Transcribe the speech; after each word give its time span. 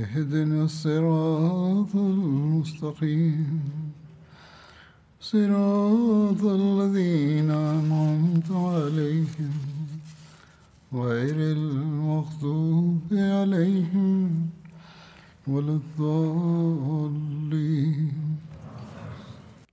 اهدنا 0.00 0.58
الصراط 0.64 1.94
المستقيم 1.96 3.60
صراط 5.20 6.44
الذين 6.44 7.50
أنعمت 7.50 8.50
عليهم 8.50 9.52
غير 10.94 11.34
المغضوب 11.58 13.00
عليهم 13.12 14.48
ولا 15.48 15.72
الضالين 15.82 18.12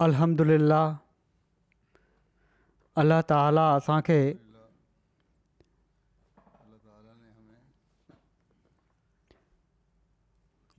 الحمد 0.02 0.42
لله 0.42 0.96
الله 2.98 3.22
تعالى 3.22 3.78
اساكي 3.78 4.36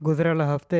गुज़िरियल 0.03 0.41
हफ़्ते 0.41 0.79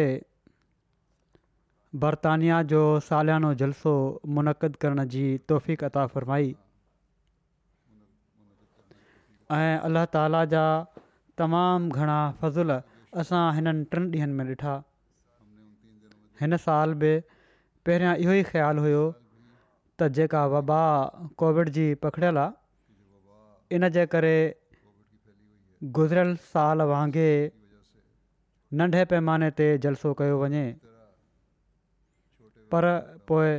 बरतानिया 2.04 2.62
जो 2.70 2.80
सालियानो 3.08 3.54
जलसो 3.60 3.92
मुनक़द 4.38 4.76
करण 4.84 5.04
जी 5.16 5.26
तौफ़ी 5.50 5.76
कता 5.82 6.06
फ़रमाई 6.14 6.48
ऐं 9.58 9.76
अल्लाह 9.90 10.06
ताला 10.16 10.42
जा 10.56 10.64
तमामु 11.44 11.92
घणा 12.00 12.16
फज़ुल 12.42 12.74
असां 13.24 13.44
हिननि 13.58 13.86
टिनि 13.94 14.10
ॾींहनि 14.24 14.38
में 14.42 14.48
ॾिठा 14.56 14.74
हिन 16.42 16.58
साल 16.66 16.98
बि 17.06 17.14
पहिरियां 17.90 18.18
इहो 18.26 18.34
ई 18.42 18.50
ख़्यालु 18.52 18.88
हुओ 18.90 19.06
त 19.14 20.12
जेका 20.20 20.46
वबा 20.58 20.82
कोविड 21.46 21.74
जी 21.80 21.88
पकिड़ियल 22.10 22.42
आहे 22.50 23.78
इन 23.80 23.90
जे 24.00 24.10
करे 24.18 24.36
गुज़िरियल 26.02 26.36
साल 26.56 26.88
वांगुरु 26.98 27.60
नंढे 28.80 29.04
पैमाने 29.12 29.50
ते 29.60 29.66
जलसो 29.86 30.14
कयो 30.20 30.36
वञे 30.42 30.66
पर 32.74 32.86
पोइ 33.28 33.50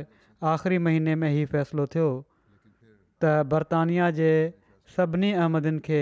आख़िरी 0.51 0.77
महीने 0.85 1.15
में 1.23 1.29
हीअ 1.31 1.45
फ़ैसिलो 1.51 1.85
थियो 1.95 2.07
त 3.23 3.33
बर्तानिया 3.51 4.09
जे 4.21 4.31
सभिनी 4.95 5.31
अहमदियुनि 5.33 5.79
खे 5.89 6.01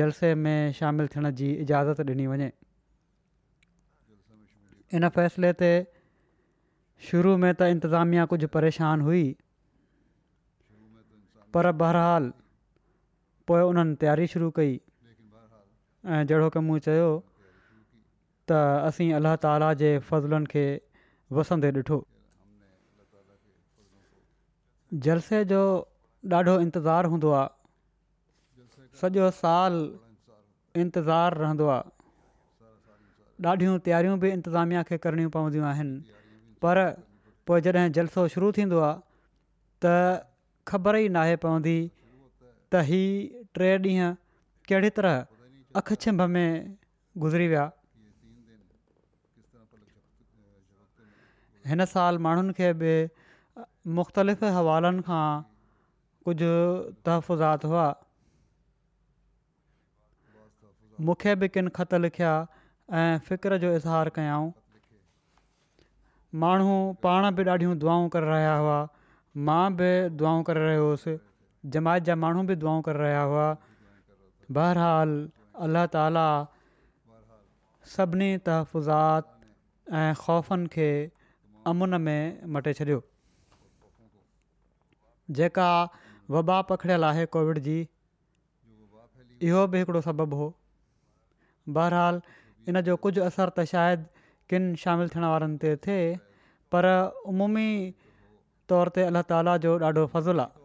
जलसे 0.00 0.34
में 0.42 0.56
शामिलु 0.80 1.08
थियण 1.14 1.30
जी 1.42 1.52
इजाज़त 1.68 2.00
ॾिनी 2.10 2.26
वञे 2.34 2.50
इन 4.98 5.08
फ़ैसिले 5.16 5.52
ते 5.64 5.70
शुरू 7.10 7.36
में 7.44 7.50
त 7.54 7.70
इंतिज़ामिया 7.78 8.24
कुझु 8.32 8.48
परेशान 8.60 9.06
हुई 9.10 9.22
पर 11.54 11.70
बहरहाल 11.84 12.32
पोइ 13.50 13.60
उन्हनि 13.72 13.96
तयारी 14.04 14.26
शुरू 14.34 14.50
कई 14.58 14.76
ऐं 14.80 16.26
जहिड़ो 16.30 16.48
की 16.56 16.60
मूं 16.70 16.82
त 18.52 18.60
असीं 18.88 19.10
अलाह 19.18 19.34
ताला 19.42 19.68
जे 19.80 19.90
फज़लुनि 20.08 20.46
खे 20.52 20.64
वसंदे 21.36 21.70
ॾिठो 21.78 21.96
जलसे 25.04 25.38
जो 25.52 25.60
ॾाढो 26.32 26.54
इंतज़ारु 26.64 27.08
हूंदो 27.12 27.30
आहे 27.38 28.90
सॼो 29.02 29.30
साल 29.40 29.74
इंतज़ारु 30.82 31.34
रहंदो 31.42 31.66
आहे 31.76 31.90
ॾाढियूं 33.48 33.78
तयारियूं 33.86 34.18
बि 34.24 34.28
इंतिज़ामिया 34.36 34.82
खे 34.90 34.96
करणियूं 35.04 35.30
पवंदियूं 35.36 35.66
आहिनि 35.72 36.22
पर 36.62 36.76
पोइ 37.48 37.60
जॾहिं 37.68 37.88
जलसो 37.96 38.26
शुरू 38.38 38.50
थींदो 38.58 38.78
आहे 38.88 38.94
त 39.84 39.94
ख़बर 40.72 40.98
ई 41.04 41.08
नाहे 41.18 41.34
पवंदी 41.46 41.76
त 41.82 42.88
हीअ 42.90 43.40
टे 43.58 43.72
ॾींहं 43.86 44.14
कहिड़ी 44.68 44.90
तरह 45.00 45.82
अखछिंभ 45.82 46.22
में 46.36 46.46
गुज़री 47.24 47.46
विया 47.54 47.64
हिन 51.68 51.84
साल 51.94 52.16
माण्हुनि 52.26 52.52
खे 52.58 52.72
बि 52.80 52.92
मुख़्तलिफ़ 53.98 54.44
हवालनि 54.54 55.02
खां 55.08 55.26
कुझु 56.28 56.52
तहफ़ुज़ात 57.08 57.64
हुआ 57.72 57.86
मूंखे 61.06 61.34
बि 61.42 61.48
किन 61.56 61.68
ख़त 61.76 61.94
लिखिया 62.06 62.32
ऐं 63.02 63.18
फ़िक्र 63.28 63.56
जो 63.64 63.72
इज़हार 63.76 64.08
कयाऊं 64.18 64.50
माण्हू 66.44 66.78
पाण 67.02 67.30
बि 67.38 67.44
ॾाढियूं 67.54 67.78
दुआऊं 67.78 68.08
करे 68.16 68.26
रहिया 68.32 68.54
हुआ 68.58 68.78
मां 69.48 69.64
बि 69.76 69.90
दुआऊं 70.18 70.42
करे 70.50 70.64
रहियो 70.66 70.84
हुउसि 70.88 71.16
जमायत 71.74 72.02
जा 72.10 72.14
माण्हू 72.26 72.42
बि 72.52 72.56
दुआ 72.62 72.80
करे 72.86 72.98
रहिया 72.98 73.22
हुआ 73.32 73.48
बहरहाल 74.58 75.10
अलाह 75.66 75.86
ताला 75.96 76.26
सभिनी 77.96 78.30
तहफ़ुज़ात 78.50 79.34
ऐं 80.04 80.14
ख़ौफ़नि 80.24 80.66
खे 80.78 80.90
अमून 81.70 81.94
में 82.02 82.46
मटे 82.54 82.72
छॾियो 82.74 83.00
जेका 85.38 85.70
वबा 86.34 86.60
पखिड़ियल 86.70 87.04
आहे 87.04 87.26
कोविड 87.36 87.58
जी 87.66 87.76
इहो 89.48 89.66
बि 89.70 89.78
हिकिड़ो 89.78 90.00
सबबु 90.08 90.36
हो 90.40 90.48
बहरहाल 91.78 92.20
इन 92.68 92.80
जो 92.88 92.96
कुझु 93.06 93.22
असरु 93.28 93.52
त 93.58 93.64
शायदि 93.74 94.26
किनि 94.50 94.74
शामिलु 94.84 95.14
थियण 95.14 95.24
वारनि 95.30 95.56
ते 95.64 95.74
थिए 95.86 96.02
पर 96.74 96.88
अमूमी 96.94 97.66
तौर 98.72 98.90
ते 98.98 99.06
अल्ला 99.10 99.22
ताला 99.32 99.54
जो 99.64 99.74
ॾाढो 99.90 100.04
फज़ुलु 100.14 100.44
आहे 100.46 100.60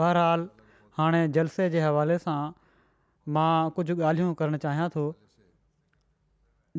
बहराल 0.00 0.46
हाणे 0.98 1.20
जलसे 1.36 1.68
जे 1.76 1.80
हवाले 1.88 2.16
सां 2.26 2.38
मां 3.36 3.52
कुझु 3.78 3.94
ॻाल्हियूं 4.00 4.32
करणु 4.40 4.58
चाहियां 4.66 4.88
थो 4.96 5.04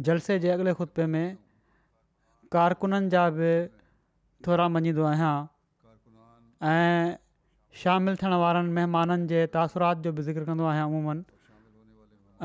जलसे 0.09 0.39
जे 0.45 0.49
अॻिले 0.57 0.73
खुतपे 0.81 1.05
में 1.15 1.25
कारकुननि 2.55 3.09
जा 3.15 3.23
बि 3.35 3.49
थोरा 4.47 4.67
मञींदो 4.75 5.03
आहियां 5.09 5.35
ऐं 6.71 7.13
शामिलु 7.83 8.19
थियण 8.23 8.33
वारनि 8.43 8.71
महिमाननि 8.77 9.27
जे 9.33 9.39
तासुरात 9.53 10.01
जो 10.07 10.11
बि 10.17 10.21
ज़िकर 10.29 10.45
कंदो 10.49 10.65
आहियां 10.71 10.87
अमूमनि 10.89 11.23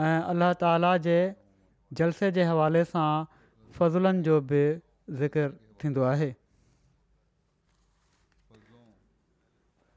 ऐं 0.05 0.21
अलाह 0.35 0.53
ताला 0.63 0.93
जे 1.09 1.17
जलसे 2.01 2.31
जे 2.39 2.47
हवाले 2.51 2.85
सां 2.93 3.09
जो 4.29 4.39
बि 4.53 4.63
ज़िकिरंदो 5.23 6.07
आहे 6.15 6.31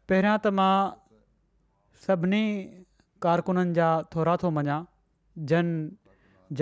पहिरियां 0.10 0.36
त 0.44 0.58
मां 0.62 0.72
सभिनी 2.08 2.44
कारकुननि 3.28 3.78
जा 3.82 3.88
थोरा 4.16 4.36
थो 4.46 4.52
मञा 4.58 4.80
जन 5.54 5.72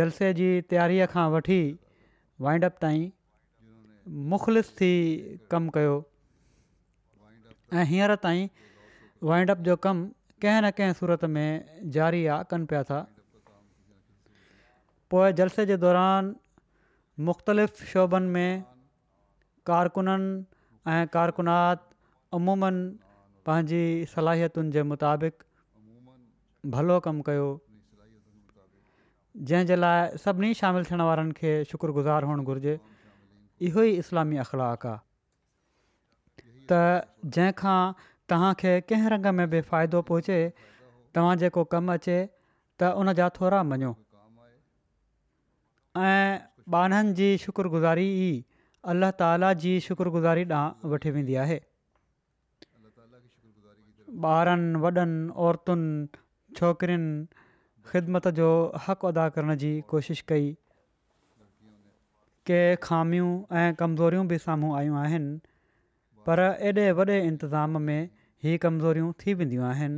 जलसे 0.02 0.32
जी 0.42 0.52
तयारी 0.74 1.00
खां 1.16 1.28
वठी 1.38 1.60
वाइंडअप 2.46 2.84
مخلص 4.34 4.70
थी 4.80 4.90
कमु 5.52 5.70
कयो 5.80 6.00
ऐं 7.74 7.86
हींअर 7.92 8.16
ताईं 8.26 8.48
وائنڈ 9.28 9.52
जो 9.68 9.76
कमु 9.84 10.06
कंहिं 10.44 10.62
न 10.62 10.70
कंहिं 10.80 10.94
सूरत 10.98 11.24
में 11.36 11.90
जारी 11.94 12.26
आहे 12.34 12.44
कनि 12.50 12.66
पिया 12.72 12.82
था 12.90 12.98
पोएं 15.14 15.30
जलसे 15.40 15.66
जे 15.72 15.78
दौरान 15.84 16.30
मुख़्तलिफ़ 17.30 17.84
शोभनि 17.94 18.28
में 18.36 18.64
कारकुननि 19.70 20.28
ऐं 20.96 21.06
कारकुनात 21.16 21.88
अमूमनि 22.40 22.84
पंहिंजी 23.50 23.82
सलाहियतुनि 24.14 24.72
जे 24.76 24.84
मुताबिक़ 24.92 25.44
भलो 26.76 27.00
कमु 27.08 27.22
कयो 27.30 27.48
जंहिंजे 29.52 29.76
लाइ 29.86 30.18
सभिनी 30.28 30.54
शामिलु 30.62 30.86
थियण 30.92 31.02
वारनि 31.10 31.34
खे 31.42 31.58
शुक्रगुज़ार 31.72 32.24
हुअणु 32.30 32.44
घुरिजे 32.54 32.78
इहो 33.66 33.84
ई 33.84 33.92
इस्लामी 34.06 34.38
अख़लाक 34.46 34.86
आहे 34.86 36.66
त 36.72 36.80
जंहिंखां 37.38 37.94
तव्हांखे 38.32 38.74
कंहिं 38.90 39.10
रंग 39.14 39.26
में 39.38 39.50
बि 39.54 39.62
फ़ाइदो 39.70 40.02
पहुचे 40.10 40.38
तव्हां 41.18 41.38
जेको 41.44 41.64
कमु 41.74 41.92
अचे 41.96 42.18
त 42.18 42.92
उन 43.04 43.14
जा 43.22 43.30
थोरा 43.38 43.62
मञो 43.72 43.94
ऐं 46.10 46.38
ॿारनि 46.76 47.14
जी 47.20 47.30
शुकुरगुज़ारी 47.46 48.08
अलाह 48.94 49.12
ताला 49.24 49.52
जी 49.66 49.72
शुक्रगुज़ारी 49.88 50.44
ॾांहुं 50.54 50.94
वठी 50.94 51.12
वेंदी 51.18 51.36
आहे 51.46 51.58
ॿारनि 54.36 54.84
वॾनि 54.86 55.18
औरतुनि 55.48 55.90
छोकिरियुनि 56.60 57.12
ख़िदमत 57.92 58.28
जो 58.42 58.50
हक़ 58.88 59.06
अदा 59.14 59.28
करण 59.38 59.56
जी 59.64 59.72
कोशिशि 59.94 60.24
कई 60.32 60.52
के 62.50 62.58
ख़ामियूं 62.84 63.32
ऐं 63.62 63.70
कमज़ोरियूं 63.82 64.28
बि 64.34 64.38
साम्हूं 64.44 64.72
आयूं 64.82 64.98
आहिनि 65.06 65.32
पर 66.30 66.46
एॾे 66.70 66.86
वॾे 67.00 67.18
इंतिज़ाम 67.30 67.82
में 67.90 68.02
ही 68.46 68.54
कमज़ोरियूं 68.66 69.12
थी 69.24 69.36
वेंदियूं 69.42 69.66
आहिनि 69.72 69.98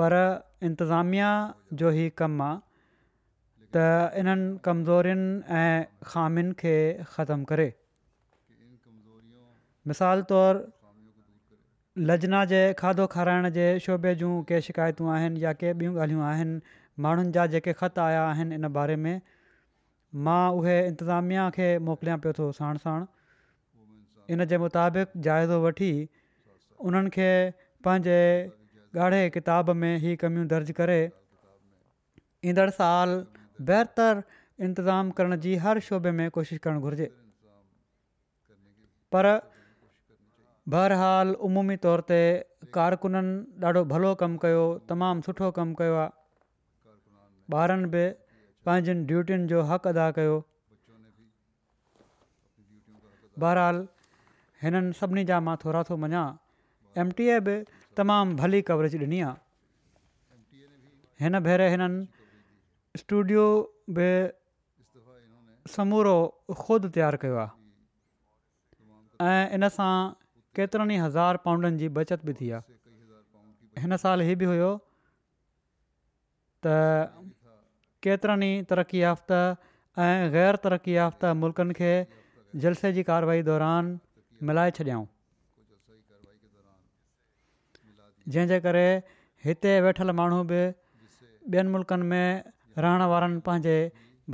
पर 0.00 0.18
इंतिज़ामिया 0.68 1.30
जो 1.82 1.94
ई 1.98 2.08
कमु 2.22 2.44
आहे 2.48 2.58
त 3.76 3.86
इन्हनि 4.22 4.48
कमज़ोरियुनि 4.66 5.30
ऐं 5.62 6.10
ख़ामियुनि 6.10 6.56
खे 6.62 6.74
ख़तमु 7.14 7.48
करे 7.52 7.68
मिसाल 9.92 10.26
तौरु 10.32 12.06
लजना 12.10 12.42
जे 12.54 12.62
खाधो 12.82 13.06
खाराइण 13.14 13.50
जे 13.58 13.66
शोबे 13.86 14.14
जूं 14.22 14.32
के 14.50 14.60
शिकायतूं 14.70 15.10
आहिनि 15.18 15.44
या 15.44 15.52
के 15.62 15.72
ॿियूं 15.78 15.96
ॻाल्हियूं 16.04 16.24
आहिनि 16.32 16.60
माण्हुनि 17.06 17.32
जा 17.38 17.46
जेके 17.56 17.72
ख़त 17.82 17.98
आया 18.08 18.24
आहिनि 18.34 18.60
इन 18.62 18.68
बारे 18.78 18.96
में 19.06 19.14
मां 20.26 20.52
उहे 20.58 20.76
इंतिज़ामिया 20.86 21.42
खे 21.56 21.66
मोकिलियां 21.88 22.18
पियो 22.22 22.32
थो 22.38 22.46
साण 22.58 22.78
साण 22.84 23.04
इन 24.36 24.44
जे 24.52 24.58
मुताबिक़ 24.62 25.12
जाइज़ो 25.26 25.58
वठी 25.68 25.90
उन्हनि 26.90 27.10
खे 27.18 27.30
पंहिंजे 27.86 28.18
ॻाढ़े 29.04 29.18
किताब 29.36 29.70
में 29.82 29.94
ई 30.04 30.14
कमियूं 30.22 30.46
दर्ज 30.52 30.70
करे 30.80 30.94
ईंदड़ 32.52 32.68
साल 32.78 33.12
बहितर 33.70 34.22
इंतिज़ाम 34.68 35.10
करण 35.20 35.36
जी 35.46 35.52
हर 35.66 35.80
शोबे 35.88 36.10
में 36.20 36.24
कोशिशि 36.38 36.58
करणु 36.68 36.80
घुरिजे 36.90 37.06
पर 39.16 39.28
बहरहाल 40.74 41.32
उमूमी 41.50 41.76
तौर 41.86 42.00
ते 42.10 42.18
कारकुननि 42.78 43.38
ॾाढो 43.68 43.84
भलो 43.94 44.14
कमु 44.24 44.42
कयो 44.46 44.66
तमामु 44.92 45.26
सुठो 45.28 45.52
कमु 45.60 45.78
कयो 45.82 45.94
आहे 46.00 46.18
ॿारनि 47.60 47.88
बि 47.94 48.02
पंहिंजनि 48.68 49.04
ड्यूटियुनि 49.10 49.46
जो 49.52 49.62
हक़ 49.72 49.88
अदा 49.90 50.06
कयो 50.18 50.32
बहरहाल 53.44 53.76
हिननि 54.62 54.92
सभिनी 55.00 55.24
जा 55.30 55.38
मां 55.48 55.56
थोरा 55.64 55.82
थो 55.90 55.96
मञा 56.04 56.24
ए 57.02 57.38
बि 57.46 57.54
तमामु 58.00 58.36
भली 58.40 58.60
कवरेज 58.70 58.96
ॾिनी 59.06 59.20
आहे 59.28 61.22
हिन 61.24 61.38
भेरे 61.48 61.68
हिननि 61.76 63.00
स्टूडियो 63.04 63.46
बि 63.98 64.10
समूरो 65.76 66.16
ख़ुदि 66.60 66.92
तयारु 66.98 67.22
कयो 67.24 67.48
इन 69.58 69.68
सां 69.80 69.90
केतिरनि 70.58 70.94
ई 70.94 71.02
हज़ार 71.06 71.42
पाउंडनि 71.48 71.80
जी 71.84 71.88
बचति 72.00 72.28
बि 72.28 72.36
थी 72.42 72.50
आहे 72.60 73.82
हिन 73.84 73.96
साल 74.04 74.28
बि 74.42 74.50
हुयो 74.52 74.70
केतिरनि 78.04 78.46
ई 78.58 78.62
तरक़ी 78.70 79.00
याफ़्त 79.02 79.30
ऐं 80.04 80.32
ग़ैर 80.34 80.56
तरक़ी 80.66 80.92
याफ़्त 80.96 81.24
मुल्कनि 81.44 81.74
खे 81.78 81.90
जलसे 82.64 82.92
जी 82.98 83.02
कार्रवाई 83.08 83.42
दौरान 83.48 83.90
मिलाए 84.50 84.70
छॾियाऊं 84.78 85.06
जंहिंजे 88.34 88.60
करे 88.68 88.84
हिते 89.48 89.74
वेठल 89.88 90.14
माण्हू 90.22 90.40
बि 90.52 90.62
ॿियनि 91.50 91.72
मुल्क़नि 91.76 92.06
में 92.12 92.80
रहण 92.84 93.04
वारनि 93.12 93.42
पंहिंजे 93.50 93.76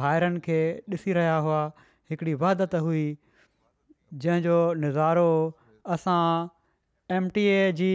भाइरनि 0.03 0.41
खे 0.47 0.59
ॾिसी 0.95 1.17
रहिया 1.21 1.35
हुआ 1.47 1.59
हिकिड़ी 2.11 2.35
वहादत 2.47 2.81
हुई 2.89 3.05
जंहिंजो 4.27 4.57
नज़ारो 4.87 5.29
असां 5.97 6.23
M 7.19 7.29
T 7.37 7.45
A 7.51 7.69
ji 7.83 7.91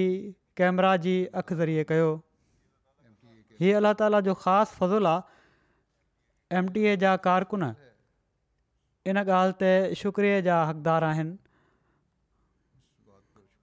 camera 0.61 0.93
जी 1.09 1.15
अखि 1.43 1.59
ज़रिए 1.63 1.85
कयो 1.91 2.07
हीअ 3.63 3.77
अलाह 3.83 3.99
ताला 4.03 4.23
जो 4.31 4.35
ख़ासि 4.45 4.79
फज़ुलु 4.79 5.11
आहे 5.15 5.30
एम 6.59 6.67
टी 6.75 6.81
ए 6.85 6.95
जा 7.01 7.11
कारकुन 7.25 7.67
इन 9.11 9.17
ॻाल्हि 9.25 9.55
ते 9.59 9.69
शुक्रिए 9.99 10.39
जा 10.47 10.55
हक़दार 10.69 11.03
आहिनि 11.09 11.35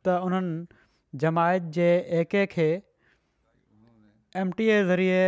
त 0.07 0.15
उन्हनि 0.29 1.19
जमायत 1.25 1.67
जे 1.77 1.89
एके 2.21 2.45
खे 2.55 2.69
एम 4.43 4.53
टी 4.61 4.69
ए 4.69 4.79
ज़रिए 4.93 5.21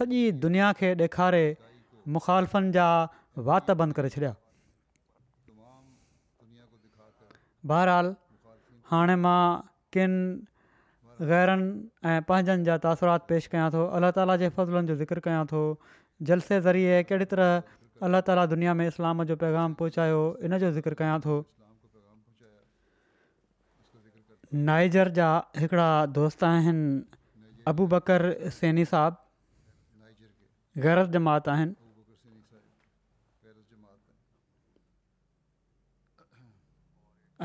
सॼी 0.00 0.20
दुनिया 0.44 0.72
खे 0.82 0.90
ॾेखारे 1.04 1.42
मुखालफ़नि 2.18 2.74
जा 2.78 2.86
वात 3.50 3.70
बंदि 3.82 3.98
करे 4.00 4.10
छॾिया 4.16 4.34
बहरहाल 7.72 8.14
हाणे 8.90 9.16
मां 9.24 9.40
किनि 9.96 11.24
ग़ैरनि 11.32 11.64
ऐं 12.10 12.28
पंहिंजनि 12.32 12.68
जा 12.70 12.76
तासुरात 12.84 13.26
पेश 13.32 13.50
कयां 13.54 13.66
थो 13.76 13.82
अलाह 14.00 14.14
ताला 14.20 14.36
जे 14.44 14.48
फ़ज़लनि 14.54 14.92
जो 14.92 15.00
ज़िक्र 15.04 15.26
कयां 15.28 15.42
थो 15.54 15.60
जलसे 16.28 16.60
ज़रिए 16.60 17.02
कहिड़ी 17.08 17.24
तरह 17.24 17.62
अला 18.06 18.20
ताला 18.28 18.44
दुनिया 18.50 18.72
में 18.74 18.86
इस्लाम 18.86 19.22
जो 19.30 19.36
पैगाम 19.42 19.74
पहुचायो 19.80 20.20
इन 20.48 20.58
जो 20.58 20.70
ज़िक्र 20.72 20.94
कयां 21.00 21.20
थो 21.26 21.36
नाइजर 24.68 25.08
जा 25.16 25.28
हिकिड़ा 25.62 25.88
दोस्त 26.18 26.44
आहिनि 26.44 27.18
अबू 27.72 27.86
बकर 27.94 28.24
सेनी 28.56 28.84
साहबु 28.92 30.82
ग़ैर 30.84 31.04
जमात 31.16 31.48
आहिनि 31.54 31.74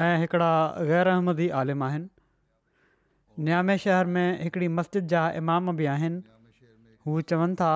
ऐं 0.05 0.15
हिकिड़ा 0.21 0.51
ग़ैर 0.93 1.07
अहमदी 1.07 1.49
आलिम 1.63 1.83
आहिनि 1.83 3.43
नियामी 3.45 3.77
शहर 3.85 4.05
में 4.17 4.27
हिकिड़ी 4.43 4.67
मस्जिद 4.79 5.07
जा 5.13 5.29
इमाम 5.41 5.75
बि 5.77 5.85
आहिनि 5.97 6.23
हू 7.07 7.21
चवनि 7.29 7.55
था 7.61 7.73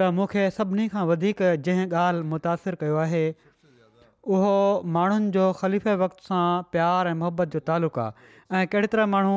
त 0.00 0.06
मूंखे 0.16 0.42
सभिनी 0.54 0.86
खां 0.94 1.02
वधीक 1.10 1.38
जंहिं 1.66 1.84
ॻाल्हि 1.98 2.22
मुतासिरु 2.32 2.76
कयो 2.80 2.96
आहे 3.02 3.22
उहो 4.36 4.52
माण्हुनि 4.96 5.30
जो 5.36 5.44
ख़लीफ़े 5.60 5.94
वक़्त 6.02 6.28
सां 6.30 6.40
प्यारु 6.76 7.08
ऐं 7.12 7.16
मुहबत 7.20 7.48
जो 7.56 7.60
तालुक़ु 7.70 8.00
आहे 8.02 8.62
ऐं 8.62 8.90
तरह 8.94 9.06
माण्हू 9.14 9.36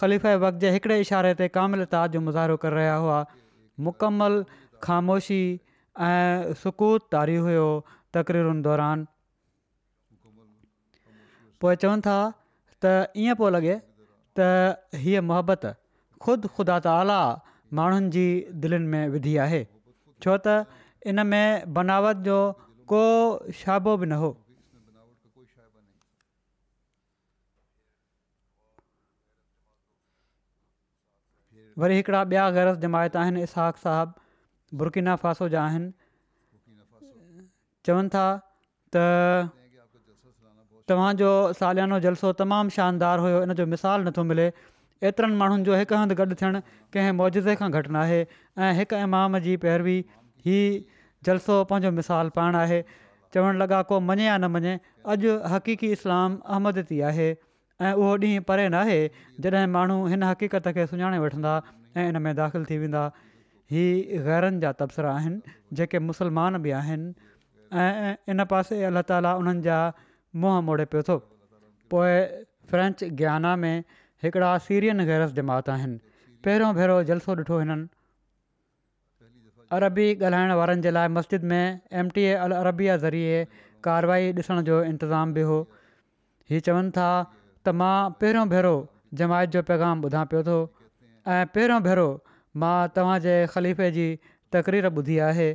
ख़लीफ़े 0.00 0.32
वक़्त 0.46 0.66
जे 0.90 0.98
इशारे 1.06 1.32
ते 1.42 1.48
कामिल 1.58 1.84
ताज़ 1.94 2.10
जो 2.18 2.24
मुज़ारो 2.30 2.56
करे 2.66 2.80
रहिया 2.80 2.98
हुआ 3.06 3.20
मुकमलु 3.88 4.42
ख़ामोशी 4.88 5.40
ऐं 6.10 6.54
सुकूत 6.66 7.08
तारी 7.16 7.36
हुओ 7.48 7.68
तक़रीरुनि 8.18 8.62
दौरान 8.68 9.06
पोइ 11.62 11.80
चवनि 11.86 12.02
था 12.08 12.18
त 12.84 13.24
ईअं 13.26 13.42
पियो 13.42 13.52
लॻे 13.58 13.74
त 14.38 15.02
हीअ 15.08 15.26
ख़ुदि 15.26 16.56
ख़ुदा 16.56 16.86
त 16.86 17.58
माण्हुनि 17.78 18.10
जी 18.18 18.26
दिलनि 18.64 18.88
में 18.94 19.04
विधी 19.16 19.34
आहे 19.46 19.62
छो 20.22 20.36
त 20.46 20.68
इन 21.10 21.20
में 21.32 21.72
बनावट 21.76 22.16
जो 22.28 22.38
को 22.92 23.02
शाबो 23.58 23.96
बि 24.00 24.06
न 24.10 24.14
हो 24.22 24.30
वरी 31.80 31.94
हिकिड़ा 31.96 32.20
ॿिया 32.32 32.44
ग़रस्त 32.56 32.80
जमायत 32.84 33.16
आहिनि 33.20 33.40
इसहाक 33.48 33.76
साहबु 33.84 34.76
बुरकिना 34.78 35.14
जा 35.54 35.60
आहिनि 35.68 35.88
चवनि 37.88 38.08
था 38.14 38.26
त 38.92 38.94
तव्हांजो 40.92 41.30
सालियानो 41.58 41.96
जलसो 42.04 42.28
तमामु 42.42 42.70
शानदार 42.76 43.16
हुयो 43.24 43.38
इन 43.46 43.52
जो 43.60 43.64
मिसाल 43.76 43.98
नथो 44.08 44.22
मिले 44.32 44.46
एतिरनि 45.08 45.36
माण्हुनि 45.40 45.62
जो 45.66 45.74
हिकु 45.80 45.94
हंधि 46.00 46.14
गॾु 46.18 46.26
थियणु 46.40 46.58
कंहिं 46.94 47.12
मौजे 47.20 47.54
खां 47.60 47.68
घटि 47.78 47.90
नाहे 47.96 48.18
ऐं 48.64 48.70
हिकु 48.78 48.96
इमाम 49.04 49.38
जी 49.44 49.52
पैरवी 49.64 49.96
ही 50.46 50.58
जलसो 51.28 51.54
पंहिंजो 51.70 51.90
मिसालु 51.98 52.32
पाण 52.38 52.58
आहे 52.62 52.80
चवणु 53.34 53.58
लॻा 53.62 53.78
को 53.92 54.00
मञे 54.10 54.26
या 54.28 54.36
न 54.44 54.50
मञे 54.56 54.74
अॼु 55.14 55.32
हक़ीक़ी 55.54 55.88
इस्लाम 55.96 56.36
अहमद 56.54 56.82
थी 56.90 57.00
आहे 57.12 57.28
ऐं 57.88 57.92
उहो 57.96 58.10
ॾींहुं 58.24 58.44
परे 58.50 58.66
नाहे 58.76 58.98
जॾहिं 59.46 59.66
माण्हू 59.78 59.96
हिन 60.14 60.22
हक़ीक़त 60.28 60.68
खे 60.78 60.86
सुञाणे 60.92 61.18
वठंदा 61.24 61.54
ऐं 62.00 62.06
इन 62.12 62.20
में 62.26 62.32
दाख़िलु 62.40 62.64
थी 62.70 62.78
वेंदा 62.84 63.04
ही 63.76 63.84
ग़ैरनि 64.28 64.60
जा 64.66 64.72
तब्सरा 64.82 65.14
आहिनि 65.20 65.56
जेके 65.80 65.98
मुस्लमान 66.10 66.58
बि 66.66 66.74
आहिनि 66.82 67.08
ऐं 67.84 68.12
इन 68.34 68.44
पासे 68.52 68.82
अलाह 68.90 69.06
ताला 69.12 69.32
उन्हनि 69.44 69.64
जा 69.68 69.78
मुंहं 70.44 70.62
मोड़े 70.68 70.84
पियो 70.94 71.02
थो 71.10 71.16
पोइ 71.94 72.12
फ्रेंच 72.70 73.04
में 73.64 73.74
हिकिड़ा 74.24 74.50
सीरियन 74.68 75.04
गैरज 75.10 75.32
जमात 75.40 75.68
आहिनि 75.74 75.96
पहिरियों 76.46 76.70
भेरो 76.78 76.96
जलसो 77.10 77.34
ॾिठो 77.42 77.58
हिननि 77.60 77.88
अरबी 79.76 80.06
ॻाल्हाइण 80.14 80.52
वारनि 80.60 80.82
जे 80.86 80.92
लाइ 80.96 81.08
मस्जिद 81.18 81.48
में 81.52 81.80
एम 82.02 82.08
टी 82.16 82.24
ए 82.24 82.34
अल 82.46 82.54
अरबिया 82.56 82.96
ज़रिए 83.04 83.38
कार्यवाई 83.86 84.26
ॾिसण 84.40 84.60
जो 84.68 84.80
इंतिज़ामु 84.90 85.34
बि 85.38 85.44
हो 85.52 85.58
हीअ 86.52 86.60
चवनि 86.68 86.92
था 86.98 87.06
त 87.28 87.74
मां 87.82 87.94
पहिरियों 88.22 88.44
भेरो 88.52 88.74
जमायत 89.22 89.56
जो 89.56 89.62
पैगाम 89.72 90.04
ॿुधा 90.10 90.24
पियो 90.32 90.42
थो 90.50 90.58
ऐं 91.36 91.40
पहिरों 91.56 91.80
भेरो 91.88 92.06
मां 92.64 92.74
तव्हांजे 92.98 93.36
ख़लीफ़े 93.56 93.90
जी 93.98 94.06
तक़रीर 94.58 94.92
ॿुधी 95.02 95.18
आहे 95.30 95.48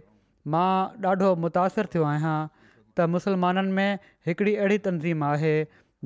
मां 0.56 0.68
ॾाढो 1.08 1.34
मुतासिर 1.46 1.94
थियो 1.98 2.10
आहियां 2.14 2.38
त 2.60 3.12
मुसलमाननि 3.18 3.78
में 3.82 3.88
हिकिड़ी 4.28 4.56
अहिड़ी 4.58 4.82
तनज़ीम 4.90 5.28
आहे 5.34 5.56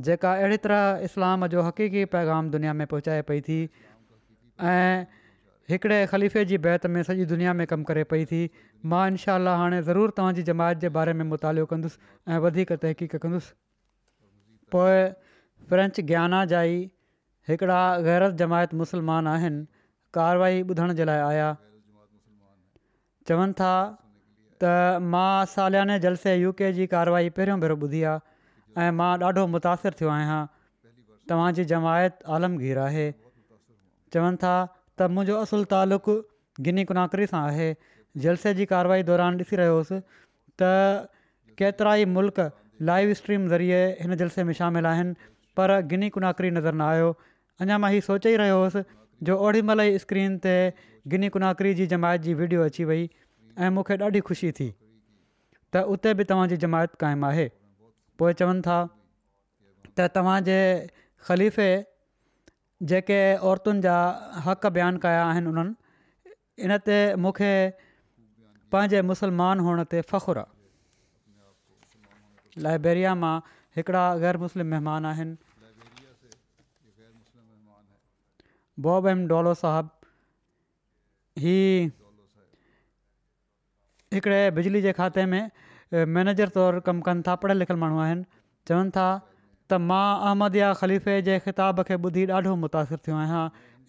जेका 0.07 0.31
अहिड़ी 0.41 0.57
तरह 0.65 1.07
इस्लाम 1.09 1.47
जो 1.53 1.61
हक़ीक़ी 1.67 2.03
पैगाम 2.15 2.49
दुनिया 2.55 2.73
में 2.81 2.85
पहुचाए 2.93 3.21
पई 3.31 3.41
थी 3.47 3.57
ऐं 3.63 5.05
हिकिड़े 5.71 5.97
ख़लीफ़े 6.11 6.43
जी 6.51 6.57
बैत 6.67 6.85
में 6.93 7.01
सॼी 7.09 7.25
दुनिया 7.31 7.53
में 7.61 7.65
कमु 7.71 7.87
करे 7.89 8.03
पई 8.13 8.25
थी 8.31 8.39
मां 8.93 9.01
इनशा 9.13 9.35
हाणे 9.63 9.81
ज़रूरु 9.89 10.15
तव्हांजी 10.19 10.45
जमायत 10.51 10.85
जे 10.85 10.91
बारे 10.99 11.15
में 11.21 11.25
मुतालो 11.33 11.65
कंदुसि 11.73 11.99
ऐं 12.35 12.39
वधीक 12.45 12.73
तहक़ीक़ 12.85 13.17
कंदुसि 13.25 13.53
पोइ 14.77 15.03
फ्रेंच 15.73 16.05
ग्याना 16.13 16.39
जाई 16.53 16.79
हिकिड़ा 17.51 17.77
ग़ैर 18.07 18.29
जमायत 18.43 18.73
मुस्लमान 18.83 19.27
आहिनि 19.35 19.63
कारवाई 20.19 20.63
ॿुधण 20.73 20.93
जे 21.01 21.07
लाइ 21.11 21.21
आया 21.27 21.51
चवनि 23.31 23.57
था 23.61 23.71
त 24.63 24.71
मां 25.13 25.29
सालियाने 25.57 25.99
जलसे 26.07 26.35
यू 26.47 26.53
के 26.63 26.71
जी 26.81 26.87
कार्यवाई 26.97 27.33
पहिरियों 27.39 27.59
भेरो 27.67 27.77
ॿुधी 27.85 28.01
आहे 28.15 28.27
ऐं 28.77 28.91
मां 28.93 29.17
ॾाढो 29.19 29.45
मुतासिर 29.53 29.93
थियो 29.99 30.09
आहियां 30.09 30.45
तव्हांजी 31.29 31.63
जमायत 31.71 32.23
आलमगीर 32.35 32.77
आहे 32.85 33.11
चवनि 34.13 34.35
था 34.43 34.53
त 34.99 35.09
मुंहिंजो 35.15 35.37
असुलु 35.41 35.63
तालुक़ु 35.73 36.15
गिनी 36.65 36.83
कुनाकरी 36.91 37.25
सां 37.33 37.41
आहे 37.49 37.67
जलसे 38.25 38.53
जी 38.59 38.65
कार्यवाही 38.73 39.03
दौरान 39.09 39.37
ॾिसी 39.41 39.55
रहियोसि 39.61 39.99
त 40.61 40.71
केतिरा 41.61 41.93
ई 42.03 42.05
मुल्क 42.17 42.39
लाइव 42.89 43.13
स्ट्रीम 43.21 43.47
ज़रिए 43.55 43.79
हिन 44.01 44.15
जलसे 44.23 44.43
में 44.49 44.53
शामिलु 44.61 44.87
आहिनि 44.93 45.29
पर 45.59 45.79
गिनी 45.93 46.09
कुनाकरी 46.17 46.49
नज़र 46.57 46.73
न 46.73 46.89
आयो 46.89 47.09
अञा 47.65 47.77
मां 47.85 47.91
हीउ 47.93 48.05
सोचे 48.09 48.33
ई 48.33 48.41
रहियो 48.43 48.59
हुउसि 48.63 48.83
जो 49.29 49.37
ओॾीमहिल 49.47 49.85
ई 49.87 50.01
स्क्रीन 50.05 50.37
ते 50.47 50.55
गिनी 51.15 51.29
कुनाकरी 51.37 51.73
जी 51.81 51.87
जमायत 51.95 52.27
जी 52.27 52.33
वीडियो 52.43 52.67
अची 52.71 52.87
वई 52.93 53.05
ऐं 53.07 53.69
मूंखे 53.79 53.99
ख़ुशी 54.33 54.51
थी 54.61 54.69
त 55.75 55.87
उते 55.97 56.13
बि 56.21 56.29
तव्हांजी 56.33 56.57
जमायत 56.67 56.99
क़ाइमु 57.05 57.25
आहे 57.31 57.47
पोइ 58.19 58.33
चवनि 58.39 58.61
था 58.67 58.77
त 59.95 59.97
तव्हांजे 60.15 60.57
ख़लीफ़े 61.27 61.67
जेके 62.91 63.19
औरतुनि 63.49 63.83
जा 63.85 63.95
हक़ 64.47 64.63
बयानु 64.77 65.01
कया 65.05 65.23
आहिनि 65.29 65.47
उन्हनि 65.51 65.73
इनते 66.67 66.97
मूंखे 67.25 67.51
पंहिंजे 68.75 68.99
मुसलमान 69.11 69.55
हुअण 69.67 69.77
ते 69.93 69.97
फ़ख्रु 70.11 70.39
आहे 70.45 70.49
लाइब्रेरी 72.67 73.03
मां 73.23 73.33
हिकिड़ा 73.79 74.03
ग़ैर 74.23 74.35
मुस्लिम 74.43 74.67
महिमान 74.73 75.01
आहिनि 75.13 75.35
बॉब 78.87 79.03
अहम 79.11 79.19
डोलो 79.31 79.53
साहिबु 79.63 79.93
ही 81.47 81.57
हिकिड़े 84.15 84.39
बिजली 84.59 84.79
जे 84.87 84.91
खाते 85.01 85.23
में 85.35 85.43
मैनेजर 85.93 86.49
तौरु 86.55 86.79
कमु 86.87 87.01
कनि 87.05 87.23
था 87.27 87.33
पढ़ियल 87.43 87.57
लिखियल 87.59 87.77
माण्हू 87.83 87.99
आहिनि 88.05 88.23
चवनि 88.71 88.91
था 88.97 89.05
त 89.71 89.79
मां 89.91 90.05
अहमद 90.25 90.57
ख़लीफ़े 90.81 91.15
जे 91.27 91.37
ख़िताब 91.45 91.81
खे 91.89 91.95
ॿुधी 92.09 92.25
ॾाढो 92.39 92.53
मुतासिर 92.65 92.97
थियो 93.07 93.15
आहियां 93.21 93.45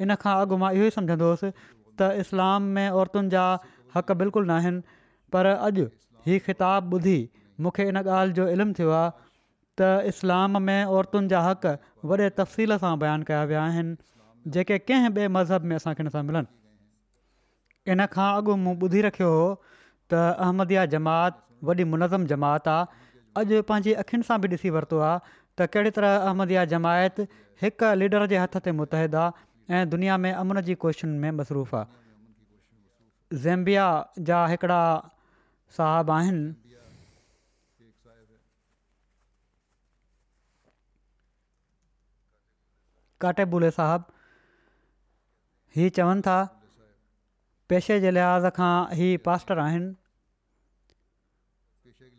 इन 0.07 0.14
खां 0.23 0.37
अॻु 0.45 0.59
मां 0.62 0.71
इहो 0.76 0.87
ई 0.90 0.95
सम्झंदो 0.97 1.33
त 1.42 2.09
इस्लाम 2.23 2.71
में 2.78 2.97
औरतुनि 3.02 3.33
जा 3.35 3.42
हक़ 3.97 4.12
बिल्कुलु 4.23 4.49
न 4.52 4.57
आहिनि 4.61 5.00
पर 5.37 5.50
अॼु 5.52 5.87
ही 6.30 6.38
ख़िताब 6.47 6.95
ॿुधी 7.00 7.19
मूंखे 7.66 7.87
इन 7.92 8.00
ॻाल्हि 8.04 8.38
जो 8.40 8.49
इल्मु 8.54 8.76
थियो 8.80 8.97
आहे 9.00 9.11
त 9.83 9.90
इस्लाम 10.12 10.59
में 10.69 10.95
औरतुनि 11.00 11.33
जा 11.35 11.42
हक़ 11.49 11.69
वॾे 12.14 12.30
तफ़सील 12.40 12.78
सां 12.87 12.95
बयानु 13.04 13.30
कया 13.33 13.42
विया 13.52 13.66
आहिनि 13.66 14.50
जेके 14.57 14.80
कंहिं 14.88 15.12
ॿिए 15.21 15.28
मज़हब 15.37 15.69
में 15.69 15.76
असांखे 15.83 16.09
हिन 16.09 16.26
मिलनि 16.33 17.92
इन 17.97 18.07
खां 18.19 18.30
अॻु 18.40 18.59
मूं 18.64 18.76
ॿुधी 18.88 19.07
रखियो 19.11 19.30
हुओ 19.37 19.54
त 20.14 20.85
जमात 20.97 21.47
वॾी 21.64 21.85
मुनज़म 21.93 22.26
जमात 22.33 22.69
आहे 22.69 23.11
अॼु 23.40 23.61
पंहिंजी 23.71 23.93
अखियुनि 24.02 24.25
सां 24.29 24.40
बि 24.45 24.49
ॾिसी 24.57 24.71
वरितो 24.76 24.99
आहे 25.09 25.19
त 25.59 25.67
कहिड़े 25.75 25.90
तरह 25.97 26.17
अहमद 26.29 26.52
जमायत 26.73 27.21
हिकु 27.62 27.90
लीडर 28.02 28.26
जे 28.33 28.38
हथ 28.43 28.57
ते 28.67 28.73
मुतहद 28.81 29.19
आहे 29.25 29.83
दुनिया 29.95 30.17
में 30.25 30.33
अमुन 30.33 30.61
जी 30.69 30.75
कोशिशुनि 30.87 31.19
में 31.25 31.31
मसरूफ़ 31.40 31.76
आहे 31.76 33.40
ज़ेम्बिया 33.45 33.87
जा 34.31 34.45
हिकिड़ा 34.55 34.81
साहिबु 35.79 36.12
आहिनि 36.12 36.71
काटेबुले 43.23 43.71
साहबु 43.76 44.19
ही 45.76 45.88
चवनि 46.00 46.23
था 46.26 46.38
पेशे 47.71 48.00
जे 48.07 48.11
लिहाज़ 48.17 48.47
खां 48.61 48.73
ही 49.02 49.11
पास्टर 49.26 49.59
आहिनि 49.64 49.95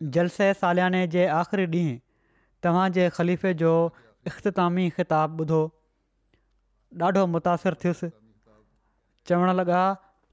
जलसे 0.03 0.53
सालियाने 0.61 1.05
जे 1.15 1.25
आख़िरी 1.39 1.65
ॾींहुं 1.65 1.97
तव्हांजे 2.63 3.09
ख़लीफ़े 3.17 3.53
जो 3.61 3.73
इख़्तामी 4.27 4.89
ख़िताबु 4.97 5.43
ॿुधो 5.43 5.59
ॾाढो 7.01 7.25
मुतासिर 7.33 7.73
थियुसि 7.83 8.09
चवणु 9.27 9.53
लॻा 9.61 9.81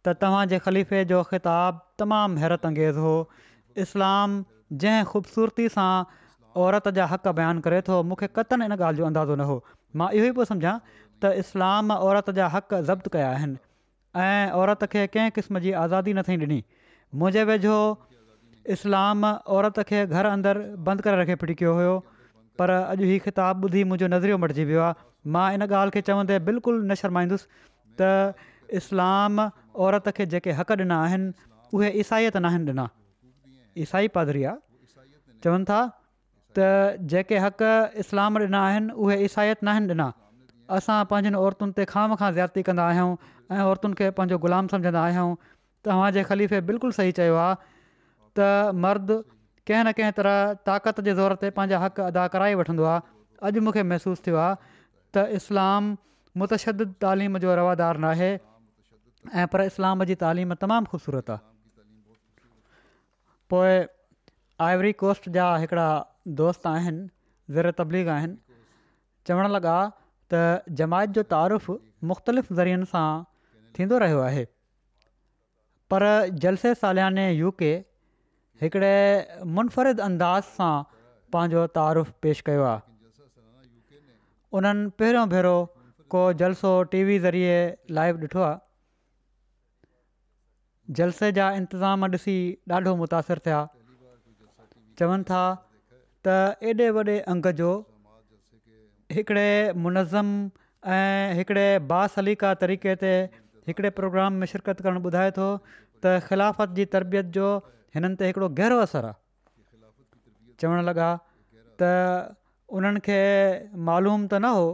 त 0.06 0.14
तव्हांजे 0.22 0.58
ख़लीफ़े 0.66 1.04
जो 1.12 1.22
ख़िताबु 1.32 1.78
तमामु 2.04 2.40
हैरतु 2.44 2.68
अंगेज़ 2.68 2.98
हो 3.06 3.14
इस्लाम 3.84 4.42
जंहिं 4.84 5.04
ख़ूबसूरती 5.12 5.68
सां 5.76 5.92
औरत 6.66 6.88
जा 7.00 7.06
हक़ 7.12 7.28
बयानु 7.28 7.60
करे 7.68 7.80
थो 7.88 8.02
मूंखे 8.10 8.28
क़तन 8.40 8.62
इन 8.68 8.72
ॻाल्हि 8.72 8.98
जो 8.98 9.06
अंदाज़ो 9.12 9.36
न 9.36 9.50
हो 9.52 9.62
मां 9.96 10.08
इहो 10.18 10.24
ई 10.26 10.36
पियो 10.38 10.44
सम्झां 10.54 10.76
त 11.22 11.32
इस्लाम 11.44 11.92
औरत 12.00 12.30
जा 12.40 12.48
हक़ 12.58 12.74
ज़ब्त 12.92 13.08
कया 13.16 13.28
आहिनि 13.38 13.64
ऐं 14.26 14.50
औरत 14.64 14.84
खे 14.94 15.06
कंहिं 15.16 15.30
क़िस्म 15.40 15.58
जी 15.66 15.72
आज़ादी 15.86 16.16
नथी 16.20 16.38
ॾिनी 16.42 16.62
मुंहिंजे 17.20 17.44
वेझो 17.52 17.76
इस्लाम 18.70 19.24
औरत 19.56 19.78
खे 19.88 20.04
घर 20.06 20.26
अंदरि 20.26 20.64
बंदि 20.88 21.02
करे 21.06 21.16
रखे 21.22 21.34
फिटिकियो 21.42 21.72
हुयो 21.74 22.04
पर 22.60 22.70
अॼु 22.76 23.04
हीउ 23.10 23.20
خطاب 23.24 23.56
ॿुधी 23.64 23.82
मुंहिंजो 23.90 24.06
नज़रियो 24.14 24.38
मटिजी 24.44 24.64
वियो 24.70 24.80
आहे 24.82 25.32
मां 25.34 25.46
इन 25.54 25.62
ॻाल्हि 25.66 25.94
खे 25.96 26.00
चवंदे 26.08 26.38
बिल्कुलु 26.48 26.80
न 26.82 26.94
शर्माईंदुसि 27.02 27.46
त 28.00 28.74
इस्लाम 28.80 29.44
औरत 29.86 30.08
खे 30.18 30.26
जेके 30.34 30.56
हक़ 30.60 30.72
ॾिना 30.82 30.98
आहिनि 31.04 31.32
उहे 31.78 31.90
ईसाइत 32.04 32.36
न 32.36 32.44
आहिनि 32.50 32.70
ॾिना 32.72 32.86
ईसाई 33.86 34.08
पादरी 34.18 34.42
आहे 34.50 34.58
चवनि 35.46 35.68
था 35.70 35.80
त 36.58 36.98
जेके 37.14 37.38
हक़ 37.46 37.98
इस्लाम 38.04 38.38
ॾिना 38.44 38.64
आहिनि 38.70 38.98
उहे 39.06 39.18
ईसाइत 39.30 39.58
न 39.62 39.74
आहिनि 39.76 39.98
ॾिना 39.98 40.08
असां 40.78 41.00
पंहिंजनि 41.14 41.40
औरतुनि 41.46 41.76
ते 41.80 41.84
खाम 41.94 42.18
खां 42.22 42.32
ज्याती 42.38 42.62
कंदा 42.68 42.88
आहियूं 42.94 43.16
ऐं 43.56 43.64
औरतुनि 43.72 43.98
खे 44.02 44.10
पंहिंजो 44.20 44.38
ग़ुलाम 44.46 44.68
सम्झंदा 44.74 45.02
आहियूं 45.10 45.34
तव्हांजे 45.88 46.24
ख़लीफ़े 46.30 46.60
बिल्कुलु 46.70 46.96
सही 46.96 47.12
त 48.38 48.80
मर्द 48.86 49.10
कंहिं 49.70 49.84
न 49.86 49.90
कंहिं 50.00 50.16
तरह 50.18 50.58
ताक़त 50.68 51.00
जे 51.08 51.14
ज़ोर 51.20 51.34
ते 51.44 51.48
पंहिंजा 51.58 51.78
हक़ 51.84 52.00
अदा 52.10 52.26
कराए 52.34 52.54
वठंदो 52.60 52.86
आहे 52.90 53.00
अॼु 53.50 53.62
मूंखे 53.66 53.82
महसूसु 53.92 54.24
थियो 54.26 54.38
आहे 54.44 54.56
त 54.62 55.24
इस्लाम 55.40 55.90
मुतशद 56.42 56.84
तालीम 57.04 57.38
जो 57.44 57.56
रवादार 57.60 58.00
न 58.04 58.12
आहे 58.16 58.30
ऐं 59.42 59.46
पर 59.54 59.64
इस्लाम 59.72 60.04
जी 60.12 60.16
तालीम 60.24 60.54
तमामु 60.66 60.90
ख़ूबसूरत 60.92 61.32
आहे 61.36 61.46
पोइ 63.54 63.72
आइवरी 64.68 64.92
कोस्ट 65.04 65.28
जा 65.38 65.48
हिकिड़ा 65.64 65.88
दोस्त 66.42 66.70
आहिनि 66.74 67.08
ज़ेर 67.58 67.70
तबलीग 67.82 68.12
आहिनि 68.18 68.60
चवणु 69.30 69.52
लॻा 69.56 69.76
त 70.34 70.42
जमायत 70.82 71.18
जो 71.18 71.26
तारीफ़ु 71.34 71.76
मुख़्तलिफ़ 72.12 72.54
ज़रियनि 72.60 72.90
सां 72.94 73.06
थींदो 73.78 74.00
रहियो 74.06 74.24
आहे 74.30 74.46
पर 75.92 76.10
जलसे 76.46 76.74
सालियाने 76.84 77.28
यू 77.42 77.52
हिकिड़े 78.62 79.46
मुनफरिद 79.56 80.00
अंदाज़ 80.04 80.46
सां 80.52 80.74
पंहिंजो 81.34 81.62
तारफ़ 81.78 82.14
पेश 82.24 82.40
कयो 82.50 82.64
आहे 82.70 82.82
उन्हनि 84.60 84.88
पहिरियों 85.02 85.26
भेरो 85.34 85.54
को 86.14 86.22
जलसो 86.42 86.72
टीवी 86.94 87.18
ज़रिए 87.26 87.58
लाइव 87.98 88.22
ॾिठो 88.26 88.42
आहे 88.46 88.56
जलसे 91.00 91.28
जा 91.38 91.48
इंतिज़ाम 91.60 92.08
ॾिसी 92.16 92.36
ॾाढो 92.76 92.94
मुतासिरु 93.04 93.44
थिया 93.46 93.60
चवनि 95.00 95.28
था 95.30 95.42
त 96.26 96.72
एॾे 96.72 96.88
वॾे 96.98 97.18
अंग 97.34 97.48
जो 97.62 97.70
हिकिड़े 99.18 99.46
मुनज़म 99.86 100.94
ऐं 100.98 101.34
हिकिड़े 101.42 101.66
बासलीका 101.94 102.54
तरीक़े 102.66 102.96
ते 103.06 103.12
हिकिड़े 103.70 103.90
प्रोग्राम 104.00 104.42
में 104.42 104.50
शिरकत 104.54 104.84
करणु 104.88 105.06
ॿुधाए 105.10 105.30
थो 105.42 105.48
त 105.64 106.20
ख़िलाफ़त 106.30 106.80
जी 106.80 106.88
तरबियत 106.96 107.36
जो 107.40 107.52
हिननि 107.96 108.16
ते 108.20 108.26
हिकिड़ो 108.30 108.48
गहरो 108.60 108.78
असरु 108.86 109.10
आहे 109.12 109.16
चवणु 110.62 110.80
लॻा 110.88 111.08
त 111.82 111.90
उन्हनि 112.78 113.00
खे 113.08 113.20
मालूम 113.88 114.24
त 114.32 114.40
न 114.42 114.50
हो 114.58 114.66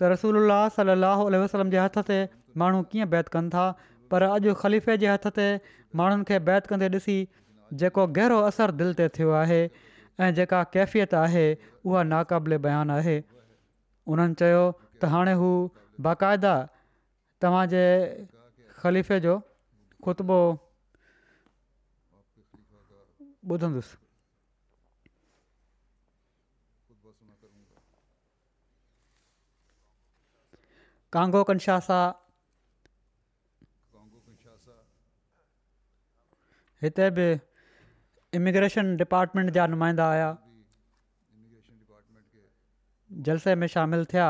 त 0.00 0.10
रसूल 0.14 0.38
सलाहु 0.76 1.24
वसलम 1.44 1.72
जे 1.74 1.80
हथ 1.84 1.98
ते 2.10 2.18
माण्हू 2.62 2.82
कीअं 2.92 3.08
बैत 3.14 3.32
कनि 3.36 3.50
था 3.54 3.64
पर 4.12 4.26
अॼु 4.28 4.54
ख़लीफ़े 4.62 4.96
जे 5.04 5.08
हथ 5.12 5.26
ते 5.38 5.46
माण्हुनि 6.00 6.28
खे 6.30 6.38
बैत 6.50 6.70
कंदे 6.72 6.90
ॾिसी 6.98 7.16
जेको 7.82 8.06
गहरो 8.18 8.38
असरु 8.50 8.76
दिलि 8.82 8.96
ते 9.00 9.08
थियो 9.16 9.32
आहे 9.40 9.60
ऐं 10.24 10.28
जेका 10.38 10.62
कैफ़ियत 10.76 11.14
आहे 11.22 11.44
उहा 11.58 12.02
नाक़ाबिले 12.10 12.58
बयानु 12.66 12.98
आहे 12.98 13.16
उन्हनि 14.14 14.38
चयो 14.42 14.62
त 14.78 15.12
हाणे 15.14 15.34
हू 15.42 15.50
बाक़ाइदा 16.08 16.54
तव्हांजे 17.46 17.84
ख़लीफ़े 18.84 19.18
जो 19.26 19.34
ख़ुतबो 20.06 20.38
ॿुधंदुसि 23.52 23.96
कांगो 31.14 31.42
कंशासा 31.48 31.98
हिते 36.82 37.10
बि 37.16 37.26
इमिग्रेशन 38.38 38.96
डिपार्टमेंट 39.02 39.50
जा 39.58 39.66
नुमाइंदा 39.72 40.06
आया 40.14 40.30
जलसे 43.26 43.54
में 43.60 43.66
शामिलु 43.74 44.04
थिया 44.12 44.26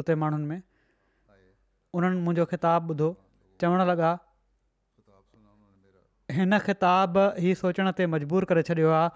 उते 0.00 0.14
माण्हुनि 0.22 0.46
में 0.50 0.60
उन्हनि 1.98 2.18
मुंहिंजो 2.24 2.44
ख़िताबु 2.52 2.90
ॿुधो 2.94 3.08
चवण 3.60 3.80
लॻा 3.90 4.10
हिन 6.36 6.58
ख़िताब 6.58 7.16
ई 7.40 7.54
सोचण 7.58 7.90
ते 7.98 8.06
मजबूर 8.14 8.44
करे 8.48 8.62
छॾियो 8.68 8.88
आहे 8.92 9.08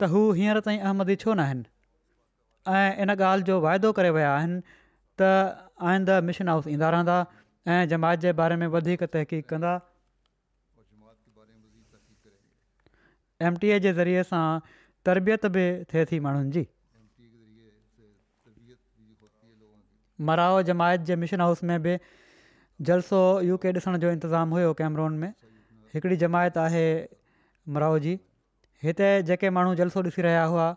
त 0.00 0.08
हू 0.10 0.20
हींअर 0.40 0.58
ताईं 0.66 0.78
अहमदी 0.80 1.16
छो 1.22 1.34
न 1.34 1.40
आहिनि 1.44 3.02
इन 3.02 3.10
ॻाल्हि 3.14 3.44
जो 3.48 3.56
वाइदो 3.60 3.90
करे 3.98 4.10
विया 4.16 4.34
आहिनि 4.34 4.60
त 5.22 5.30
आईंदा 5.92 6.20
मिशन 6.28 6.48
हाउस 6.48 6.68
ईंदा 6.74 6.90
रहंदा 6.94 7.16
ऐं 7.74 7.88
जमायत 7.94 8.20
जे 8.26 8.32
बारे 8.40 8.56
में 8.62 8.66
वधीक 8.76 9.02
तहक़ीक़ 9.02 9.46
कंदा 9.52 9.80
ए 13.74 13.78
जे 13.86 13.92
ज़रिए 13.98 14.22
सां 14.30 14.46
तरबियत 15.06 15.46
बि 15.56 15.64
थिए 15.92 16.04
थी 16.10 16.20
माण्हुनि 16.26 16.50
जी 16.58 16.66
मराओ 20.30 20.62
जमायत 20.70 21.00
जे 21.10 21.16
मिशन 21.24 21.40
हाउस 21.40 21.62
में 21.72 21.78
बि 21.88 21.96
जलसो 22.90 23.22
यू 23.50 23.56
के 23.64 23.72
ॾिसण 23.80 23.98
जो 24.06 24.10
इंतिज़ामु 24.16 24.56
हुयो 24.56 25.10
में 25.24 25.32
हिकिड़ी 25.94 26.16
जमायत 26.22 26.56
आहे 26.60 26.84
मराओ 27.74 27.98
जी 28.04 28.14
हिते 28.84 29.10
जेके 29.30 29.50
माण्हू 29.58 29.74
जलसो 29.80 30.02
ॾिसी 30.08 30.22
रहिया 30.28 30.44
हुआ 30.54 30.68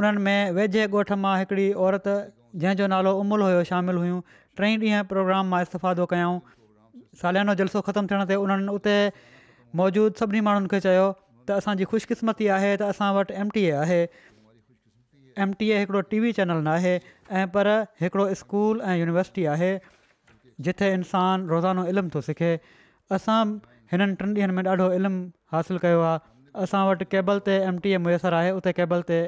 उन्हनि 0.00 0.20
में 0.26 0.50
वेझे 0.58 0.86
ॻोठ 0.94 1.12
मां 1.24 1.38
हिकिड़ी 1.38 1.70
औरत 1.86 2.08
जंहिंजो 2.64 2.86
नालो 2.94 3.12
उमूल 3.22 3.42
हुयो 3.46 3.62
शामिलु 3.70 4.00
हुयूं 4.04 4.20
टई 4.60 4.70
ॾींहं 4.84 5.08
प्रोग्राम 5.12 5.48
मां 5.54 5.60
इस्तफादो 5.68 6.06
कयऊं 6.12 6.38
सालियानो 7.22 7.54
जलसो 7.62 7.80
ख़तमु 7.88 8.10
थियण 8.12 8.24
ते 8.32 8.38
उन्हनि 8.44 8.74
उते 8.80 8.94
मौजूदु 9.80 10.20
सभिनी 10.24 10.44
माण्हुनि 10.50 10.70
खे 10.74 10.80
चयो 10.88 11.08
त 11.48 11.58
असांजी 11.62 11.88
ख़ुशकिस्मती 11.94 12.48
आहे 12.58 12.70
त 12.82 12.90
असां 12.94 13.10
वटि 13.18 13.38
एम 13.44 13.52
टी 13.56 13.62
ए 13.62 13.72
आहे 13.84 14.00
एम 15.46 15.56
टी 15.62 15.68
ए 15.70 15.80
हिकिड़ो 15.84 16.04
टी 16.12 16.20
वी 16.26 16.32
चैनल 16.40 16.62
न 16.68 16.76
आहे 16.76 16.94
ऐं 17.42 17.46
पर 17.56 17.72
हिकिड़ो 18.04 18.28
स्कूल 18.44 18.80
ऐं 18.92 18.96
यूनिवर्सिटी 19.02 19.44
आहे 19.56 19.70
जिथे 20.68 20.90
इंसानु 21.00 21.52
रोज़ानो 21.56 21.84
इल्मु 21.92 22.14
थो 22.16 22.24
सिखे 22.30 22.52
असां 23.16 23.42
हिननि 23.92 24.14
टिनि 24.20 24.34
ॾींहंनि 24.36 24.56
में 24.58 24.64
ॾाढो 24.72 24.86
इल्मु 24.98 25.18
हासिलु 25.54 25.78
कयो 25.84 26.00
आहे 26.08 26.18
असां 26.64 26.80
वटि 26.88 27.04
केबल 27.12 27.38
ते 27.46 27.54
एम 27.68 27.78
टी 27.84 27.90
ए 27.96 27.98
मुयसरु 28.06 28.36
आहे 28.40 28.50
उते 28.58 28.70
केबल 28.78 29.00
ते 29.10 29.18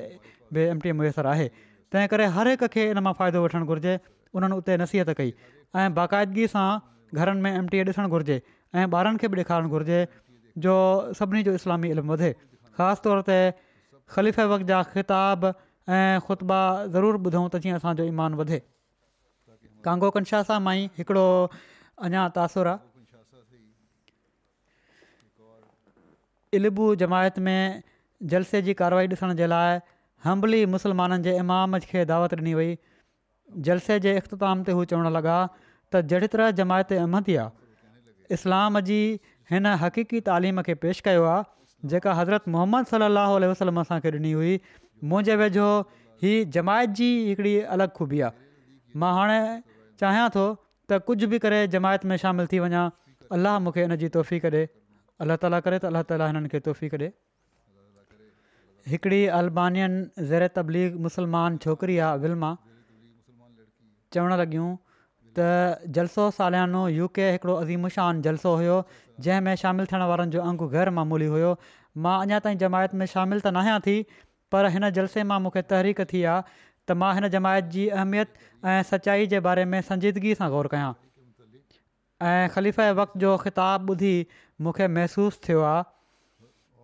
बि 0.54 0.62
एम 0.72 0.78
टी 0.84 0.88
ए 0.88 0.94
मुयसरु 1.00 1.28
आहे 1.34 1.46
तंहिं 1.92 2.08
करे 2.12 2.24
हर 2.36 2.48
हिक 2.52 2.62
खे 2.74 2.82
इन 2.94 2.98
मां 3.06 3.12
फ़ाइदो 3.18 3.42
वठणु 3.44 3.64
घुरिजे 3.72 3.94
उन्हनि 4.38 4.54
उते 4.62 4.76
नसीहत 4.82 5.10
कई 5.20 5.30
ऐं 5.80 5.88
बाक़ाइदगीअ 5.98 6.50
सां 6.54 6.66
घरनि 7.20 7.40
में 7.46 7.50
एम 7.52 7.66
टी 7.74 7.78
ए 7.80 7.84
ॾिसणु 7.90 8.08
घुरिजे 8.16 8.38
ऐं 8.78 8.86
ॿारनि 8.96 9.22
खे 9.24 9.28
बि 9.34 9.38
ॾेखारणु 9.42 9.74
घुरिजे 9.76 10.00
जो 10.64 10.74
सभिनी 11.20 11.44
जो 11.50 11.54
इस्लामी 11.60 11.92
इल्मु 11.96 12.12
वधे 12.16 12.32
ख़ासि 12.78 13.04
तौर 13.06 13.22
ते 13.30 13.38
ख़लीफ़े 14.16 14.46
वक़्त 14.54 14.68
जा 14.72 14.80
ख़िताब 14.94 15.46
ऐं 15.50 16.18
ख़ुतबा 16.28 16.59
ज़रूरु 16.96 17.22
ॿुधूं 17.28 17.44
त 17.54 17.62
जीअं 17.66 17.78
असांजो 17.82 18.09
ईमान 18.14 18.40
वधे 18.42 18.59
कांगो 19.88 20.12
माई 20.68 20.88
हिकिड़ो 21.00 21.24
अञा 22.09 22.22
तासुरु 22.37 22.72
आहे 22.76 22.93
इलबु 26.58 26.84
जमायत 27.02 27.38
में 27.48 27.60
जलसे 28.34 28.60
जी 28.68 28.72
कार्रवाई 28.80 29.08
ॾिसण 29.12 29.34
जे 29.40 29.46
लाइ 29.52 29.78
हम्बली 30.26 30.60
मुसलमाननि 30.74 31.24
जे 31.28 31.36
इमाम 31.44 31.78
खे 31.92 32.04
दावत 32.12 32.34
ॾिनी 32.40 32.54
वई 32.60 32.74
जलसे 33.68 33.98
जे 34.06 34.14
इख़्ताम 34.20 34.62
ते 34.68 34.76
हू 34.78 34.84
चवणु 34.92 35.12
लॻा 35.16 35.34
त 35.34 36.02
जहिड़ी 36.12 36.30
तरह 36.36 36.52
जमायत 36.60 36.94
अहमदी 37.00 37.36
आहे 37.42 38.36
इस्लाम 38.38 38.80
जी 38.90 38.98
हिन 39.52 39.72
हक़ीक़ी 39.84 40.22
तालीम 40.30 40.62
खे 40.68 40.76
पेश 40.86 41.02
कयो 41.08 41.26
आहे 41.32 41.90
जेका 41.94 42.14
हज़रत 42.20 42.50
मोहम्मद 42.56 42.90
सलाहु 42.92 43.40
वसलम 43.54 43.82
असांखे 43.84 44.14
ॾिनी 44.18 44.32
हुई 44.40 44.54
मुंहिंजे 45.12 45.36
वेझो 45.42 45.68
ही 46.26 46.34
जमायत 46.58 46.94
जी 47.00 47.08
हिकिड़ी 47.30 47.54
अलॻि 47.76 47.90
ख़ूबी 47.98 48.20
आहे 48.28 49.02
मां 49.02 49.10
हाणे 49.18 49.40
चाहियां 50.02 50.30
थो 50.38 50.44
त 50.92 51.02
कुझु 51.10 51.28
बि 51.34 51.42
करे 51.46 51.60
जमायत 51.76 52.08
में 52.12 52.16
शामिलु 52.24 52.52
थी 52.54 52.62
वञा 52.66 52.84
अलाह 53.38 53.60
मूंखे 53.66 53.86
इन 53.88 53.96
जी 54.04 54.10
तोहफ़ी 54.16 54.38
करे 54.46 54.62
अलाह 55.22 55.37
ताला 55.42 55.61
करे 55.66 55.79
त 55.79 55.90
अलाह 55.92 56.03
ताला 56.11 56.27
हिननि 56.31 56.48
खे 56.53 56.61
तोफ़ी 56.68 56.88
ॾे 56.92 57.11
हिकिड़ी 58.92 59.20
अल्बानियन 59.40 59.92
ज़ैर 60.31 60.46
तबलीग 60.57 60.96
मुसलमान 61.05 61.59
छोकिरी 61.66 61.98
आहे 62.07 62.18
विल्मा 62.24 62.50
चवणु 64.16 64.38
लॻियूं 64.42 64.72
त 65.38 65.46
जलसो 65.98 66.27
सालियानो 66.40 66.83
यू 66.96 67.07
के 67.18 67.29
हिकिड़ो 67.37 67.55
अज़ीमुशान 67.66 68.27
जलसो 68.29 68.55
हुयो 68.62 68.79
जंहिंमें 69.27 69.57
शामिलु 69.62 69.88
थियण 69.92 70.07
वारनि 70.12 70.35
जो 70.37 70.42
अंगु 70.50 70.68
मामूली 70.98 71.31
हुयो 71.37 71.55
मां 72.07 72.18
अञा 72.27 72.42
ताईं 72.48 72.61
जमायत 72.66 73.00
में 73.03 73.07
शामिल 73.16 73.42
त 73.46 73.55
न 73.55 73.62
आहियां 73.64 73.81
थी 73.88 73.96
पर 74.55 74.70
हिन 74.77 74.90
जलसे 75.00 75.27
मां 75.33 75.40
मूंखे 75.46 75.64
तहरीक 75.74 76.05
थी 76.14 76.22
आहे 76.33 76.44
त 76.90 77.00
मां 77.05 77.14
हिन 77.20 77.33
जमायत 77.37 77.72
जी 77.77 77.85
अहमियत 77.96 78.46
ऐं 78.74 78.83
सचाई 78.94 79.31
जे 79.35 79.40
बारे 79.48 79.64
में 79.74 79.81
संजीदगी 79.90 80.35
सां 80.42 80.50
ग़ौरु 80.57 80.72
कयां 80.74 80.92
ऐं 80.94 82.48
ख़लीफ़ 82.57 82.96
वक़्त 83.03 83.22
जो 83.27 83.37
ख़िताबु 83.46 83.94
ॿुधी 83.96 84.14
मूंखे 84.62 84.86
महसूसु 84.96 85.40
थियो 85.46 85.60
आहे 85.66 85.82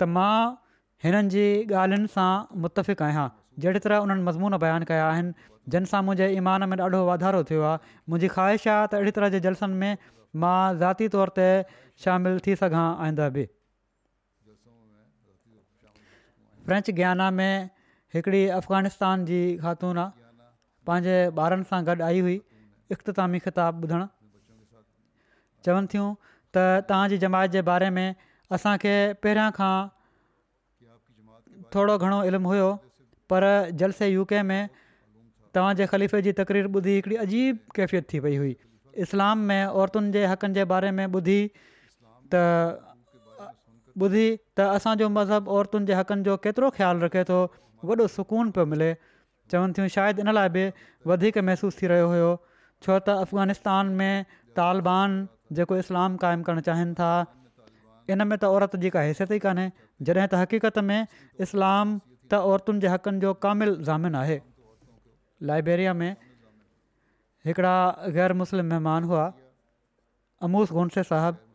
त 0.00 0.06
मां 0.14 0.32
हिननि 1.04 1.30
जी 1.34 1.44
ॻाल्हियुनि 1.82 2.10
सां 2.14 2.30
मुतफ़िक़ु 2.64 3.04
आहियां 3.06 3.26
जहिड़ी 3.64 3.80
तरह 3.86 4.06
उन्हनि 4.06 4.22
मज़मून 4.28 4.56
बयानु 4.64 4.86
कया 4.90 5.04
आहिनि 5.10 5.34
जंहिं 5.74 5.90
सां 5.92 6.00
मुंहिंजे 6.08 6.26
ईमान 6.40 6.66
में 6.72 6.76
ॾाढो 6.86 7.00
वाधारो 7.08 7.42
थियो 7.50 7.62
आहे 7.70 7.94
मुंहिंजी 8.08 8.28
ख़्वाहिश 8.34 8.66
आहे 8.74 8.88
त 8.90 8.98
अहिड़ी 8.98 9.12
तरह 9.18 9.30
जे 9.36 9.40
जलसनि 9.46 9.78
में 9.82 10.00
मां 10.42 10.58
ज़ाती 10.82 11.08
तौर 11.16 11.32
ते 11.38 11.48
शामिलु 12.04 12.42
थी 12.46 12.56
सघां 12.62 12.84
आईंदा 13.06 13.28
बि 13.36 13.44
फ्रेंच 16.70 16.90
ग्याना 17.02 17.28
में 17.42 17.68
हिकिड़ी 18.16 18.42
अफ़गानिस्तान 18.60 19.24
जी 19.30 19.40
ख़ातून 19.64 20.02
आहे 20.06 20.26
पंहिंजे 20.90 21.16
ॿारनि 21.44 21.70
सां 21.72 21.80
गॾु 21.90 22.02
आई 22.10 22.24
हुई 22.26 22.38
इख़्तामी 22.98 23.42
किताबु 23.48 23.86
ॿुधणु 23.88 24.06
चवनि 25.64 25.92
थियूं 25.94 26.08
त 26.56 26.86
तव्हां 26.90 27.08
जी 27.14 27.18
जमायत 27.24 27.54
जे 27.56 27.60
बारे 27.70 27.88
में 27.98 28.08
असांखे 28.58 28.94
पहिरियां 29.24 29.50
खां 29.58 29.74
थोरो 31.74 31.96
घणो 32.06 32.20
इल्मु 32.30 32.52
हुयो 32.54 32.68
पर 33.32 33.48
जलसे 33.82 34.08
यू 34.12 34.24
के 34.30 34.42
में 34.52 34.62
तव्हांजे 35.56 35.86
ख़लीफ़े 35.92 36.22
जी 36.26 36.32
तक़रीर 36.38 36.66
ॿुधी 36.78 36.94
हिकिड़ी 36.96 37.16
अजीब 37.26 37.58
कैफ़ियत 37.76 38.08
थी 38.12 38.18
वई 38.24 38.36
हुई 38.40 38.50
इस्लाम 39.06 39.46
में 39.50 39.78
औरतुनि 39.82 40.10
जे 40.16 40.24
हक़नि 40.32 40.54
जे 40.58 40.64
बारे 40.72 40.90
में 40.98 41.06
ॿुधी 41.16 41.38
त 42.34 42.42
ॿुधी 44.04 44.26
त 44.58 44.66
असांजो 44.78 45.08
मज़हबु 45.18 45.56
औरतुनि 45.60 45.88
जे 45.90 45.98
हक़नि 46.00 46.26
जो 46.30 46.36
केतिरो 46.46 46.70
ख़्यालु 46.78 47.04
रखे 47.06 47.24
थो 47.30 47.38
वॾो 47.92 48.06
सुकून 48.18 48.50
पियो 48.58 48.66
मिले 48.74 48.90
चवनि 49.54 49.76
थियूं 49.78 49.92
शायदि 49.96 50.26
इन 50.26 50.34
लाइ 50.38 50.52
बि 50.58 50.64
वधीक 51.12 51.38
महिसूसु 51.50 51.80
थी 51.82 51.92
रहियो 51.94 52.10
हुयो 52.14 52.30
छो 52.46 52.92
त 52.92 53.18
अफ़गानिस्तान 53.26 53.94
में 54.02 54.12
तालिबान 54.60 55.18
जेको 55.58 55.76
इस्लाम 55.82 56.16
क़ाइमु 56.24 56.42
करणु 56.48 56.60
चाहिनि 56.68 56.94
था 56.98 57.10
इन 58.10 58.26
में 58.26 58.38
त 58.38 58.44
औरत 58.56 58.76
जी 58.84 58.90
काई 58.96 59.06
हैसियत 59.12 59.32
ई 59.32 59.38
कान्हे 59.46 59.64
जॾहिं 60.08 60.28
त 60.28 60.34
हक़ीक़त 60.42 60.78
में 60.86 61.06
इस्लाम 61.46 61.94
त 62.34 62.40
औरतुनि 62.52 62.80
जे 62.84 62.88
हक़नि 62.94 63.20
जो 63.24 63.32
कामिलु 63.46 63.74
ज़ामिन 63.90 64.14
आहे 64.22 64.38
लाइब्रेरी 65.50 65.88
में 66.02 66.16
हिकिड़ा 67.46 67.74
ग़ैर 68.16 68.32
मुस्लिम 68.42 68.66
महिमान 68.72 69.04
हुआ 69.12 69.24
अमूस 70.48 70.72
गोन्से 70.78 71.02
साहिबु 71.10 71.46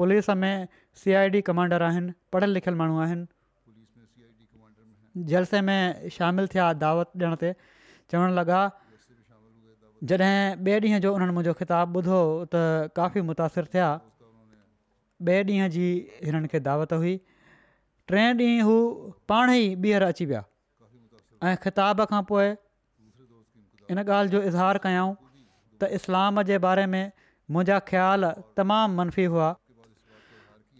पुलिस 0.00 0.28
में 0.42 0.54
सी 1.02 1.12
आई 1.20 1.28
डी 1.34 1.40
कमांडर 1.50 1.82
आहिनि 1.88 2.12
पढ़ियल 2.32 2.50
लिखियल 2.58 2.74
माण्हू 2.80 2.98
आहिनि 3.06 3.26
जलसे 5.32 5.60
में 5.70 5.78
शामिलु 6.18 6.46
थिया 6.54 6.72
दावत 6.84 7.12
ॾियण 7.20 7.34
ते 7.42 7.48
चवणु 8.10 8.34
लॻा 8.34 8.58
जॾहिं 10.02 10.64
ॿिए 10.66 10.78
ॾींहं 10.80 11.00
जो 11.04 11.12
उन्हनि 11.14 11.32
मुंहिंजो 11.36 11.52
ख़िताबु 11.60 11.98
ॿुधो 12.00 12.18
त 12.54 12.60
काफ़ी 12.98 13.20
मुतासिरु 13.30 13.66
थिया 13.74 13.88
ॿिए 15.28 15.42
ॾींहं 15.48 15.68
जी 15.76 15.88
हिननि 16.28 16.48
खे 16.52 16.60
दावत 16.68 16.92
हुई 17.00 17.12
टे 18.12 18.20
ॾींहुं 18.20 18.62
हू 18.68 18.76
पाण 19.32 19.50
ई 19.56 19.66
ॿीहर 19.84 20.02
अची 20.08 20.26
विया 20.32 20.40
ऐं 21.50 21.56
ख़िताब 21.64 22.00
खां 22.12 22.22
पोइ 22.32 22.48
इन 23.94 24.02
ॻाल्हि 24.04 24.32
जो 24.36 24.42
इज़हार 24.52 24.78
कयऊं 24.86 25.12
त 25.80 25.90
इस्लाम 26.00 26.42
जे 26.52 26.58
बारे 26.66 26.86
में 26.94 27.04
मुंहिंजा 27.56 27.78
ख़्याल 27.90 28.28
तमामु 28.60 28.96
मनफ़ी 29.02 29.24
हुआ 29.34 29.54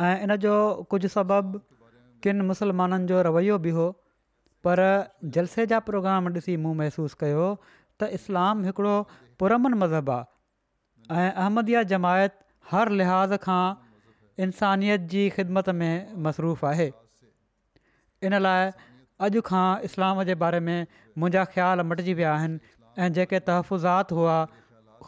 ऐं 0.08 0.16
इन 0.26 0.36
जो 0.48 0.54
कुझु 0.94 1.08
सबब 1.20 1.60
किन 2.24 2.40
मुसलमाननि 2.52 3.06
जो 3.12 3.20
रवैयो 3.28 3.58
बि 3.68 3.76
हो 3.80 3.90
पर 4.64 4.82
जलसे 5.36 5.66
जा 5.66 5.78
प्रोग्राम 5.84 6.26
ॾिसी 6.32 6.56
मूं 6.64 6.72
महिसूसु 6.80 7.16
कयो 7.20 7.44
त 8.00 8.08
इस्लाम 8.20 8.64
हिकिड़ो 8.68 8.94
पुरमन 9.42 9.74
मज़हबु 9.82 10.12
आहे 10.16 11.24
ऐं 11.24 11.32
अहमद 11.44 11.72
जमायत 11.92 12.38
हर 12.72 12.92
लिहाज़ 13.00 13.40
खां 13.46 13.64
इंसानियत 14.48 15.08
जी 15.14 15.24
ख़िदमत 15.38 15.68
में 15.80 16.22
मसरूफ़ 16.26 16.64
आहे 16.72 16.86
इन 18.28 18.38
लाइ 18.46 18.70
अॼु 19.28 19.42
खां 19.50 19.64
इस्लाम 19.88 20.22
जे 20.30 20.36
बारे 20.44 20.60
में 20.68 20.76
मुंहिंजा 20.76 21.44
ख़्याल 21.54 21.84
मटिजी 21.92 22.14
विया 22.20 22.34
आहिनि 22.36 22.76
ऐं 23.06 23.10
जेके 23.18 23.40
तहफ़ुज़ात 23.50 24.16
हुआ 24.20 24.36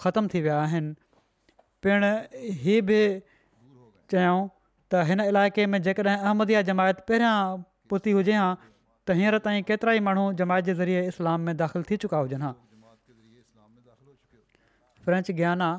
ख़तमु 0.02 0.35
थी 0.35 0.42
विया 0.48 0.59
आहिनि 0.64 0.92
पिणु 1.87 2.11
हीअ 2.64 2.83
बि 2.90 3.00
चयूं 4.16 4.37
त 4.50 5.07
हिन 5.12 5.24
इलाइक़े 5.31 5.66
में 5.74 5.81
जेकॾहिं 5.88 6.18
अहमदिया 6.28 6.62
जमायत 6.70 7.05
पहिरियां 7.12 7.37
पुती 7.94 8.14
हुजे 8.18 8.37
हां 8.40 8.50
त 8.64 9.18
हींअर 9.20 9.38
ताईं 9.46 9.68
केतिरा 9.72 9.96
ई 10.00 10.05
माण्हू 10.11 10.26
जमायत 10.42 10.70
जे 10.72 10.76
ज़रिए 10.83 11.07
इस्लाम 11.14 11.48
में 11.50 11.57
दाख़िल 11.64 11.88
थी 11.90 12.00
चुका 12.07 12.20
हुजनि 12.26 12.46
हा 12.48 12.52
फ्रेंच 15.05 15.31
ज्ञाना 15.41 15.71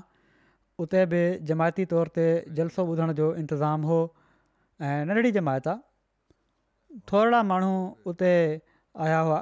उते 0.83 1.05
बि 1.13 1.19
जमायती 1.49 1.85
तौर 1.93 2.07
ते 2.17 2.27
जलसो 2.59 2.81
ॿुधण 2.91 3.11
जो 3.19 3.27
इंतिज़ामु 3.41 3.87
हुओ 3.91 4.01
ऐं 4.87 5.01
नंढड़ी 5.11 5.31
जमायत 5.39 5.67
आहे 5.73 6.99
थोरा 7.11 7.41
माण्हू 7.51 7.73
उते 8.13 8.31
आया 9.07 9.19
हुआ 9.27 9.41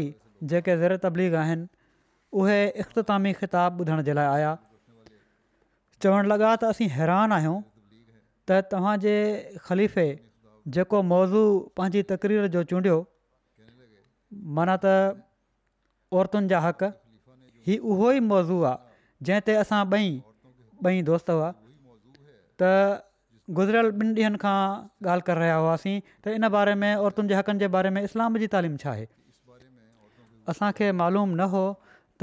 जेके 0.51 0.75
ज़ेर 0.83 0.95
तबलीग 1.07 1.35
आहिनि 1.45 1.67
उहे 2.41 2.59
इख़्तामी 2.83 3.33
ख़िताब 3.41 3.81
ॿुधण 3.83 4.01
जे 4.09 4.13
लाइ 4.19 4.29
आया 4.37 4.53
चवणु 6.03 6.31
लॻा 6.33 6.53
त 6.63 6.71
असीं 6.75 6.87
हैरान 6.95 7.35
आहियूं 7.39 7.57
त 8.49 8.57
तव्हांजे 8.71 9.13
ख़लीफ़े 9.67 10.07
जेको 10.73 11.01
मौज़ू 11.09 11.41
पंहिंजी 11.77 12.01
तक़रीर 12.11 12.47
जो 12.55 12.63
चूंडियो 12.71 12.95
माना 14.59 14.75
त 14.85 14.95
औरतुनि 16.21 16.47
जा 16.53 16.59
हक़ 16.63 16.83
हीउ 17.67 17.89
उहो 17.95 18.09
ई 18.11 18.19
मौज़ू 18.29 18.57
आहे 18.69 19.25
जंहिं 19.29 19.43
ते 19.49 19.55
असां 19.65 19.81
ॿई 19.95 20.09
ॿई 20.89 21.01
दोस्त 21.11 21.29
हुआ 21.35 21.51
त 22.61 22.71
गुज़रियल 23.57 23.91
ॿिनि 24.01 24.13
ॾींहंनि 24.23 24.43
खां 24.43 24.55
ॻाल्हि 25.11 25.29
करे 25.29 25.39
रहिया 25.43 25.57
हुआसीं 25.63 25.95
त 26.25 26.35
इन 26.39 26.47
बारे 26.59 26.75
में 26.83 26.91
औरतुनि 27.05 27.33
जे 27.33 27.39
हक़नि 27.41 27.59
जे 27.65 27.73
बारे 27.79 27.93
में 27.97 28.01
इस्लाम 28.03 28.37
जी 28.43 28.47
तालीम 28.57 28.77
छा 28.83 28.89
आहे 28.95 29.05
असांखे 30.53 30.91
मालूम 31.05 31.29
न 31.35 31.49
हो 31.55 31.65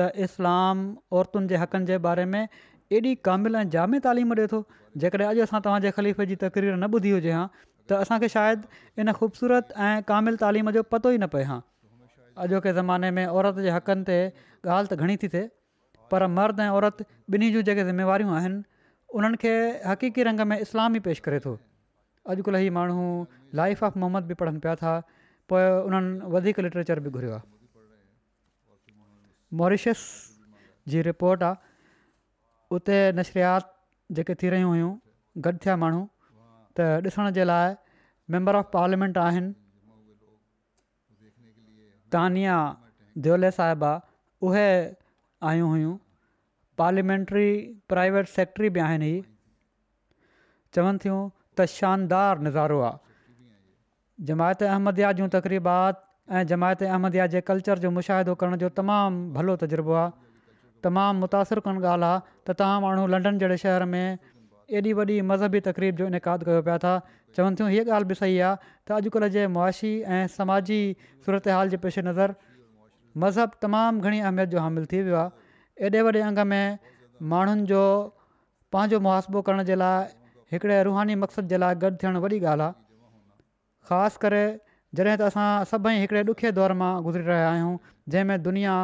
त 0.00 0.10
इस्लाम 0.28 0.84
औरतुनि 1.20 1.52
जे 1.54 1.62
हक़नि 1.66 1.88
जे 1.92 2.00
बारे 2.10 2.26
में 2.34 2.40
एॾी 2.42 3.14
कामिल 3.30 3.62
ऐं 3.64 3.68
जामी 3.76 4.02
तालीम 4.08 4.36
ॾिए 4.38 4.46
थो 4.54 4.62
जेकॾहिं 5.06 5.28
अॼु 5.32 5.44
असां 5.48 5.60
तव्हांजे 5.68 5.92
ख़लीफ़ 6.00 6.26
जी 6.32 6.36
तक़रीर 6.46 6.74
न 6.84 6.92
ॿुधी 6.98 7.12
हुजे 7.18 7.38
हा 7.38 7.46
त 7.90 7.92
असांखे 7.92 8.28
शायदि 8.30 9.00
इन 9.00 9.10
ख़ूबसूरत 9.18 9.72
ऐं 9.76 10.00
कामिल 10.08 10.36
तइलीम 10.40 10.70
जो 10.76 10.82
पतो 10.90 11.10
ई 11.10 11.16
न 11.22 11.26
पए 11.34 11.42
हा 11.50 11.58
अॼो 12.44 12.60
के 12.66 12.72
ज़माने 12.78 13.10
में 13.16 13.26
औरत 13.34 13.58
जे 13.66 13.70
हक़नि 13.76 14.04
ते 14.10 14.18
ॻाल्हि 14.66 14.88
त 14.90 14.94
घणी 15.02 15.16
थी 15.22 15.28
थिए 15.34 15.46
पर 16.12 16.26
मर्द 16.38 16.60
ऐं 16.60 16.68
औरत 16.78 17.02
ॿिन्ही 17.34 17.48
जूं 17.56 17.62
जेके 17.68 17.84
ज़िम्मेवारियूं 17.90 18.32
आहिनि 18.38 18.58
उन्हनि 19.18 19.36
खे 19.44 19.52
हक़ीक़ी 19.90 20.22
रंग 20.30 20.40
में 20.52 20.58
इस्लाम 20.66 20.96
ई 20.96 21.00
पेश 21.08 21.20
करे 21.26 21.38
थो 21.46 21.54
अॼुकल्ह 22.34 22.64
ई 22.66 22.70
माण्हू 22.78 23.02
लाइफ 23.60 23.82
ऑफ 23.90 23.96
मोहम्मद 24.04 24.30
बि 24.30 24.38
पढ़नि 24.44 24.62
पिया 24.66 24.74
था 24.84 24.94
पोइ 25.52 25.66
उन्हनि 25.90 26.30
वधीक 26.36 26.64
लिटरेचर 26.68 27.04
बि 27.06 27.10
घुरियो 27.18 27.34
आहे 27.38 28.96
मॉरीशस 29.62 30.04
जी 30.92 31.02
रिपोर्ट 31.10 31.42
आहे 31.50 31.70
उते 32.76 32.98
नशरियात 33.20 33.74
जेके 34.20 34.34
थी 34.42 34.54
रहियूं 34.56 34.70
हुयूं 34.74 34.92
गॾु 35.48 35.52
थिया 35.66 35.76
माण्हू 35.84 36.06
त 36.78 37.08
ॾिसण 37.08 37.30
जे 37.38 37.44
लाइ 37.50 37.72
मैंबर 38.34 38.56
ऑफ 38.60 38.70
पार्लियामेंट 38.76 39.18
आहिनि 39.24 39.52
तानिया 42.14 42.54
जोले 43.26 43.50
साहिबा 43.58 43.92
उहे 44.48 44.66
आहियूं 45.50 45.68
हुयूं 45.74 45.92
पार्लियामेंट्री 46.82 47.46
प्राइवेट 47.94 48.32
सेक्री 48.36 48.70
बि 48.76 48.82
आहिनि 48.86 49.10
ही 49.12 49.20
चवनि 50.76 51.04
थियूं 51.04 51.20
त 51.60 51.68
शानदार 51.74 52.44
नज़ारो 52.48 52.80
आहे 52.88 54.26
जमायत 54.30 54.66
अहमदया 54.70 55.12
जूं 55.20 55.28
तकरीबात 55.36 56.02
ऐं 56.32 56.42
जमायत 56.54 56.84
अहमदया 56.90 57.26
जे 57.36 57.40
कल्चर 57.52 57.84
जो 57.86 57.90
मुशाहिदो 58.00 58.34
करण 58.42 58.60
जो 58.64 58.68
तमामु 58.82 59.22
भलो 59.38 59.56
तजुर्बो 59.62 59.96
आहे 60.02 60.12
तमामु 60.88 61.20
मुतासिरु 61.24 61.64
कनि 61.68 61.82
ॻाल्हि 61.94 62.10
आहे 62.10 62.20
त 62.50 62.54
तव्हां 62.60 62.78
माण्हू 62.86 63.06
लंडन 63.16 63.40
जहिड़े 63.42 63.56
शहर 63.64 63.84
में 63.94 64.31
एॾी 64.78 64.92
वॾी 64.98 65.14
मज़हबी 65.30 65.60
तकरीब 65.68 65.96
जो 65.96 66.06
इनक़ादु 66.10 66.44
कयो 66.48 66.60
पिया 66.68 66.76
था 66.84 66.90
चवनि 67.36 67.56
थियूं 67.56 67.68
हीअ 67.72 67.82
ॻाल्हि 67.94 68.08
बि 68.10 68.14
सही 68.20 68.36
आहे 68.46 68.56
त 68.88 68.96
अॼुकल्ह 68.98 69.28
जे 69.34 69.42
मुआशी 69.56 69.90
ऐं 70.18 70.26
समाजी 70.36 70.78
सूरत 71.26 71.48
हाल 71.54 71.72
जे 71.74 71.76
पेशे 71.82 72.02
नज़र 72.08 72.34
मज़हब 73.24 73.58
तमामु 73.64 74.04
घणी 74.08 74.20
अहमियत 74.28 74.48
जो 74.54 74.60
हामिल 74.66 74.86
थी 74.92 75.02
वियो 75.08 75.16
आहे 75.22 75.88
एॾे 75.90 76.02
वॾे 76.08 76.22
अंग 76.28 76.38
में 76.52 76.78
माण्हुनि 77.34 77.66
जो 77.72 77.82
पंहिंजो 78.76 79.00
मुआसबो 79.08 79.42
करण 79.48 79.62
जे 79.72 79.76
लाइ 79.84 80.14
हिकिड़े 80.56 80.80
रूहानी 80.90 81.14
मक़सद 81.24 81.52
जे 81.54 81.58
लाइ 81.64 81.74
गॾु 81.82 81.90
थियणु 82.04 82.22
वॾी 82.26 82.38
ॻाल्हि 82.38 82.60
आहे 82.60 82.72
ख़ासि 83.92 84.22
करे 84.24 84.44
जॾहिं 84.98 85.16
त 85.20 85.28
असां 85.32 85.48
सभई 85.74 86.00
हिकिड़े 86.04 86.22
ॾुखे 86.34 86.54
दौर 86.60 86.72
मां 86.84 86.92
गुज़री 87.08 87.24
रहिया 87.28 87.50
आहियूं 87.50 87.74
जंहिंमें 88.14 88.40
दुनिया 88.48 88.74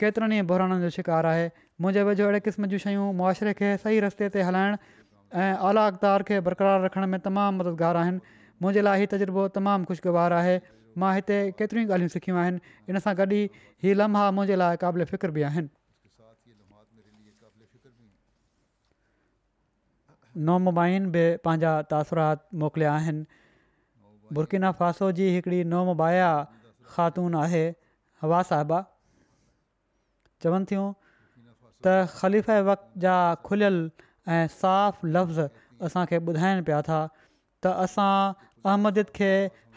केतिरनि 0.00 0.38
ई 0.38 0.46
बोहराणनि 0.52 0.80
जो 0.86 0.92
शिकारु 0.98 1.28
आहे 1.32 1.46
मुंहिंजे 1.82 2.02
वेझो 2.10 2.24
अहिड़े 2.28 2.38
क़िस्म 2.46 2.66
जी 2.74 2.78
शयूं 2.84 3.06
मुआरे 3.22 3.52
खे 3.60 3.68
सही 3.86 3.98
रस्ते 4.06 4.28
ते 4.36 4.46
ऐं 5.34 5.56
आला 5.68 5.86
अख़्तार 5.86 6.22
खे 6.28 6.40
बरक़रारु 6.40 6.84
रखण 6.84 7.06
में 7.10 7.20
तमामु 7.20 7.58
मददगार 7.58 7.96
आहिनि 7.96 8.20
मुंहिंजे 8.62 8.80
लाइ 8.82 8.98
हीउ 9.00 9.06
तजुर्बो 9.12 9.42
तमामु 9.56 9.84
ख़ुशगवार 9.84 10.32
आहे 10.32 10.54
मां 10.98 11.12
हिते 11.14 11.36
केतिरियूं 11.58 11.88
ॻाल्हियूं 11.92 12.12
सिखियूं 12.16 12.38
आहिनि 12.42 12.60
इन 12.88 12.98
सां 13.06 13.14
गॾु 13.18 13.26
ई 13.36 13.94
लम्हा 14.00 14.24
मुंहिंजे 14.38 14.56
लाइ 14.62 14.76
क़ाबिल 14.84 15.04
फ़िकिर 15.12 15.30
बि 15.36 15.42
आहिनि 15.50 15.68
नौमाइन 20.48 21.10
बि 21.12 21.24
पंहिंजा 21.44 21.74
तासरात 21.92 22.46
मोकिलिया 22.64 22.94
आहिनि 22.94 23.24
बुरकिना 24.34 24.72
फासो 24.80 25.12
जी 25.20 25.28
हिकिड़ी 25.36 25.62
नौमबाया 25.76 26.32
ख़ातून 26.96 27.34
आहे 27.44 27.64
हवा 28.22 28.42
साहिबा 28.54 28.80
चवनि 30.42 30.66
थियूं 30.74 30.88
त 31.86 32.02
ख़लीफ़ 32.18 32.50
वक़्त 32.74 33.02
जा 33.06 33.14
खुलियल 33.48 33.82
ऐं 34.34 34.46
साफ़ 34.52 35.06
लफ़्ज़ 35.06 35.40
असांखे 35.88 36.16
ॿुधाइनि 36.30 36.62
पिया 36.68 36.80
था 36.88 37.00
त 37.64 37.72
असां 37.84 38.16
अहमद 38.70 38.98
खे 39.18 39.30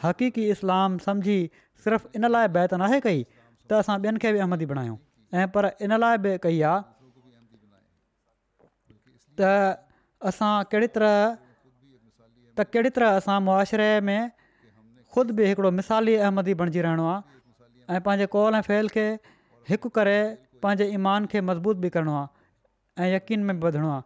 हक़ीक़ी 0.04 0.44
इस्लाम 0.56 0.98
सम्झी 1.06 1.40
सिर्फ़ु 1.84 2.10
इन 2.20 2.26
लाइ 2.34 2.48
बहित 2.58 2.74
नाहे 2.82 3.00
कई 3.06 3.22
त 3.70 3.80
असां 3.84 3.96
ॿियनि 4.06 4.20
खे 4.24 4.32
बि 4.36 4.40
अहमदी 4.46 4.66
बणायूं 4.74 4.98
ऐं 5.40 5.48
पर 5.56 5.70
इन 5.88 5.94
लाइ 6.06 6.18
बि 6.26 6.34
कई 6.48 6.60
आहे 6.72 6.82
त 9.42 9.54
असां 10.34 10.54
कहिड़ी 10.74 10.90
तरह 11.00 11.16
त 12.58 12.68
कहिड़ी 12.74 12.90
तरह 13.00 13.22
असां 13.24 13.40
मुआशिरे 13.48 13.90
में 14.12 14.22
ख़ुदि 15.16 15.38
बि 15.42 15.48
हिकिड़ो 15.54 15.72
मिसाली 15.80 16.16
अहमदी 16.26 16.54
बणिजी 16.66 16.84
रहिणो 16.90 17.08
आहे 17.16 17.96
ऐं 17.96 18.02
पंहिंजे 18.08 18.28
कौल 18.38 18.60
ऐं 18.62 18.66
फैल 18.70 18.92
खे 19.00 19.08
हिक 19.74 19.88
करे 20.00 20.20
पंहिंजे 20.64 20.92
ईमान 21.02 21.32
खे 21.34 21.42
मज़बूत 21.50 21.84
बि 21.86 21.90
करिणो 21.98 22.16
आहे 22.22 23.06
ऐं 23.08 23.16
यकीन 23.16 23.50
में 23.50 23.60
बि 23.66 23.78
आहे 23.80 24.00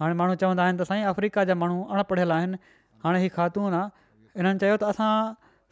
हाणे 0.00 0.14
माण्हू 0.14 0.34
चवंदा 0.40 0.62
आहिनि 0.64 0.78
त 0.80 0.86
साईं 0.88 1.04
अफ्रीका 1.06 1.44
जा 1.44 1.54
माण्हू 1.54 1.84
अणपढ़ियल 1.90 2.30
आहिनि 2.30 2.56
हाणे 3.04 3.18
हीअ 3.18 3.30
ख़ातून 3.36 3.74
आहे 3.74 4.40
इन्हनि 4.40 4.58
चयो 4.60 4.76
त 4.80 4.84
असां 4.92 5.08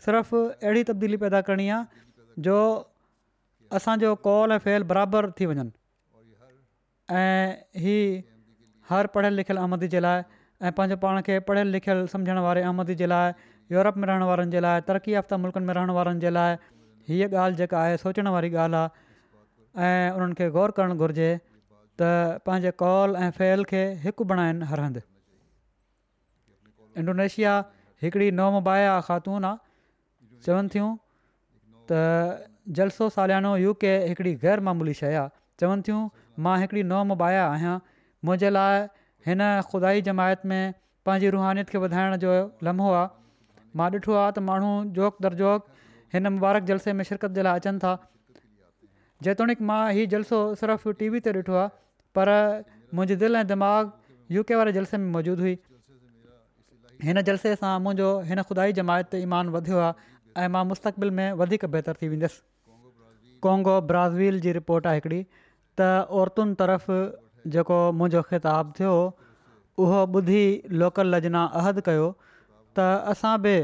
सिर्फ़ु 0.04 0.38
अहिड़ी 0.48 0.82
तब्दीली 0.88 1.16
पैदा 1.24 1.40
करणी 1.48 1.68
आहे 1.70 2.04
जो 2.44 2.56
असांजो 3.78 4.14
कॉल 4.26 4.52
ऐं 4.52 4.58
फेल 4.64 4.82
बराबरि 4.92 5.28
थी 5.38 5.46
वञनि 5.46 5.70
ऐं 7.20 8.04
हर 8.90 9.06
पढ़ियल 9.14 9.34
लिखियल 9.34 9.58
आमदी 9.58 9.88
जे 9.94 10.00
लाइ 10.02 10.22
ऐं 10.64 10.72
पंहिंजो 10.72 10.96
पाण 11.04 11.20
खे 11.26 11.38
पढ़ियल 11.48 11.68
लिखियल 11.76 12.06
सम्झण 12.12 12.38
वारे 12.48 12.62
आमदन 12.72 12.94
जे 13.02 13.08
लाइ 13.08 13.30
यूरोप 13.76 13.96
में 14.00 14.06
रहण 14.08 14.22
वारनि 14.28 14.50
जे 14.56 14.60
लाइ 14.62 14.80
तरक़ी 14.88 15.12
याफ़्ता 15.14 15.36
मुल्कनि 15.44 15.64
में 15.70 15.74
रहण 15.74 15.90
वारनि 15.98 16.20
जे 16.24 16.30
लाइ 16.34 16.54
हीअ 17.08 17.28
ॻाल्हि 17.32 17.56
जेका 17.56 17.80
आहे 17.82 17.96
सोचण 18.02 18.26
वारी 18.34 18.52
ॻाल्हि 18.64 18.84
आहे 18.84 19.98
ऐं 20.08 20.12
उन्हनि 20.16 20.48
गौर 20.58 20.70
करणु 20.76 20.94
घुरिजे 21.04 21.30
त 22.00 22.06
पंहिंजे 22.46 22.70
कॉल 22.82 23.14
ऐं 23.22 23.30
फहिल 23.38 23.62
खे 23.72 23.82
हिकु 24.06 24.24
बणाइनि 24.30 24.64
हर 24.72 24.80
हंधि 24.84 25.00
इंडोनेशिया 27.02 27.52
हिकिड़ी 28.04 28.30
नवमुबाया 28.38 28.92
ख़ातून 29.08 29.44
आहे 29.50 30.42
चवनि 30.46 30.68
थियूं 30.74 30.90
त 31.90 32.00
जलसो 32.78 33.06
सालियानो 33.18 33.52
यू 33.64 33.74
के 33.84 33.92
हिकिड़ी 34.10 34.32
ग़ैरमामूली 34.46 34.94
शइ 35.02 35.14
आहे 35.22 35.28
चवनि 35.62 35.82
थियूं 35.90 36.00
मां 36.46 36.56
हिकिड़ी 36.64 36.82
नवमुबाया 36.94 37.44
आहियां 37.52 37.76
मुंहिंजे 38.28 38.50
लाइ 38.58 38.82
हिन 39.28 39.44
खुदा 39.74 39.94
जमायत 40.10 40.50
में 40.54 40.62
पंहिंजी 41.08 41.32
रुहानीत 41.36 41.72
खे 41.76 41.82
वधाइण 41.86 42.16
जो 42.26 42.34
लम्हो 42.70 42.90
आहे 43.02 43.04
मां 43.80 43.88
ॾिठो 43.98 44.14
आहे 44.24 44.34
त 44.38 44.44
माण्हू 44.48 44.72
जोक 45.00 45.22
दर 45.28 45.36
हिन 46.16 46.28
मुबारक 46.38 46.68
जलसे 46.72 46.92
में 46.98 47.04
शिरकत 47.12 47.32
जे 47.38 47.42
लाइ 47.50 47.62
अचनि 47.64 47.78
था 47.86 47.94
जेतोणीकि 49.28 49.64
मां 49.72 49.80
हीउ 49.98 50.22
सिर्फ़ु 50.34 50.98
टी 51.00 51.08
वी 51.14 51.20
ते 51.28 51.32
ॾिठो 51.40 51.56
आहे 51.62 51.70
पर 52.18 52.30
मुंहिंजी 52.96 53.16
दिलि 53.22 53.38
ऐं 53.42 53.46
दिमाग़ 53.52 54.34
यू 54.38 54.42
के 54.50 54.58
वारे 54.60 54.72
जलसे 54.78 55.00
में 55.04 55.10
मौजूदु 55.16 55.46
हुई 55.46 55.54
हिन 57.08 57.22
जलसे 57.30 57.54
सां 57.62 57.72
मुंहिंजो 57.86 58.10
हिन 58.30 58.42
खुदा 58.50 58.66
जमायत 58.80 59.10
ते 59.14 59.22
ईमान 59.28 59.54
वधियो 59.56 59.80
आहे 59.86 60.10
ऐं 60.46 60.52
मां 60.56 60.64
मुस्तक़बिल 60.72 61.16
में 61.20 61.40
वधीक 61.42 61.66
बहितरु 61.76 62.02
थी 62.02 62.10
वेंदसि 62.14 63.38
कोंगो 63.46 63.74
ब्राज़ील 63.90 64.40
जी 64.46 64.54
रिपोर्ट 64.58 64.88
आहे 64.92 65.00
हिकिड़ी 65.00 65.18
त 65.80 65.88
औरतुनि 66.20 66.56
तरफ़ 66.62 66.88
जेको 67.56 67.80
मुंहिंजो 68.00 68.24
ख़िताबु 68.30 68.76
थियो 68.80 68.94
उहो 69.86 70.02
ॿुधी 70.18 70.44
लोकल 70.84 71.14
लजना 71.16 71.44
अहद 71.62 71.82
कयो 71.90 72.06
त 72.28 72.86
असां 73.16 73.34
बि 73.48 73.54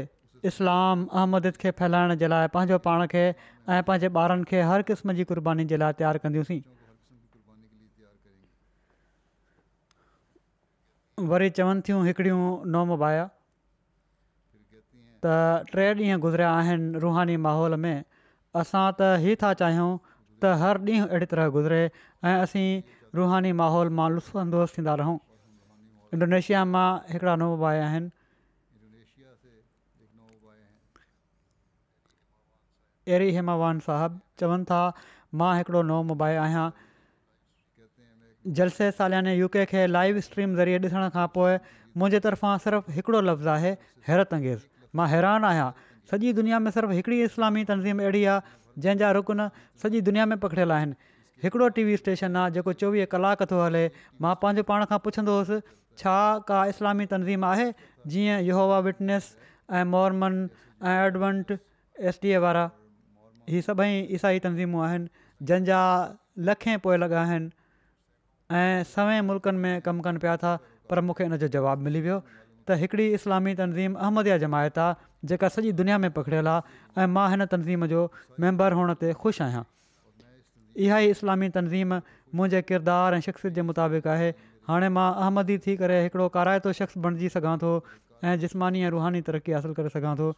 इस्लाम 0.51 1.05
अहमद 1.21 1.51
खे 1.63 1.71
फैलाइण 1.79 2.13
जे 2.23 2.29
लाइ 2.35 2.51
पंहिंजो 2.57 2.79
पाण 2.89 3.07
खे 3.17 3.23
ऐं 3.31 3.81
पंहिंजे 3.89 4.13
ॿारनि 4.21 4.49
खे 4.53 4.61
हर 4.73 4.87
क़िस्म 4.91 5.17
जी 5.21 5.27
क़ुर्बानी 5.33 5.67
जे 5.73 5.81
लाइ 5.85 5.99
तयारु 6.03 6.23
कंदियूंसीं 6.27 6.61
वरी 11.19 11.49
चवनि 11.49 11.81
थियूं 11.87 12.05
हिकिड़ियूं 12.05 12.69
नॉम 12.73 12.95
बाया 13.01 13.23
त 15.23 15.65
टे 15.75 15.87
ॾींहं 15.93 16.19
गुज़रिया 16.21 16.51
आहिनि 16.59 16.99
रुहानी 16.99 17.35
माहौल 17.45 17.75
में 17.83 18.03
असां 18.61 18.85
त 19.01 19.19
ई 19.19 19.35
था 19.43 19.53
चाहियूं 19.61 19.89
त 20.07 20.55
हर 20.63 20.79
ॾींहुं 20.87 21.07
अहिड़ी 21.09 21.25
तरह 21.33 21.49
गुज़रे 21.57 21.81
ऐं 21.83 22.35
असीं 22.47 22.67
रूहानी 23.19 23.51
माहौल 23.59 23.91
मां 23.99 24.09
लुत्फ़ुज़ु 24.17 24.77
थींदा 24.77 24.95
रहूं 25.03 25.17
इंडोनेशिया 26.15 26.63
मां 26.75 26.87
हिकिड़ा 27.11 27.35
नओम 27.43 27.65
आहिनि 27.73 28.09
एरी 33.15 33.31
हेमा 33.35 33.53
साहबु 33.89 34.19
चवनि 34.39 34.65
था 34.71 34.79
मां 35.41 35.55
हिकिड़ो 35.57 35.81
नओम 35.91 36.17
जलसे 38.47 38.89
सालियाने 38.91 39.35
यू 39.35 39.47
के 39.53 39.65
खे 39.71 39.85
लाइव 39.87 40.19
स्ट्रीम 40.27 40.55
ज़रिए 40.55 40.77
ॾिसण 40.79 41.09
खां 41.17 41.27
पोइ 41.33 41.57
मुंहिंजे 41.97 42.19
तरफ़ां 42.25 42.57
सिर्फ़ु 42.63 42.93
हिकिड़ो 42.95 43.21
लफ़्ज़ु 43.27 43.49
आहे 43.55 43.71
हैरत 44.07 44.33
अंगेज़ 44.37 44.61
मां 44.95 45.07
हैरान 45.11 45.43
आहियां 45.49 45.69
सॼी 46.11 46.33
दुनिया 46.39 46.59
में 46.67 46.71
सिर्फ़ु 46.77 46.91
हिकिड़ी 46.99 47.21
इस्लामी 47.25 47.63
तंज़ीम 47.73 48.01
अहिड़ी 48.05 48.23
आहे 48.33 48.55
जंहिंजा 48.85 49.11
रुकन 49.19 49.47
सॼी 49.83 50.01
दुनिया 50.09 50.25
में 50.31 50.37
पकड़ियल 50.47 50.71
आहिनि 50.77 50.95
हिकिड़ो 51.45 51.67
टी 51.77 51.83
वी 51.89 51.97
स्टेशन 52.01 52.35
आहे 52.45 52.51
जेको 52.57 52.73
चोवीह 52.81 53.05
कलाक 53.13 53.43
थो 53.53 53.61
हले 53.65 53.83
मां 54.25 54.33
पंहिंजो 54.41 54.63
पाण 54.71 54.85
खां 54.93 54.99
पुछंदो 55.05 55.33
हुयुसि 55.37 55.59
छा 56.01 56.17
का 56.49 56.65
इस्लामी 56.73 57.05
तंज़ीम 57.15 57.45
आहे 57.53 57.71
जीअं 58.15 58.39
इहोवा 58.49 58.79
विटनेस 58.91 59.31
ऐं 59.73 59.83
मॉर्मन 59.93 60.39
ऐं 60.91 60.97
एडवंट 61.05 61.57
एस 61.99 62.19
टी 62.25 62.29
ए 62.33 62.37
वारा 62.49 62.67
हीअ 63.55 63.61
सभई 63.71 63.95
ईसाई 64.19 64.39
तंज़ीमूं 64.45 64.83
आहिनि 64.85 65.09
जंहिंजा 65.49 65.81
लखे 66.49 66.77
पोएं 66.85 66.97
लॻा 67.01 67.15
आहिनि 67.21 67.49
ऐं 68.59 68.83
सवें 68.83 69.19
मुल्कनि 69.27 69.57
में 69.57 69.81
कमु 69.81 70.01
कनि 70.03 70.17
पिया 70.19 70.35
था 70.37 70.55
पर 70.89 70.99
मूंखे 71.07 71.23
इन 71.23 71.35
जो 71.43 71.47
जवाबु 71.55 71.81
मिली 71.83 71.99
वियो 72.05 72.17
त 72.67 72.75
हिकिड़ी 72.81 73.05
इस्लामी 73.17 73.53
तनज़ीम 73.59 73.93
अहमद 73.95 74.27
जमायत 74.43 74.77
आहे 74.85 74.95
जेका 75.31 75.47
सॼी 75.55 75.71
दुनिया 75.79 75.97
में 76.05 76.09
पखिड़ियल 76.13 76.47
आहे 76.53 77.03
ऐं 77.03 77.05
मां 77.15 77.29
हिन 77.31 77.45
तनज़ीम 77.53 77.85
जो 77.93 78.01
मैंबर 78.43 78.73
हुअण 78.79 78.93
ते 79.05 79.13
ख़ुशि 79.23 79.43
आहियां 79.45 79.63
इहा 80.87 80.99
ई 80.99 81.15
इस्लामी 81.17 81.49
तनज़ीम 81.59 81.93
मुंहिंजे 82.41 82.61
किरदार 82.73 83.19
ऐं 83.19 83.21
शख़्सियत 83.29 83.53
जे 83.59 83.67
मुताबिक़ 83.71 84.07
आहे 84.15 84.29
हाणे 84.73 84.89
मां 84.99 85.07
अहमदी 85.13 85.57
थी 85.69 85.75
करे 85.85 86.01
हिकिड़ो 86.09 86.27
कारायतो 86.35 86.73
शख़्स 86.83 86.97
बणिजी 87.07 87.29
सघां 87.39 87.57
थो 87.65 87.71
ऐं 88.31 88.37
जिस्मानी 88.45 88.83
ऐं 88.83 88.93
रुहानी 88.99 89.21
तरक़ी 89.31 89.57
हासिलु 89.61 89.79
करे 89.81 89.93
सघां 89.97 90.15
थो 90.25 90.31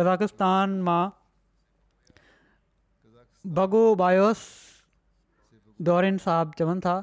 कज़ाकिस्तान 0.00 0.80
मां 0.90 0.98
बगो 3.62 3.84
बायोस 4.06 4.44
दौरिन 5.90 6.18
साहबु 6.28 6.58
चवनि 6.62 6.84
था 6.90 6.98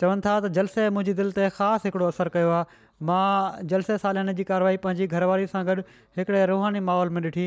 चवनि 0.00 0.20
था 0.24 0.34
त 0.40 0.44
जलसे 0.58 0.86
मुंहिंजी 0.94 1.12
दिलि 1.18 1.32
ते 1.34 1.44
ख़ासि 1.54 1.88
हिकिड़ो 1.88 2.06
असरु 2.14 2.30
कयो 2.34 2.50
आहे 2.50 2.64
मां 3.06 3.66
जलसे 3.72 3.96
सालान 4.04 4.32
जी 4.40 4.44
कार्यवाई 4.50 4.76
पंहिंजी 4.86 5.06
घरवारी 5.18 5.46
सां 5.54 5.62
गॾु 5.68 5.82
हिकिड़े 6.18 6.40
रूहानी 6.50 6.80
माहौल 6.88 7.14
में 7.14 7.20
ॾिठी 7.28 7.46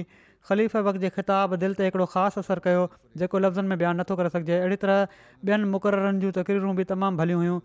ख़लीफ़ 0.50 0.78
वक़्त 0.88 1.00
जे 1.04 1.10
ख़िताब 1.18 1.56
दिलि 1.64 1.76
ते 1.80 1.90
हिकिड़ो 1.90 2.06
ख़ासि 2.14 2.40
असरु 2.46 2.64
कयो 2.68 2.84
जेको 3.24 3.40
लफ़्ज़नि 3.46 3.68
में 3.72 3.78
बयानु 3.82 4.00
नथो 4.02 4.16
करे 4.20 4.30
सघिजे 4.36 4.60
अहिड़ी 4.60 4.78
तरह 4.84 5.02
ॿियनि 5.50 5.68
मुक़ररनि 5.72 6.22
जूं 6.22 6.32
तकरीरूं 6.38 6.76
बि 6.78 6.86
तमामु 6.92 7.22
भलियूं 7.22 7.42
हुयूं 7.42 7.58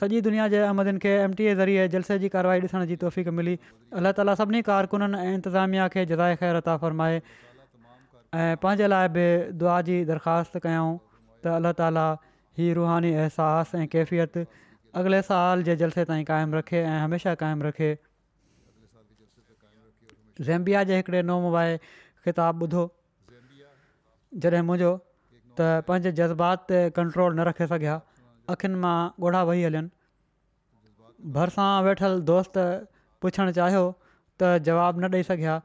सॼी 0.00 0.22
दुनिया 0.28 0.46
जे 0.54 0.62
अहमदन 0.68 1.00
खे 1.02 1.12
ए 1.16 1.54
ज़रिए 1.58 1.84
जलसे 1.96 2.18
जी 2.22 2.30
कार्यवाही 2.36 2.62
ॾिसण 2.68 2.86
जी 2.92 2.96
तौफ़ 3.02 3.18
मिली 3.40 3.58
अलाह 4.00 4.14
ताला 4.20 4.36
सभिनी 4.42 4.62
कारकुननि 4.70 5.18
ऐं 5.18 5.34
इंतिज़ामिया 5.34 5.90
खे 5.96 6.06
जज़ाए 6.14 6.40
ख़ैरता 6.44 6.78
फ़रमाए 6.86 7.20
ऐं 7.20 8.48
पंहिंजे 8.64 8.88
लाइ 8.94 9.12
बि 9.18 9.26
दुआ 9.64 9.76
जी 9.90 9.98
दरख़्वास्त 10.12 10.64
कयूं 10.68 10.88
त 11.44 11.58
अल्ला 11.58 11.72
ताला 11.82 12.06
हीअ 12.58 12.74
रुहानी 12.76 13.10
अहसासु 13.14 13.76
ऐं 13.80 13.86
कैफ़ियत 13.90 14.36
अॻिले 15.00 15.18
साल 15.26 15.62
जे 15.66 15.74
जलसे 15.82 16.04
ताईं 16.06 16.24
क़ाइमु 16.30 16.56
रखे 16.56 16.78
ऐं 16.92 16.96
हमेशह 17.00 17.34
क़ाइमु 17.42 17.64
रखे 17.66 17.90
ज़ेम्बिया 20.48 20.82
जे 20.88 20.96
हिकिड़े 21.00 21.20
नओम 21.28 21.46
ख़िताबु 22.24 22.64
ॿुधो 22.66 22.82
जॾहिं 24.46 24.62
मुंहिंजो 24.70 24.90
त 25.60 25.68
पंहिंजे 25.90 26.12
जज़्बात 26.22 26.64
ते 26.72 26.78
कंट्रोल 26.98 27.36
न 27.38 27.46
रखे 27.50 27.66
सघिया 27.74 27.94
अखियुनि 28.56 28.80
मां 28.86 28.96
ॻोढ़ा 29.28 29.44
वही 29.52 29.62
हलनि 29.68 31.32
भरिसां 31.38 31.68
वेठल 31.90 32.18
दोस्त 32.32 32.58
पुछणु 33.26 33.54
चाहियो 33.60 33.84
त 33.84 34.52
जवाबु 34.72 35.04
न 35.06 35.12
ॾेई 35.14 35.28
सघिया 35.30 35.56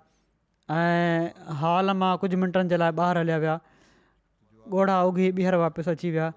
ऐं 0.77 1.58
हाल 1.63 1.91
मां 2.06 2.13
कुझु 2.25 2.41
मिंटनि 2.45 2.73
जे 2.77 2.82
लाइ 2.86 2.97
ॿाहिरि 3.10 3.25
हलिया 3.27 3.39
विया 3.47 3.58
ॻोढ़ा 4.77 5.01
उघी 5.12 5.29
ॿीहर 5.41 5.62
वापसि 5.65 5.93
अची 5.97 6.15
विया 6.19 6.32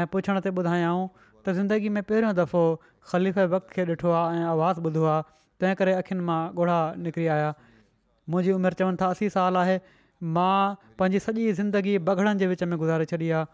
ऐं 0.00 0.06
पुछण 0.12 0.38
ते 0.44 0.50
ॿुधायऊं 0.60 1.06
त 1.46 1.50
ज़िंदगी 1.56 1.88
में 1.96 2.02
पहिरियों 2.08 2.34
दफ़ो 2.36 2.62
ख़लीफ़े 3.10 3.44
वक्त 3.54 3.70
खे 3.74 3.84
ॾिठो 3.92 4.10
आहे 4.20 4.38
ऐं 4.40 4.46
आवाज़ु 4.52 4.82
ॿुधो 4.88 5.04
आहे 5.10 5.22
तंहिं 5.60 5.74
करे 5.80 5.92
अख़ियुनि 6.00 6.24
मां 6.28 6.96
निकिरी 7.06 7.26
आया 7.36 7.52
मुंहिंजी 8.30 8.52
उमिरि 8.56 8.76
चवनि 8.80 8.96
था 9.00 9.06
असी 9.14 9.28
साल 9.36 9.56
आहे 9.60 9.76
मां 10.36 10.74
पंहिंजी 11.00 11.18
सॼी 11.26 11.46
ज़िंदगी 11.60 11.94
बगड़नि 12.08 12.38
जे 12.42 12.46
विच 12.52 12.62
में 12.72 12.76
गुज़ारे 12.82 13.04
छॾी 13.12 13.30
आहे 13.38 13.44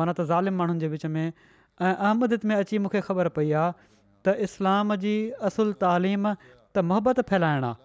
माना 0.00 0.12
त 0.20 0.24
ज़ालिम 0.30 0.56
माण्हुनि 0.60 0.80
जे 0.84 0.88
विच 0.94 1.04
में 1.16 1.26
ऐं 1.26 1.92
अहमदत 1.94 2.46
में 2.52 2.54
अची 2.56 2.78
मूंखे 2.84 3.00
ख़बर 3.08 3.28
पई 3.40 3.50
आहे 3.64 3.74
त 4.28 4.34
इस्लाम 4.46 4.94
जी 5.06 5.14
असुलु 5.50 5.74
तालीम 5.84 6.30
त 6.44 6.86
मोहबत 6.92 7.20
फैलाइण 7.32 7.66
आहे 7.72 7.82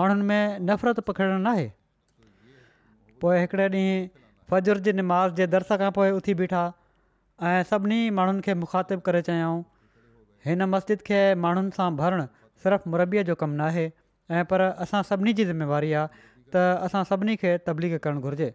माण्हुनि 0.00 0.26
में 0.32 0.66
नफ़रत 0.72 1.00
पखिड़णु 1.12 1.40
नाहे 1.48 1.64
पोइ 3.24 3.40
हिकिड़े 3.44 3.68
ॾींहुं 3.76 4.04
फजुर 4.52 4.78
जी 4.88 4.92
निमाज़ 5.00 5.42
दर्स 5.56 5.74
खां 5.84 5.90
उथी 6.20 6.34
बीठा 6.42 6.62
ऐं 7.42 7.62
सभिनी 7.68 7.98
माण्हुनि 8.16 8.40
खे 8.44 8.54
मुखातिबु 8.62 9.00
करे 9.04 9.20
चयाऊं 9.28 9.60
हिन 10.46 10.62
मस्जिद 10.72 11.00
खे 11.06 11.20
माण्हुनि 11.44 11.70
सां 11.76 11.88
भरणु 12.00 12.24
सिर्फ़ु 12.64 12.90
मुरबीअ 12.94 13.22
जो 13.28 13.34
कमु 13.42 13.56
न 13.60 13.60
आहे 13.68 13.84
ऐं 14.36 14.44
पर 14.50 14.60
असां 14.84 15.02
सभिनी 15.10 15.32
जी 15.38 15.44
ज़िम्मेवारी 15.52 15.92
आहे 16.00 16.20
त 16.54 16.64
असां 16.88 17.02
सभिनी 17.12 17.36
खे 17.44 17.54
तबलीग 17.68 17.96
करणु 18.06 18.20
घुरिजे 18.28 18.50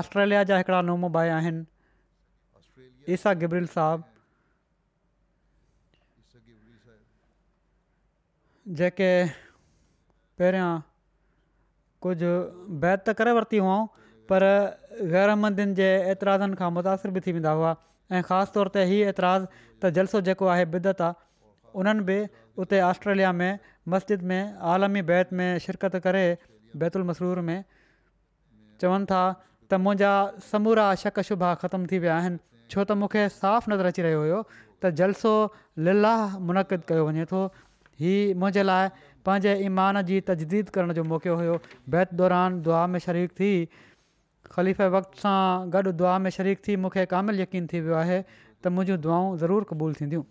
ऑस्ट्रेलिया 0.00 0.42
जा 0.50 0.58
हिकिड़ा 0.62 0.82
नमूबाई 0.90 1.28
आहिनि 1.38 3.14
ईसा 3.14 3.32
गिब्रिल 3.44 3.66
साहबु 3.78 4.02
जेके 8.82 9.12
पहिरियां 10.42 10.70
कुझु 12.06 12.34
बैत 12.84 13.04
त 13.08 13.14
करे 13.22 13.40
वरिती 13.40 13.64
हुअऊं 13.66 14.02
पर 14.32 14.42
ग़ैर 15.00 15.08
ग़ैरमंदियुनि 15.12 15.74
जे 15.78 15.86
एतिराज़नि 16.10 16.56
खां 16.58 16.70
मुतासिर 16.76 17.10
बि 17.14 17.20
थी 17.26 17.32
वेंदा 17.38 17.50
हुआ 17.60 17.72
ऐं 18.12 18.22
ख़ासि 18.28 18.52
तौर 18.54 18.68
ते 18.76 18.84
हीअ 18.90 19.08
एतिराज़ 19.12 19.44
त 19.82 19.90
जलसो 19.98 20.20
जेको 20.28 20.46
आहे 20.54 20.64
बिदत 20.74 21.00
आहे 21.08 21.14
उन्हनि 21.82 22.04
बि 22.10 22.16
उते 22.64 22.80
ऑस्ट्रेलिया 22.88 23.32
में 23.42 23.60
मस्जिद 23.96 24.22
में 24.32 24.40
आलमी 24.74 25.02
बैत 25.12 25.32
में 25.40 25.48
शिरकत 25.66 25.96
करे 26.08 26.24
बैतुल 26.82 27.06
मसरूर 27.10 27.40
में 27.50 27.64
चवनि 28.84 29.10
था 29.12 29.22
त 29.36 29.82
मुंहिंजा 29.88 30.12
समूरा 30.52 30.86
शक 31.06 31.20
शुभा 31.30 31.52
ख़तमु 31.64 31.90
थी 31.92 31.98
विया 32.08 32.18
आहिनि 32.24 32.38
छो 32.74 32.84
त 32.84 33.00
मूंखे 33.04 33.26
साफ़ु 33.38 33.74
नज़र 33.74 33.92
अची 33.94 34.06
रहियो 34.08 34.26
हुयो 34.26 34.40
त 34.50 34.96
जलसो 35.02 35.34
लिलाह 35.88 36.38
मुनक़िद 36.50 36.88
कयो 36.92 37.08
वञे 37.12 37.28
थो 37.34 37.44
हीअ 38.04 38.20
मुंहिंजे 38.42 38.70
लाइ 38.72 38.92
पंहिंजे 39.26 39.56
ईमान 39.70 40.02
जी 40.12 40.20
तजदीद 40.30 40.74
करण 40.76 40.94
जो 41.00 41.04
मौक़ो 41.14 41.36
हुयो 41.42 41.58
बैत 41.96 42.14
दौरान 42.22 42.60
दुआ 42.68 42.86
में 42.94 43.00
शरीक 43.08 43.34
थी 43.42 43.50
ख़लीफ़ 44.54 44.82
वक़्त 44.94 45.18
सां 45.18 45.70
गॾु 45.74 45.92
दुआ 46.00 46.18
में 46.24 46.30
शरीफ़ 46.34 46.60
थी 46.66 46.74
मूंखे 46.82 47.04
कामिलु 47.12 47.42
यकीन 47.42 47.66
थी 47.72 47.80
वियो 47.86 47.96
आहे 48.00 48.18
त 48.28 48.70
मुंहिंजूं 48.74 48.98
दुआऊं 49.06 49.38
ज़रूरु 49.42 49.66
क़बूलु 49.70 49.98
थींदियूं 50.00 50.22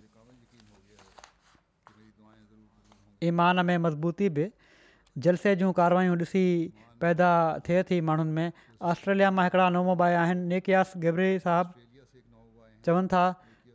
ईमान 3.32 3.60
में 3.72 3.78
मज़बूती 3.88 4.30
बि 4.38 4.46
जलसे 5.28 5.56
जूं 5.64 5.72
कारवायूं 5.82 6.16
ॾिसी 6.24 6.46
पैदा 7.06 7.32
थिए 7.68 7.84
थी 7.92 8.00
माण्हुनि 8.10 8.32
में 8.40 8.66
ऑस्ट्रेलिया 8.94 9.32
मां 9.38 9.46
हिकिड़ा 9.50 9.68
नवमोबाया 9.78 10.22
आहिनि 10.24 10.48
नेकियास 10.54 10.94
गेबर 11.06 11.28
साहबु 11.50 12.04
चवनि 12.88 13.12
था 13.16 13.24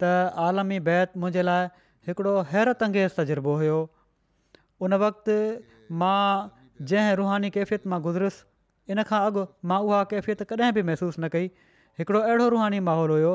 त 0.03 0.17
आलमी 0.49 0.81
बैत 0.91 1.17
मुंहिंजे 1.25 1.45
लाइ 1.49 1.69
हिकिड़ो 2.11 2.35
हैरत 2.55 2.87
अंगेज़ 2.91 3.21
तज़ुर्बो 3.21 3.59
हुयो 3.65 3.79
उन 4.87 4.99
वक़्ति 5.07 5.39
मां 6.03 6.21
जंहिं 6.93 7.17
रुहानी 7.23 7.51
कैफ़ियत 7.59 7.93
मां 7.95 8.01
गुज़रसि 8.09 8.48
इन 8.93 9.03
खां 9.13 9.21
अॻु 9.31 9.43
मां 9.71 9.79
उहा 9.89 10.03
कैफ़ियत 10.11 10.49
कॾहिं 10.51 10.73
बि 10.77 10.83
محسوس 10.91 11.19
न 11.21 11.29
कई 11.33 11.51
हिकिड़ो 12.01 12.21
अहिड़ो 12.21 12.49
रूहानी 12.55 12.81
माहौल 12.89 13.11
हुयो 13.15 13.33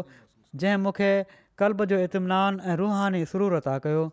जंहिं 0.62 0.78
मूंखे 0.86 1.12
कल्ब 1.62 1.86
जो 1.92 1.98
इतमिनान 2.10 2.60
ऐं 2.72 2.76
रूहानी 2.84 3.24
सुरूर 3.32 3.60
आहे 3.60 3.80
कयो 3.88 4.04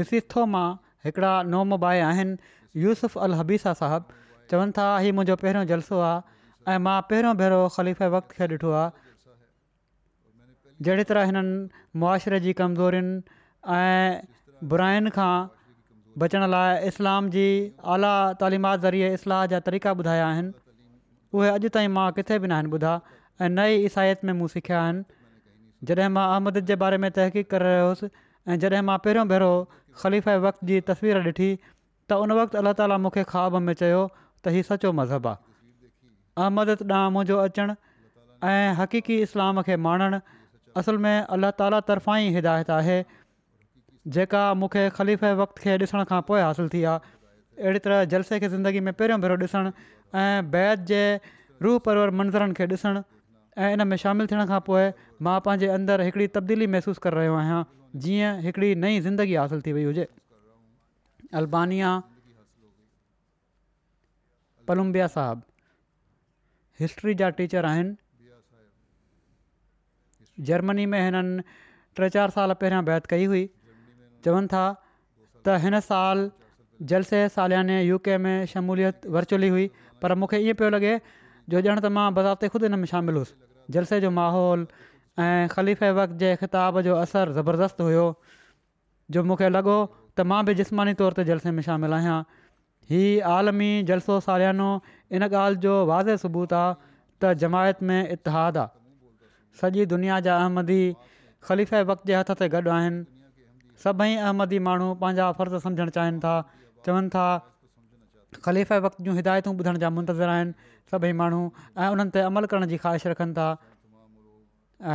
लिसिथो 0.00 0.32
थो 0.34 0.46
मां 0.52 0.66
हिकिड़ा 1.08 1.32
नॉम 1.54 1.76
बाए 1.84 2.00
आहिनि 2.10 2.54
यूसुफ़ 2.84 3.18
अल 3.26 3.34
हबीसा 3.40 3.74
साहबु 3.80 4.22
चवनि 4.52 4.76
था 4.78 4.86
हीउ 5.06 5.16
मुंहिंजो 5.18 5.36
पहिरियों 5.42 5.70
जलसो 5.72 5.98
आहे 6.08 6.76
ऐं 6.76 6.78
मां 6.88 6.96
पहिरियों 7.12 7.36
भेरो 7.42 7.58
ख़लीफ़े 7.76 8.08
वक़्त 8.16 8.38
खे 8.38 8.48
ॾिठो 8.56 8.72
आहे 8.82 9.04
जहिड़ी 10.88 11.08
तरह 11.12 11.32
हिननि 11.32 11.84
मुआशरे 12.04 12.40
जी 12.48 12.56
ऐं 12.62 13.94
बुराइनि 14.72 15.10
खां 15.18 15.34
बचण 16.18 16.42
लाइ 16.50 16.86
इस्लाम 16.88 17.26
जी 17.32 17.48
आला 17.94 18.12
तालीमात 18.42 18.80
ज़रिए 18.84 19.08
इस्लाह 19.14 19.44
जा 19.52 19.58
तरीक़ा 19.64 19.92
ॿुधाया 20.02 20.28
आहिनि 20.28 20.52
उहे 21.40 21.48
अॼु 21.56 21.70
ताईं 21.76 21.88
मां 21.96 22.04
किथे 22.18 22.38
बि 22.44 22.48
न 22.48 22.52
आहिनि 22.58 22.70
ॿुधा 22.78 22.92
ऐं 23.44 23.48
नई 23.56 23.76
इसाहियत 23.88 24.24
में 24.28 24.32
मूं 24.38 24.48
सिखिया 24.52 24.78
आहिनि 24.84 25.86
जॾहिं 25.90 26.08
मां 26.14 26.24
अहमदत 26.36 26.68
जे 26.70 26.76
बारे 26.84 26.98
में 27.04 27.08
तहक़ीक़ 27.18 27.48
करे 27.50 27.72
रहियो 27.74 27.88
हुउसि 27.90 28.08
ऐं 28.52 28.58
जॾहिं 28.64 28.80
मां 28.90 28.96
पहिरियों 29.08 29.26
भेरो 29.34 29.50
ख़लीफ़ 30.04 30.28
वक़्त 30.46 30.64
जी 30.72 30.80
तस्वीरु 30.92 31.24
ॾिठी 31.32 31.50
त 31.64 32.18
उन 32.24 32.32
वक़्तु 32.40 32.58
अलाह 32.62 32.78
ताला 32.80 32.98
मूंखे 33.08 33.24
ख़्वाब 33.34 33.60
में 33.68 33.74
चयो 33.82 34.00
त 34.12 34.56
हीउ 34.56 34.68
सचो 34.70 34.92
मज़हबु 35.02 35.32
आहे 35.34 36.42
अहमद 36.46 36.74
ॾांहुं 36.78 37.12
मुंहिंजो 37.18 37.38
अचणु 37.50 37.76
ऐं 38.54 38.72
हक़ीक़ी 38.80 39.20
इस्लाम 39.28 39.62
खे 39.68 39.76
माणणु 39.88 40.24
असल 40.84 41.04
में 41.08 41.14
अलाह 41.18 41.54
ताला 41.62 41.84
तर्फ़ां 41.92 42.18
ई 42.30 42.34
हिदायत 42.40 42.74
आहे 42.80 42.98
जेका 44.14 44.42
मूंखे 44.54 44.88
ख़लीफ़े 44.96 45.32
वक़्त 45.40 45.58
खे 45.62 45.76
ॾिसण 45.78 46.04
खां 46.10 46.20
पोइ 46.30 46.40
हासिलु 46.42 46.68
थी 46.74 46.82
आहे 46.90 47.14
अहिड़ी 47.62 47.78
तरह 47.86 48.04
जलसे 48.12 48.38
खे 48.40 48.48
ज़िंदगी 48.52 48.80
में 48.88 48.92
पहिरियों 49.00 49.20
भेरो 49.20 49.36
ॾिसणु 49.44 49.70
ऐं 50.22 50.50
बैत 50.50 50.84
जे 50.90 51.00
रूह 51.66 51.78
परवर 51.86 52.10
मंज़रनि 52.20 52.54
खे 52.58 52.66
ॾिसणु 52.74 53.02
ऐं 53.58 53.72
इन 53.72 53.86
में 53.92 53.96
शामिलु 54.02 54.26
थियण 54.32 54.46
खां 54.52 54.60
पोइ 54.68 54.84
मां 55.28 55.38
पंहिंजे 55.48 55.68
अंदरु 55.78 56.06
हिकिड़ी 56.10 56.26
तब्दीली 56.38 56.66
महिसूसु 56.76 57.02
करे 57.06 57.18
रहियो 57.18 57.34
आहियां 57.40 57.60
जीअं 58.06 58.38
हिकिड़ी 58.46 58.74
नई 58.86 59.00
ज़िंदगी 59.08 59.34
हासिलु 59.40 59.66
थी 59.66 59.72
वई 59.78 59.84
हुजे 59.90 60.06
अल्बानिया 61.42 61.92
पलम्बिया 64.68 65.06
साहबु 65.18 66.84
हिस्ट्री 66.84 67.14
जा 67.24 67.30
टीचर 67.42 67.68
आहिनि 67.74 67.98
जर्मनी 70.52 70.86
में 70.94 70.98
हिननि 71.02 71.42
टे 71.98 72.10
चारि 72.18 72.38
साल 72.40 72.56
बैत 72.92 73.14
कई 73.16 73.30
हुई 73.34 73.44
चवनि 74.26 74.50
था 74.52 74.64
त 75.46 75.62
हिन 75.64 75.78
साल 75.86 76.30
जलसे 76.92 77.18
सालियाने 77.34 77.74
यू 77.88 77.98
में 78.26 78.36
शमूलियत 78.54 79.12
वर्चुअली 79.16 79.48
हुई 79.56 79.66
पर 80.02 80.14
मूंखे 80.22 80.38
ईअं 80.46 80.58
पियो 80.62 80.70
लॻे 80.76 80.94
जो 81.52 81.60
ॼण 81.60 81.78
त 81.80 81.92
मां 81.98 82.06
बज़ाति 82.18 82.48
ख़ुदि 82.54 82.68
हिन 82.70 82.78
में 82.84 82.88
शामिलु 82.94 83.20
हुउसि 83.24 83.76
जलसे 83.76 84.00
जो 84.06 84.10
माहौल 84.16 84.66
ऐं 85.26 85.46
ख़लीफ़े 85.54 85.90
वक़्तु 86.00 86.18
जे 86.24 86.32
ख़िताब 86.42 86.80
जो 86.88 86.96
असरु 87.04 87.36
ज़बरदस्तु 87.38 87.86
हुयो 87.88 88.06
जो 89.16 89.22
मूंखे 89.30 89.48
लॻो 89.56 89.76
त 89.94 90.28
मां 90.32 90.40
बि 90.50 90.54
जिस्मानी 90.60 90.96
तौर 91.02 91.16
ते 91.20 91.24
जलसे 91.30 91.54
में 91.58 91.62
शामिलु 91.70 91.96
आहियां 92.00 92.18
हीउ 92.92 93.08
आलमी 93.36 93.70
जलसो 93.92 94.18
सालियानो 94.28 94.68
इन 95.18 95.26
ॻाल्हि 95.30 95.62
जो 95.66 95.74
वाज़े 95.92 96.16
सबूत 96.26 96.52
आहे 96.60 96.78
त 97.22 97.32
जमायत 97.44 97.88
में 97.90 98.00
इतिहादु 98.16 98.62
आहे 98.64 99.60
सॼी 99.62 99.86
दुनिया 99.94 100.18
जा 100.28 100.36
अहमदी 100.46 100.80
ख़लीफ़ 101.50 101.74
वक़्त 101.92 102.10
जे 102.12 102.18
हथ 102.20 102.36
ते 102.42 102.50
गॾु 102.56 102.74
आहिनि 102.78 103.00
सभई 103.84 104.14
अहमदी 104.16 104.58
माण्हू 104.68 104.92
पंहिंजा 105.02 105.30
फर्ज़ 105.40 105.54
सम्झणु 105.66 105.90
चाहिनि 105.98 106.20
था 106.24 106.34
चवनि 106.86 107.08
था 107.14 107.24
ख़लीफ़ 108.46 108.72
वक़्त 108.86 109.02
जूं 109.08 109.14
हिदायतूं 109.18 109.52
ॿुधण 109.60 109.78
जा 109.84 109.90
मुंतज़र 109.96 110.28
आहिनि 110.36 110.54
सभई 110.92 111.12
माण्हू 111.20 111.40
ऐं 111.78 111.88
उन्हनि 111.96 112.10
ते 112.16 112.24
अमल 112.30 112.46
करण 112.52 112.66
जी 112.72 112.76
ख़्वाहिश 112.84 113.06
रखनि 113.12 113.34
था 113.38 113.48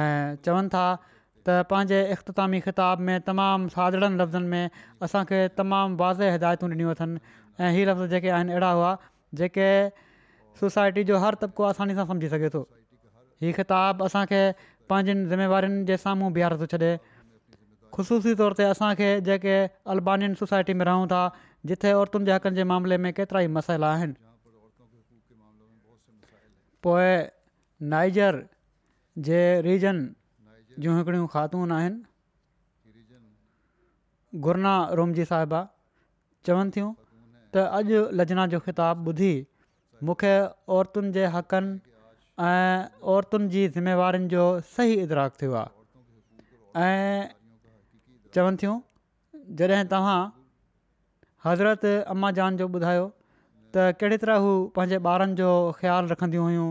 ऐं 0.02 0.42
चवनि 0.48 0.74
था 0.76 0.86
त 1.06 1.62
पंहिंजे 1.74 2.02
इख़्तितामी 2.18 2.60
ख़िताब 2.70 3.06
में 3.10 3.16
तमामु 3.30 3.70
साधड़नि 3.78 4.20
लफ़्ज़नि 4.24 4.48
में 4.56 5.06
असांखे 5.08 5.40
तमामु 5.62 5.96
वाज़े 6.02 6.32
हिदायतूं 6.38 6.70
ॾिनियूं 6.74 6.94
अथनि 6.98 7.22
ऐं 7.64 7.72
इहे 7.72 7.86
लफ़्ज़ 7.86 8.10
जेके 8.18 8.30
आहिनि 8.40 8.52
अहिड़ा 8.52 8.72
हुआ 8.72 8.92
जेके 9.42 9.70
सोसाइटी 10.64 11.04
जो 11.12 11.18
हर 11.28 11.42
तबिको 11.46 11.64
आसानी 11.72 11.96
सां 12.02 12.06
सम्झी 12.12 12.30
सघे 12.36 12.50
थो 12.58 12.62
हीअ 13.46 13.56
किताब 13.60 14.04
असांखे 14.10 14.44
पंहिंजनि 14.92 15.26
ज़िमेवारियुनि 15.34 15.84
जे 15.92 15.98
साम्हूं 16.06 16.32
बीहारे 16.38 16.62
थो 16.62 16.66
छॾे 16.76 16.94
ख़ुसूसी 17.96 18.34
तौर 18.40 18.52
ते 18.60 18.64
असांखे 18.74 19.10
जेके 19.28 19.56
अल्बानियन 19.94 20.34
सोसाइटी 20.42 20.74
में 20.82 20.86
रहूं 20.90 21.06
था 21.14 21.22
जिते 21.72 21.90
औरतुनि 22.00 22.26
जे 22.26 22.32
हक़नि 22.38 22.56
जे 22.56 22.64
मामले 22.72 22.96
में 23.06 23.12
केतिरा 23.20 23.40
ई 23.42 23.50
मसइला 23.58 23.88
आहिनि 23.96 24.16
पोइ 26.88 27.10
नाइजर 27.94 28.34
जे 29.30 29.42
रीजन 29.68 29.98
जूं 30.86 30.94
हिकिड़ियूं 30.98 31.28
ख़ातून 31.36 31.72
आहिनि 31.80 32.00
गुरना 34.48 34.74
रोमजी 35.02 35.26
साहिबा 35.34 35.62
चवनि 36.48 36.70
थियूं 36.78 36.92
त 37.54 37.56
अॼु 37.80 38.02
लजना 38.22 38.44
जो 38.56 38.60
ख़िताबु 38.68 39.14
ॿुधी 39.16 39.34
मूंखे 40.10 40.34
औरतुनि 40.78 41.12
जे 41.20 41.26
हक़नि 41.38 41.72
ऐं 42.48 42.76
औरतुनि 43.18 43.50
जी 43.58 43.68
ज़िमेवारिनि 43.78 44.30
जो 44.38 44.46
सही 44.78 44.96
इदराकु 45.06 45.42
थियो 45.42 45.60
आहे 45.60 45.70
चवनि 48.36 48.58
थियूं 48.64 48.76
जॾहिं 49.60 49.86
तव्हां 49.94 50.20
हज़रत 51.46 51.86
अम्मा 52.14 52.30
जान 52.40 52.58
जो 52.62 52.68
ॿुधायो 52.80 53.08
त 53.76 53.96
कहिड़ी 54.04 54.18
तरह 54.24 54.46
हू 54.46 54.54
पंहिंजे 54.78 55.00
ॿारनि 55.14 55.36
जो 55.42 55.50
ख़्यालु 55.80 56.12
रखंदियूं 56.14 56.46
हुयूं 56.50 56.68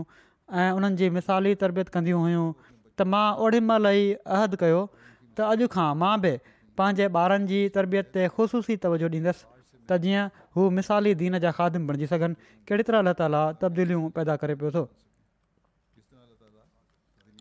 ऐं 0.63 0.69
उन्हनि 0.79 0.99
जी 1.01 1.09
मिसाली 1.17 1.53
तरबियत 1.65 1.93
कंदियूं 1.97 2.23
हुयूं 2.25 2.45
त 2.63 3.07
मां 3.13 3.23
ओॾी 3.45 3.61
महिल 3.71 3.91
ई 3.99 4.17
अहद 4.37 4.57
कयो 4.63 4.81
त 5.03 5.47
अॼु 5.51 5.69
खां 5.77 5.87
मां 6.05 6.11
बि 6.25 6.33
पंहिंजे 6.81 7.09
ॿारनि 7.23 7.51
जी 7.53 7.61
तरबियत 7.77 8.11
ते 8.17 8.25
ख़ुशूसी 8.35 8.77
तवजो 8.87 9.11
ॾींदसि 9.19 9.45
त 9.45 10.01
जीअं 10.07 10.43
हू 10.57 10.67
मिसाली 10.81 11.15
दीन 11.23 11.39
जा 11.47 11.53
खादिम 11.61 11.87
बणिजी 11.91 12.11
सघनि 12.15 12.39
कहिड़ी 12.51 12.89
तरह 12.91 13.07
लताला 13.11 13.45
तब्दीलियूं 13.65 14.11
पैदा 14.19 14.39
करे 14.45 14.57
पियो 14.63 14.73
थो 14.77 14.87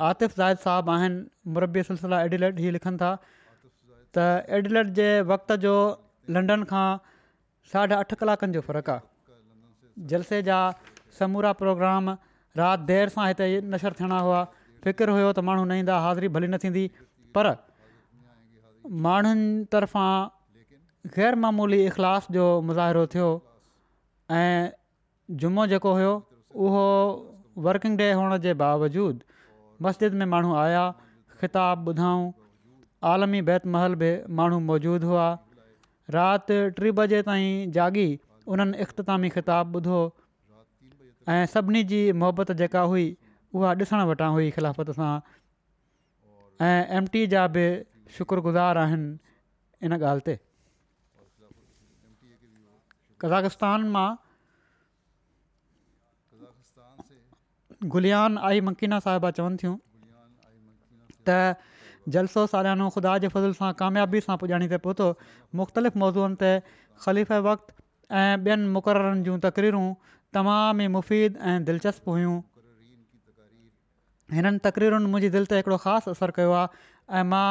आतिफ़ 0.06 0.34
ज़ाइद 0.36 0.60
साहबु 0.66 0.90
आहिनि 0.96 1.20
मुरबी 1.54 1.82
सिलसिला 1.90 2.18
एडिलेट 2.28 2.58
लट 2.62 2.74
लिखनि 2.78 2.98
था 3.04 3.08
त 4.16 4.22
एडलड 4.58 4.90
जे 5.00 5.08
वक़्त 5.28 5.56
जो 5.66 5.74
लंडन 6.36 6.64
खां 6.72 6.86
साढा 7.74 7.98
अठ 8.04 8.14
कलाकनि 8.22 8.56
जो 8.58 8.62
फ़र्क़ु 8.70 8.92
आहे 8.94 10.08
जलसे 10.12 10.40
जा 10.48 10.56
समूरा 11.18 11.52
प्रोग्राम 11.60 12.10
राति 12.60 12.86
देरि 12.90 13.14
सां 13.16 13.26
हिते 13.30 13.48
नशर 13.74 13.96
थियणा 14.00 14.18
हुआ 14.28 14.40
फ़िक्रु 14.86 15.14
हुयो 15.18 15.30
त 15.30 15.46
माण्हू 15.50 15.64
न 15.68 15.78
ईंदा 15.82 15.98
हाज़िरी 16.06 16.30
भली 16.38 16.50
न 16.54 16.60
थींदी 16.64 16.84
पर 17.38 17.50
माण्हुनि 19.06 19.46
तरफ़ां 19.76 21.12
ग़ैरमूली 21.18 21.80
इख़लास 21.92 22.26
जो 22.38 22.46
मुज़ाहिरो 22.70 23.06
थियो 23.14 23.28
ऐं 24.40 24.74
जुमो 25.44 25.66
जेको 25.74 25.92
हुयो 26.00 26.12
उहो 26.66 26.84
वर्किंग 27.68 27.98
डे 28.02 28.10
हुअण 28.20 28.36
जे 28.48 28.54
बावजूद 28.64 29.22
मस्जिद 29.88 30.18
में 30.22 30.26
माण्हू 30.36 30.54
आया 30.66 30.84
ख़िताब 31.42 31.88
ॿुधऊं 31.90 32.22
आलमी 33.08 33.40
बैत 33.48 33.66
महल 33.74 33.94
बि 34.02 34.08
माण्हू 34.38 34.58
मौजूदु 34.70 35.06
हुआ 35.06 35.26
राति 36.16 36.58
टी 36.78 36.90
बजे 36.98 37.20
ताईं 37.28 37.70
जाॻी 37.76 38.06
उन्हनि 38.54 38.78
इख़्तामी 38.84 39.28
ख़िताबु 39.36 39.78
ॿुधो 39.78 40.00
ऐं 41.34 41.46
सभिनी 41.52 41.82
जी 41.92 42.00
मुहबत 42.20 42.52
जेका 42.60 42.80
हुई 42.92 43.06
उहा 43.54 43.72
ॾिसणु 43.82 44.04
वटां 44.10 44.30
हुई 44.36 44.50
ख़िलाफ़त 44.56 44.90
सां 44.98 45.12
ऐं 46.68 46.80
एम 47.00 47.06
टी 47.14 47.26
जा 47.34 47.46
बि 47.56 47.64
शुक्रगुज़ार 48.18 48.78
आहिनि 48.84 49.08
इन 49.86 49.96
ॻाल्हि 49.98 50.26
ते 50.28 50.36
कज़ाकिस्तान 53.24 53.88
मां 53.96 54.08
गुलियान 57.96 58.38
आई 58.50 58.60
मकीना 58.70 58.98
साहिबा 59.08 59.30
चवनि 59.40 59.56
थियूं 59.64 59.76
त 61.28 61.38
जलसो 62.14 62.44
सालानो 62.52 62.88
ख़ुदा 62.94 63.14
जे 63.24 63.28
फज़ल 63.34 63.56
सां 63.58 63.70
कामयाबी 63.80 64.20
सां 64.26 64.36
पुॼाणी 64.42 64.68
ते 64.72 64.78
पहुतो 64.86 65.06
मुख़्तलिफ़ 65.60 66.02
मौज़ूअ 66.02 66.30
ते 66.42 66.52
ख़लीफ़ 66.66 67.40
वक़्तु 67.48 67.74
ऐं 68.20 68.44
ॿियनि 68.46 68.70
मुक़ररनि 68.76 69.26
जूं 69.28 69.36
तकरीरूं 69.44 69.88
तमामु 70.38 70.86
ई 70.86 70.94
मुफ़ीद 70.96 71.30
ऐं 71.50 71.66
दिलचस्प 71.68 72.14
हुयूं 72.14 72.36
हिननि 74.38 74.58
तकरीरुनि 74.66 75.12
मुंहिंजी 75.12 75.30
दिलि 75.36 75.48
ते 75.52 75.60
हिकिड़ो 75.62 75.78
ख़ासि 75.84 76.10
असरु 76.16 76.34
कयो 76.40 76.54
आहे 76.62 77.22
मां 77.34 77.46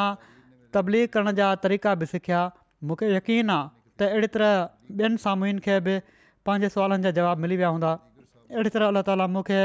तबलीग 0.77 1.07
करण 1.15 1.31
जा 1.39 1.47
तरीक़ा 1.65 1.95
बि 2.03 2.09
सिखिया 2.15 2.41
मूंखे 2.89 3.07
यकीन 3.15 3.55
आहे 3.55 3.93
त 4.01 4.11
अहिड़ी 4.11 4.29
तरह 4.35 4.53
ॿियनि 4.99 5.21
साम्हूंनि 5.25 5.63
खे 5.67 5.79
बि 5.87 5.95
पंहिंजे 6.49 6.73
सुवालनि 6.75 7.07
जा 7.07 7.11
जवाब 7.19 7.43
मिली 7.47 7.59
विया 7.63 7.71
हूंदा 7.75 7.91
अहिड़ी 8.59 8.77
तरह 8.77 8.91
अलाह 8.95 9.07
ताला 9.11 9.27
मूंखे 9.35 9.59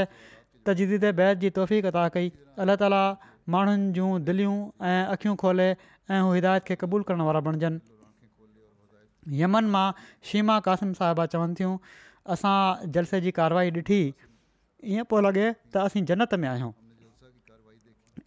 तजदीद 0.71 1.11
बैदि 1.23 1.53
तौफ़ीक़ 1.61 2.11
कई 2.19 2.31
अलाह 2.65 2.83
ताला 2.83 3.03
माण्हुनि 3.51 3.93
जूं 3.93 4.11
दिलियूं 4.25 4.57
ऐं 4.91 5.05
अखियूं 5.15 5.35
खोले 5.37 5.69
ऐं 6.13 6.21
हू 6.25 6.33
हिदायत 6.33 6.65
खे 6.69 6.75
क़बूल 6.83 7.03
करण 7.09 7.21
वारा 7.29 7.41
बणिजनि 7.45 9.41
यमन 9.41 9.65
मां 9.75 9.87
शीमा 10.31 10.57
क़ासिम 10.67 10.93
साहिबा 11.01 11.27
चवनि 11.35 11.55
थियूं 11.59 11.75
असां 12.35 12.91
जलसे 12.95 13.21
जी 13.27 13.31
कार्यवाई 13.39 13.71
ॾिठी 13.81 14.01
ईअं 14.95 15.09
पियो 15.13 15.21
लॻे 15.27 15.47
त 15.75 15.77
असीं 15.89 16.05
जनत 16.13 16.35
में 16.45 16.49
आहियूं 16.53 16.73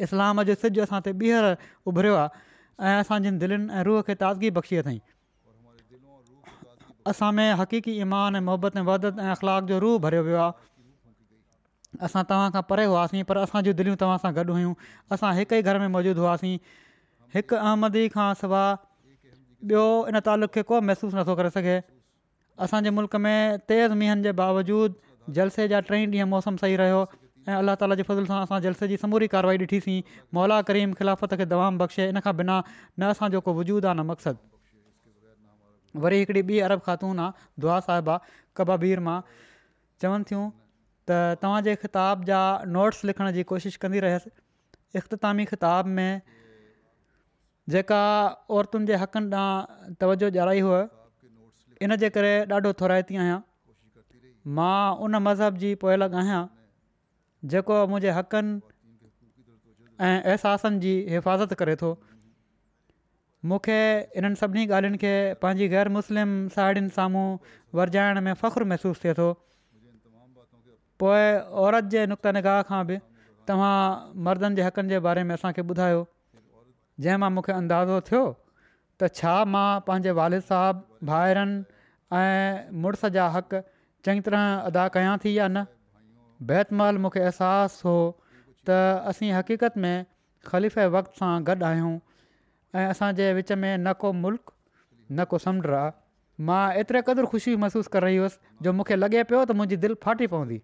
इस्लाम 0.07 0.41
जो 0.51 0.55
सिॼु 0.63 0.81
असां 0.85 0.99
ते 1.09 1.13
ॿीहर 1.21 1.45
उभरियो 1.91 2.15
आहे 2.15 2.91
ऐं 2.91 2.95
असां 3.05 3.21
जिन 3.27 3.37
दिलनि 3.45 3.73
ऐं 3.73 3.83
रूह 3.89 4.01
खे 4.09 4.15
ताज़गी 4.23 4.49
बख़्शीअ 4.59 4.85
तईं 4.85 4.99
असां 7.13 7.31
में 7.39 7.47
हक़ीक़ी 7.63 7.99
ईमान 8.07 8.35
ऐं 8.41 8.43
मोहबत 8.51 8.77
ऐं 8.77 8.81
मदद 8.93 9.19
ऐं 9.25 9.29
अख़लाक 9.35 9.63
जो 9.73 9.79
रूह 9.85 9.97
भरियो 10.07 10.23
वियो 10.29 10.37
आहे 10.47 10.65
असां 12.05 12.23
तव्हां 12.29 12.51
खां 12.51 12.61
परे 12.69 12.85
हुआसीं 12.85 13.23
पर 13.29 13.37
असांजी 13.37 13.71
दिलियूं 13.77 13.95
तव्हां 14.01 14.17
सां 14.21 14.33
गॾु 14.35 14.51
हुयूं 14.53 14.73
असां 15.15 15.33
हिकु 15.35 15.55
ई 15.55 15.61
घर 15.61 15.79
में 15.83 15.87
मौजूदु 15.95 16.21
हुआसीं 16.21 16.57
हिकु 17.35 17.55
अहमदी 17.61 18.07
खां 18.15 18.31
सवाइ 18.41 18.75
ॿियो 19.69 19.85
इन 20.09 20.19
तालुक़ 20.25 20.51
खे 20.55 20.61
को 20.71 20.79
महसूसु 20.87 21.17
नथो 21.17 21.35
करे 21.37 21.49
सघे 21.53 21.75
असांजे 22.65 22.89
मुल्क 22.97 23.15
में 23.23 23.35
तेज़ 23.69 23.93
मींहनि 24.01 24.21
जे 24.27 24.31
बावजूदु 24.41 25.31
जलसे 25.37 25.65
जा 25.73 25.79
टे 25.87 26.01
ॾींहं 26.05 26.29
मौसमु 26.33 26.61
सही 26.63 26.75
रहियो 26.81 26.99
ऐं 27.47 27.55
अलाह 27.55 27.75
ताला 27.83 27.95
जे 28.01 28.05
फज़ल 28.11 28.27
सां 28.31 28.39
असां 28.47 28.59
जलसे 28.67 28.89
जी 28.93 28.99
समूरी 29.05 29.27
कारवाई 29.35 29.57
ॾिठीसीं 29.63 29.97
मौला 30.39 30.61
करीम 30.69 30.93
ख़िलाफ़त 31.01 31.33
खे 31.41 31.49
दवाम 31.55 31.81
बख़्शे 31.81 32.07
इन 32.13 32.21
खां 32.27 32.35
बिना 32.43 32.59
न 32.75 33.09
असांजो 33.15 33.41
को 33.49 33.55
वजूदु 33.61 33.91
आहे 33.93 33.99
न 34.01 34.07
मक़सदु 34.11 36.01
वरी 36.05 36.21
हिकिड़ी 36.23 36.41
ॿी 36.51 36.59
अरब 36.69 36.85
ख़ातून 36.85 37.19
आहे 37.25 37.61
दुआ 37.65 37.79
साहिबा 37.89 38.19
कबाबीर 38.61 38.99
मां 39.09 39.19
चवनि 40.01 40.31
थियूं 40.31 40.45
त 41.09 41.11
तव्हांजे 41.43 41.75
ख़िताब 41.81 42.23
जा 42.29 42.39
नोट्स 42.77 43.03
लिखण 43.09 43.31
जी 43.35 43.43
कोशिशि 43.51 43.77
कंदी 43.81 43.99
रहियसि 44.05 44.29
इख़्तितामी 45.01 45.45
ख़िताब 45.51 45.85
में 45.99 46.21
जेका 47.75 48.01
औरतुनि 48.57 48.85
जे 48.89 48.95
हक़नि 49.03 49.29
ॾांहुं 49.35 49.93
तवजो 50.01 50.27
ॾियाराई 50.31 50.59
हुअ 50.67 50.81
इन 51.87 51.95
जे 52.03 52.09
करे 52.17 52.33
ॾाढो 52.51 52.73
थोराए 52.81 53.03
आहियां 53.07 53.39
मां 54.59 54.79
उन 55.07 55.15
मज़हब 55.29 55.57
जी 55.63 55.73
पोयल 55.85 56.03
आहियां 56.09 56.41
जेको 57.55 57.79
मुंहिंजे 57.93 58.11
हक़नि 58.19 58.59
ऐं 60.05 60.21
अहसासनि 60.21 60.79
जी 60.83 60.93
हिफ़ाज़त 61.13 61.53
करे 61.63 61.75
थो 61.83 61.93
मूंखे 63.49 63.79
इन्हनि 64.19 64.35
सभिनी 64.43 64.67
ॻाल्हियुनि 64.71 64.97
खे 65.05 65.13
पंहिंजी 65.41 65.67
ग़ैर 65.73 65.89
मुस्लिम 65.97 66.31
साहेड़ियुनि 66.57 66.89
साम्हूं 66.99 67.27
वरजाइण 67.79 68.21
में 68.29 68.33
फ़खुरु 68.43 68.65
महसूसु 68.73 69.03
थिए 69.03 69.13
थो 69.19 69.29
पोइ 71.03 71.25
औरत 71.63 71.83
जे 71.93 72.05
नुक़्त 72.11 72.27
निगाह 72.37 72.61
खां 72.67 72.79
बि 72.91 72.95
तव्हां 73.47 73.73
मर्दनि 74.27 74.59
जे 74.59 74.63
हक़नि 74.67 74.89
जे 74.95 74.99
बारे 75.07 75.23
में 75.29 75.33
असांखे 75.35 75.61
ॿुधायो 75.73 75.99
जंहिं 77.05 77.17
मां 77.23 77.29
मूंखे 77.33 77.51
अंदाज़ो 77.61 77.99
थियो 78.09 78.21
त 78.29 79.09
छा 79.19 79.33
मां 79.55 79.65
पंहिंजे 79.89 80.13
वारिद 80.19 80.45
साहिबु 80.47 81.05
भाइरनि 81.09 81.57
ऐं 82.19 82.73
मुड़ुस 82.85 83.05
जा 83.17 83.25
हक़ 83.35 83.53
चङी 84.07 84.25
तरह 84.27 84.69
अदा 84.71 84.85
कयां 84.97 85.13
थी 85.25 85.33
या 85.37 85.47
न 85.51 85.65
बैत 86.53 86.73
महल 86.81 86.99
मूंखे 87.05 87.21
अहसासु 87.27 87.85
हो 87.89 87.95
त 88.33 88.77
असीं 89.11 89.29
हक़ीक़त 89.37 89.77
में 89.83 90.05
ख़लीफ़ 90.49 90.79
वक़्त 90.97 91.19
सां 91.21 91.31
गॾु 91.51 91.65
आहियूं 91.69 91.91
ऐं 92.81 92.87
असांजे 92.95 93.27
विच 93.41 93.51
में 93.65 93.69
न 93.75 93.93
को 94.05 94.11
मुल्क़ 94.23 94.53
न 95.19 95.29
को 95.35 95.41
समुंड 95.45 95.71
आहे 95.83 95.93
मां 96.49 96.63
एतिरे 96.83 97.03
क़दुरु 97.11 97.29
ख़ुशी 97.35 97.55
महिसूसु 97.65 98.03
रही 98.07 98.17
हुअसि 98.23 98.65
जो 98.67 98.75
मूंखे 98.79 98.99
लॻे 99.03 99.23
पियो 99.33 99.43
त 99.45 99.57
मुंहिंजी 99.61 99.77
दिलि 99.85 99.97
फाटी 100.07 100.27
पवंदी 100.33 100.59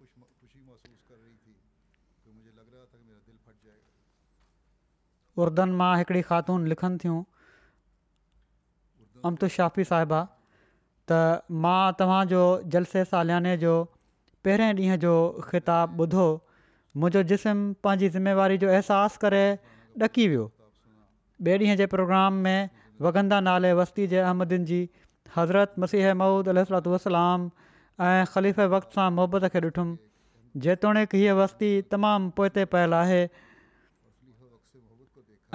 उर्दन 5.42 5.76
मां 5.80 5.92
हिकिड़ी 5.98 6.22
ख़ातून 6.30 6.66
लिखनि 6.72 6.98
थियूं 7.04 7.22
अमतु 9.30 9.48
शाफ़ी 9.56 9.84
साहिबा 9.92 10.20
त 11.12 11.60
मां 11.66 11.78
तव्हांजो 12.02 12.42
जलसे 12.76 13.04
सालियाने 13.14 13.56
जो 13.66 13.74
पहिरें 14.46 14.66
ॾींहं 14.80 15.00
जो 15.04 15.12
ख़िताबु 15.48 16.04
ॿुधो 16.06 16.24
मुंहिंजो 17.02 17.22
जिस्म 17.32 17.86
पंहिंजी 17.86 18.08
ज़िमेवारी 18.16 18.58
जो 18.64 18.68
अहसासु 18.72 19.22
करे 19.24 19.44
ॾकी 20.06 20.26
वियो 20.32 20.44
ॿिए 21.48 21.58
ॾींहं 21.64 21.76
जे 21.82 21.86
प्रोग्राम 21.94 22.40
में 22.48 22.70
वगंदा 23.08 23.40
नाले 23.48 23.72
वस्ती 23.82 24.06
जे 24.14 24.18
अहमदिन 24.26 24.64
जी 24.72 24.82
हज़रत 25.36 25.84
मसीह 25.86 26.12
महूद 26.22 26.52
अल 26.54 26.64
वसलाम 26.96 27.50
ऐं 28.04 28.30
ख़लीफ़ 28.34 28.60
वक़्त 28.76 28.96
सां 29.00 29.08
मुहबत 29.18 29.48
खे 29.56 29.64
ॾिठुमि 29.70 30.62
जेतोणीकि 30.64 31.20
हीअ 31.22 31.34
वस्ती 31.42 31.68
तमामु 31.92 32.30
पोइते 32.38 32.64
पयल 32.72 32.96
आहे 33.00 33.22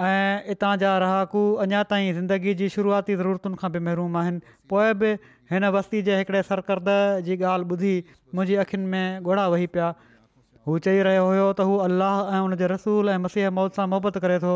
ऐं 0.08 0.44
इतां 0.52 0.76
जा 0.80 0.90
रहाकू 1.02 1.40
अञा 1.62 1.82
ताईं 1.88 2.12
ज़िंदगीअ 2.18 2.54
जी 2.58 2.68
शुरूआती 2.74 3.16
ज़रूरतुनि 3.22 3.56
खां 3.62 3.70
बि 3.72 3.78
महरुम 3.88 4.14
आहिनि 4.20 4.38
पोइ 4.72 4.92
बि 5.02 5.10
हिन 5.52 5.64
वस्ती 5.76 6.00
जे 6.06 6.14
हिकिड़े 6.20 6.40
सरकर्द 6.50 6.88
जी 7.26 7.36
ॻाल्हि 7.40 7.70
ॿुधी 7.76 7.90
मुंहिंजी 8.34 8.54
अख़ियुनि 8.62 8.86
में 8.94 9.22
घोड़ा 9.22 9.46
वही 9.54 9.66
पिया 9.74 9.88
हू 10.66 10.78
चई 10.86 11.02
रहियो 11.08 11.26
हुयो 11.26 11.48
त 11.60 11.66
हू 11.72 11.76
अलाह 11.88 12.16
ऐं 12.32 12.40
हुनजे 12.46 12.70
रसूल 12.74 13.12
ऐं 13.16 13.18
मसीह 13.26 13.50
मौत 13.58 13.80
सां 13.80 13.86
मुहबत 13.96 14.18
करे 14.26 14.38
थो 14.46 14.54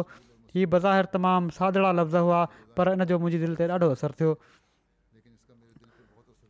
हीअ 0.57 0.67
बज़ाहिर 0.77 1.13
तमामु 1.19 1.55
सादड़ा 1.59 1.93
लफ़्ज़ 2.01 2.17
हुआ 2.31 2.43
पर 2.81 2.95
इन 2.97 3.05
जो 3.13 3.19
मुंहिंजी 3.27 3.45
दिलि 3.45 3.61
ते 3.61 3.69
ॾाढो 3.77 3.93
असरु 3.99 4.21
थियो 4.21 4.35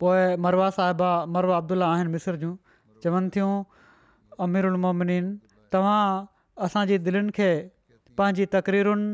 पोइ 0.05 0.25
मरवा 0.47 0.71
साहिबा 0.81 1.11
मरवा 1.39 1.61
अब्दुला 1.65 1.91
आहिनि 1.99 2.15
मिस्र 2.19 2.39
जूं 2.47 2.55
चवनि 3.07 3.35
थियूं 3.37 3.53
अमिर 4.51 4.73
तव्हां 5.77 6.01
असांजी 6.67 6.99
दिलनि 7.09 7.41
पंहिंजी 8.19 8.45
तक़रीरुनि 8.55 9.09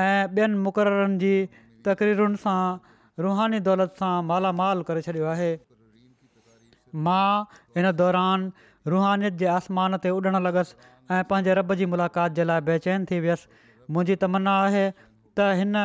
ऐं 0.00 0.22
ॿियनि 0.36 0.60
मुक़ररनि 0.66 1.16
जी 1.24 1.32
तक़रीरुनि 1.88 2.40
सां 2.44 2.58
रुहानी 3.26 3.60
दौलत 3.68 4.00
सां 4.02 4.14
मालामाल 4.30 4.84
करे 4.90 5.02
छॾियो 5.08 5.26
आहे 5.32 5.48
मां 7.08 7.26
हिन 7.78 7.90
दौरान 8.02 8.46
रुहानीअ 8.94 9.32
जे 9.42 9.50
आसमान 9.56 9.98
ते 10.06 10.14
उॾण 10.20 10.40
लॻसि 10.46 10.78
ऐं 10.84 11.22
पंहिंजे 11.32 11.58
रब 11.60 11.76
जी 11.82 11.88
मुलाक़ात 11.96 12.38
जे 12.40 12.48
लाइ 12.52 12.64
बेचैन 12.70 13.04
थी 13.12 13.20
वियसि 13.26 13.64
मुंहिंजी 13.96 14.18
तमना 14.24 14.56
आहे 14.68 14.86
त 15.38 15.44
हिन 15.60 15.76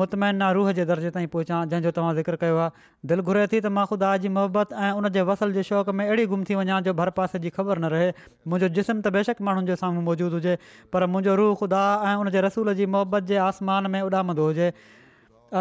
मुतमैना 0.00 0.48
रूह 0.56 0.70
जे 0.78 0.84
दर्जे 0.90 1.10
ताईं 1.16 1.28
पहुचां 1.32 1.58
जंहिंजो 1.72 1.90
तव्हां 1.96 2.12
ज़िक्र 2.18 2.36
कयो 2.44 2.56
आहे 2.64 3.08
दिलि 3.12 3.22
घुरे 3.30 3.42
थी 3.54 3.58
त 3.62 3.72
मां 3.78 3.84
ख़ुदा 3.92 4.10
जी 4.24 4.30
मोहबत 4.36 4.72
ऐं 4.82 4.90
उन 5.00 5.08
वसल 5.30 5.52
जे 5.56 5.62
शौक़ 5.70 5.90
में 6.00 6.04
अहिड़ी 6.04 6.26
गुम 6.34 6.44
थी 6.50 6.58
वञा 6.60 6.78
जो 6.88 6.94
भर 7.00 7.10
पासे 7.18 7.40
जी 7.46 7.52
ख़बर 7.58 7.80
न 7.84 7.90
रहे 7.96 8.06
मुंहिंजो 8.12 8.70
जिस्म 8.78 8.96
त 9.02 9.12
बेशक 9.18 9.42
माण्हुनि 9.50 9.70
जे 9.72 9.78
साम्हूं 9.82 10.04
मौजूदु 10.10 10.40
हुजे 10.40 10.54
पर 10.96 11.08
मुंहिंजो 11.16 11.36
रूह 11.42 11.52
ख़ुदा 11.64 11.82
ऐं 12.06 12.14
उन 12.24 12.32
रसूल 12.48 12.72
जी 12.82 12.88
मोहबत 12.96 13.30
जे 13.34 13.42
आसमान 13.48 13.90
में 13.96 14.00
उॾामंदो 14.08 14.48
हुजे 14.52 14.70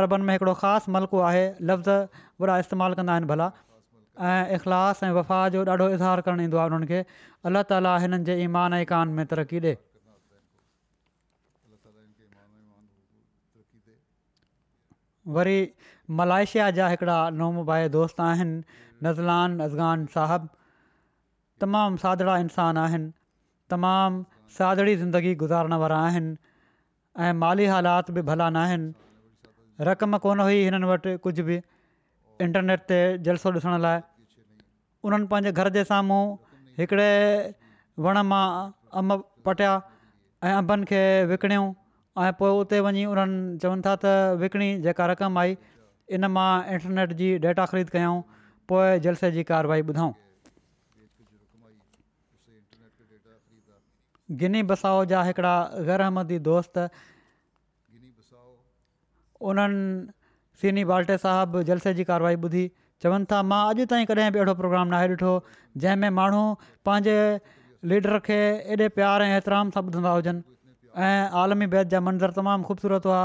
अरबनि 0.01 0.29
में 0.31 0.33
हिकिड़ो 0.37 0.55
ख़ासि 0.63 0.95
मलिको 0.97 1.25
आहे 1.33 1.43
लफ़्ज़ 1.71 2.25
वॾा 2.45 2.61
इस्तेमालु 2.65 3.01
कंदा 3.03 3.17
आहिनि 3.19 3.31
भला 3.35 3.49
ऐं 4.31 4.59
इख़लास 4.59 5.03
ऐं 5.09 5.13
वफ़ा 5.21 5.41
जो 5.57 5.67
ॾाढो 5.77 5.89
इज़हार 5.99 6.23
करणु 6.29 6.47
ईंदो 6.49 6.61
आहे 6.65 6.71
उन्हनि 6.75 6.89
खे 6.93 7.03
अल्ला 7.49 7.65
ताला 7.73 7.97
हिननि 8.05 8.23
जे 8.31 8.39
ईमान 8.49 8.79
ऐं 8.83 8.85
कान 8.95 9.17
में 9.19 9.25
तरक़ी 9.35 9.63
ॾे 9.69 9.75
वरी 15.33 15.57
मलाइशिया 16.19 16.69
जा 16.77 16.87
हिकिड़ा 16.91 17.15
नौमबाई 17.39 17.89
दोस्त 17.95 18.19
आहिनि 18.27 18.63
नज़लान 19.07 19.59
अज़गान 19.67 20.05
साहिबु 20.13 20.47
तमामु 21.61 21.97
सादड़ा 22.03 22.37
इंसान 22.45 22.77
आहिनि 22.83 23.11
तमामु 23.73 24.25
सादड़ी 24.57 24.95
ज़िंदगी 25.03 25.33
गुज़ारण 25.43 25.73
वारा 25.83 25.99
आहिनि 26.09 27.33
माली 27.43 27.65
हालात 27.73 28.09
बि 28.17 28.21
भला 28.31 28.49
न 28.49 28.57
आहिनि 28.65 29.85
रक़म 29.91 30.17
कोन 30.25 30.39
हुई 30.45 30.63
हिननि 30.63 30.87
वटि 30.93 31.15
कुझु 31.25 31.43
बि 31.51 31.61
इंटरनेट 32.47 32.81
ते 32.91 32.99
जलसो 33.29 33.51
ॾिसण 33.53 33.79
लाइ 33.85 34.01
उन्हनि 35.05 35.27
पंहिंजे 35.29 35.51
घर 35.53 35.69
जे 35.77 35.83
साम्हूं 35.93 36.23
हिकिड़े 36.81 37.11
वण 38.05 38.17
मां 38.33 38.45
अंब 39.01 39.23
पटिया 39.45 39.73
ऐं 40.43 40.53
अंबनि 40.57 40.85
खे 40.91 41.01
ऐं 42.19 42.31
पोइ 42.39 42.51
उते 42.67 42.79
वञी 42.83 43.03
उन्हनि 43.07 43.57
चवनि 43.63 43.81
था 43.87 43.95
त 44.03 44.05
विकिणी 44.39 44.65
जेका 44.85 45.05
रक़म 45.15 45.31
आई 45.39 45.55
इन 46.17 46.25
मां 46.35 46.49
इंटरनेट 46.75 47.13
जी 47.21 47.29
डेटा 47.45 47.65
ख़रीद 47.71 47.87
कयूं 47.93 48.17
पोइ 48.71 48.99
जलसे 49.07 49.29
जी 49.35 49.43
कार्यवाही 49.51 49.83
ॿुधऊं 49.87 50.11
गिनी 54.43 54.63
बसाओ 54.71 54.99
जा 55.11 55.21
हिकिड़ा 55.27 55.55
गैरहमदी 55.87 56.39
दोस्त 56.51 56.83
उन्हनि 59.51 59.79
सीनी 60.61 60.83
बाल्टे 60.91 61.17
साहबु 61.25 61.63
जलसे 61.71 61.93
जी 61.95 62.03
कार्यवाही 62.11 62.35
ॿुधी 62.47 62.67
चवनि 63.05 63.25
था 63.31 63.41
मां 63.55 63.63
अॼु 63.71 63.87
ताईं 63.93 64.05
कॾहिं 64.13 64.31
बि 64.35 64.39
अहिड़ो 64.43 64.57
प्रोग्राम 64.59 64.93
नाहे 64.95 65.07
ॾिठो 65.15 65.33
जंहिंमें 65.85 66.17
माण्हू 66.21 66.43
पंहिंजे 66.85 67.17
लीडर 67.93 68.19
खे 68.31 68.39
एॾे 68.77 68.91
प्यार 68.99 69.21
ऐं 69.29 69.37
एतराम 69.41 69.73
सां 69.77 69.83
ॿुधंदा 69.87 70.15
हुजनि 70.19 70.59
ऐं 70.97 71.29
आलमी 71.41 71.65
बैत 71.73 71.87
जा 71.93 71.99
मंज़र 72.05 72.31
तमामु 72.35 72.63
ख़ूबसूरत 72.67 73.05
हुआ 73.05 73.19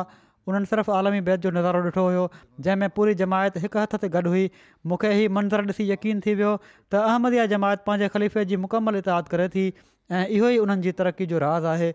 उन्हनि 0.48 0.66
सिर्फ़ु 0.66 0.92
आलमी 0.94 1.20
बैत 1.28 1.40
जो 1.46 1.50
नज़ारो 1.50 1.80
ॾिठो 1.86 2.02
हुयो 2.06 2.24
जंहिंमें 2.62 2.88
पूरी 2.96 3.14
जमायत 3.20 3.56
हिकु 3.64 3.78
हथ 3.82 3.94
ते 4.02 4.08
गॾु 4.16 4.28
हुई 4.34 4.44
मूंखे 4.90 5.08
हीअ 5.12 5.30
मंज़र 5.38 5.66
ॾिसी 5.72 5.88
यकीन 5.90 6.20
थी 6.26 6.34
वियो 6.40 6.52
त 6.94 7.00
अहमदिया 7.06 7.46
जमायत 7.54 7.80
पंहिंजे 7.88 8.08
ख़लीफ़े 8.16 8.44
जी 8.52 8.56
मुकमल 8.66 8.96
इताद 9.02 9.28
करे 9.34 9.48
थी 9.56 9.64
ऐं 10.10 10.26
इहो 10.36 10.48
ई 10.48 10.58
उन्हनि 10.66 10.82
जी 10.86 10.92
तरक़ी 11.00 11.26
जो 11.34 11.38
राज़ 11.46 11.66
आहे 11.72 11.88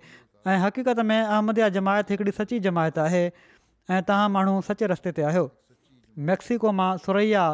ऐं 0.53 0.57
हक़ीक़त 0.65 0.99
में 1.11 1.19
अहमदिया 1.21 1.69
जमायत 1.79 2.11
हिकिड़ी 2.13 2.33
सची 2.41 2.59
जमायत 2.67 2.99
आहे 3.05 3.23
ऐं 3.27 4.01
तव्हां 4.09 4.29
माण्हू 4.37 4.55
सचे 4.71 4.89
रस्ते 4.93 5.13
ते 5.19 5.23
आहियो 5.29 5.47
मैक्सिको 6.31 6.71
मां 6.81 6.89
सुरैया 7.05 7.45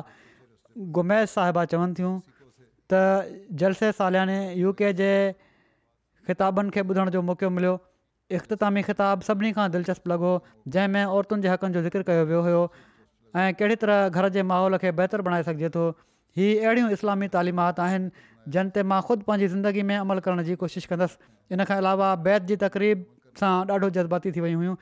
गुमैश 1.00 1.30
साहिबा 1.38 1.66
चवनि 1.76 2.00
थियूं 2.02 2.16
त 2.94 3.04
जलसे 3.64 3.92
सालियाने 4.02 4.40
यू 4.64 4.74
के 4.82 4.92
जे 5.04 5.12
ख़िताबनि 6.32 6.76
खे 6.80 6.84
ॿुधण 6.94 7.10
जो 7.18 7.22
मौक़ो 7.32 7.50
मिलियो 7.60 7.76
इख़्तितामी 8.36 8.82
ख़िताबु 8.84 9.22
सभिनी 9.26 9.52
खां 9.56 9.68
दिलचस्पु 9.72 10.10
लॻो 10.12 10.32
जंहिंमें 10.68 11.06
औरतुनि 11.16 11.42
जे 11.42 11.50
हक़नि 11.50 11.74
जो 11.74 11.82
ज़िक्र 11.84 12.02
कयो 12.08 12.24
वियो 12.30 12.42
हुयो 12.48 12.62
ऐं 13.40 13.54
कहिड़ी 13.60 13.76
तरह 13.84 14.10
घर 14.12 14.28
जे 14.36 14.44
माहौल 14.44 14.78
खे 14.84 14.92
बहितरु 15.00 15.24
बणाए 15.24 15.44
सघिजे 15.48 15.70
थो 15.76 15.84
हीअ 16.38 16.66
अहिड़ियूं 16.66 16.90
इस्लामी 17.00 17.28
तालीमात 17.36 17.80
आहिनि 17.80 18.10
जंहिं 18.52 18.70
ते 18.76 18.84
मां 18.84 19.00
ख़ुदि 19.08 19.24
पंहिंजी 19.28 19.48
ज़िंदगी 19.54 19.84
में 19.92 19.96
अमल 20.04 20.20
करण 20.28 20.44
जी 20.48 20.56
कोशिशि 20.64 20.88
कंदसि 20.94 21.56
इन 21.56 21.64
खां 21.70 21.78
अलावा 21.84 22.10
बैत 22.28 22.50
जी 22.50 22.56
तकरीब 22.64 23.06
सां 23.42 23.54
ॾाढो 23.76 23.90
जज़्बाती 23.98 24.32
थी 24.32 24.42
वियूं 24.48 24.60
हुयूं 24.64 24.76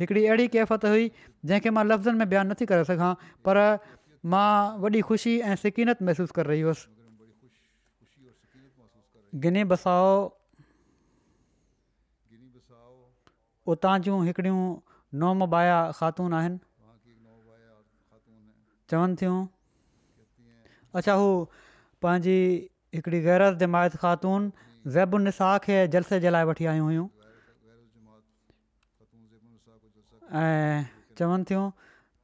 हिकिड़ी 0.00 0.24
अहिड़ी 0.26 0.46
केफ़त 0.56 0.84
हुई 0.88 1.10
जंहिंखे 1.28 1.72
मां 1.80 1.84
लफ़्ज़नि 1.92 2.18
में 2.20 2.28
बयानु 2.34 2.50
नथी 2.52 2.66
करे 2.72 2.84
सघां 2.92 3.12
पर 3.48 3.62
मां 4.34 4.50
वॾी 4.84 5.02
ख़ुशी 5.12 5.32
ऐं 5.52 5.56
सिकीनत 5.64 6.02
महिसूसु 6.10 6.36
करे 6.40 6.48
रही 6.52 6.60
हुयसि 6.68 6.86
गिनी 9.46 9.64
बसाओ 9.72 10.12
उतां 13.68 13.96
जूं 14.04 14.18
हिकिड़ियूं 14.26 14.64
नोम 15.22 15.46
बाया 15.54 15.78
ख़ातून 15.98 16.34
आहिनि 16.34 16.58
चवनि 18.92 19.16
थियूं 19.22 19.40
अच्छा 20.94 21.14
हू 21.22 21.26
पंहिंजी 22.04 22.36
हिकिड़ी 22.94 23.20
गैरत 23.28 23.58
जमायत 23.62 23.96
ख़ातून 24.04 24.50
ज़ैब 24.86 25.14
उन 25.18 25.22
निसाह 25.30 25.56
खे 25.66 25.78
जलसे 25.94 26.18
जे 26.24 26.30
लाइ 26.36 26.44
वठी 26.50 26.66
आयूं 26.72 26.86
हुयूं 26.86 27.08
ऐं 30.42 30.88
चवनि 31.20 31.44
थियूं 31.50 31.64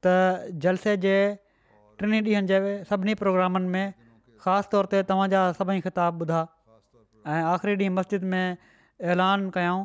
त 0.06 0.54
जलसे 0.64 0.96
जे 1.04 1.14
टिनि 2.00 2.20
ॾींहंनि 2.20 2.48
जे 2.52 2.60
सभिनी 2.90 3.14
प्रोग्रामनि 3.22 3.68
में 3.76 3.92
ख़ासि 4.46 4.68
तौर 4.74 4.86
ते 4.94 5.02
तव्हांजा 5.12 5.42
सभई 5.60 5.80
ख़िताब 5.88 6.22
ॿुधा 6.24 6.42
ऐं 7.34 7.42
आख़िरी 7.52 7.76
ॾींहुं 7.84 7.96
मस्जिद 8.00 8.24
में 8.34 8.44
ऐलान 9.14 9.48
कयाऊं 9.58 9.84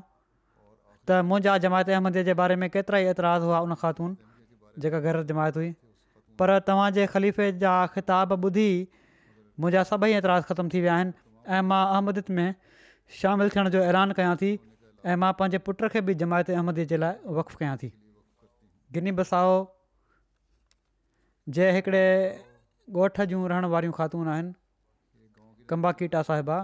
त 1.10 1.18
मुंहिंजा 1.28 1.54
जमायत 1.66 1.90
अहमदीअ 1.98 2.24
जे 2.30 2.34
बारे 2.40 2.56
में 2.64 2.68
केतिरा 2.74 2.98
ई 3.04 3.08
एतिराज़ु 3.14 3.46
हुआ 3.52 3.60
उन 3.68 3.74
ख़ातून 3.84 4.10
जेका 4.84 5.00
घर 5.10 5.22
जमायत 5.32 5.56
हुई 5.62 5.70
पर 6.42 6.54
तव्हांजे 6.68 7.06
ख़लीफ़े 7.14 7.48
जा 7.64 7.72
ख़िताब 7.96 8.36
ॿुधी 8.46 8.70
मुंहिंजा 9.64 9.84
सभई 9.94 10.14
एतिराज़ 10.20 10.46
ख़तमु 10.52 10.74
थी 10.74 10.82
विया 10.86 10.98
आहिनि 10.98 11.14
ऐं 11.58 11.62
मां 11.72 11.82
अहमद 11.96 12.22
में 12.40 12.54
शामिलु 13.22 13.54
थियण 13.56 13.70
जो 13.78 13.82
ऐलान 13.94 14.12
कयां 14.20 14.36
थी 14.44 14.52
ऐं 15.10 15.16
मां 15.26 15.32
पंहिंजे 15.42 15.64
पुट 15.70 15.84
खे 15.96 16.06
बि 16.12 16.16
जमायत 16.24 16.54
अहमदीअ 16.58 16.88
जे 16.94 17.02
लाइ 17.06 17.38
वफ़ु 17.40 17.62
कयां 17.64 17.76
थी 17.86 17.92
गिनी 19.00 19.16
बसाओ 19.22 19.56
जे 21.58 21.72
हिकिड़े 21.80 22.06
ॻोठ 23.02 23.20
जूं 23.34 23.42
रहण 23.54 23.70
वारियूं 23.74 23.98
ख़ातून 23.98 24.30
आहिनि 24.36 25.68
कंबाकिटा 25.74 26.22
साहिबा 26.30 26.56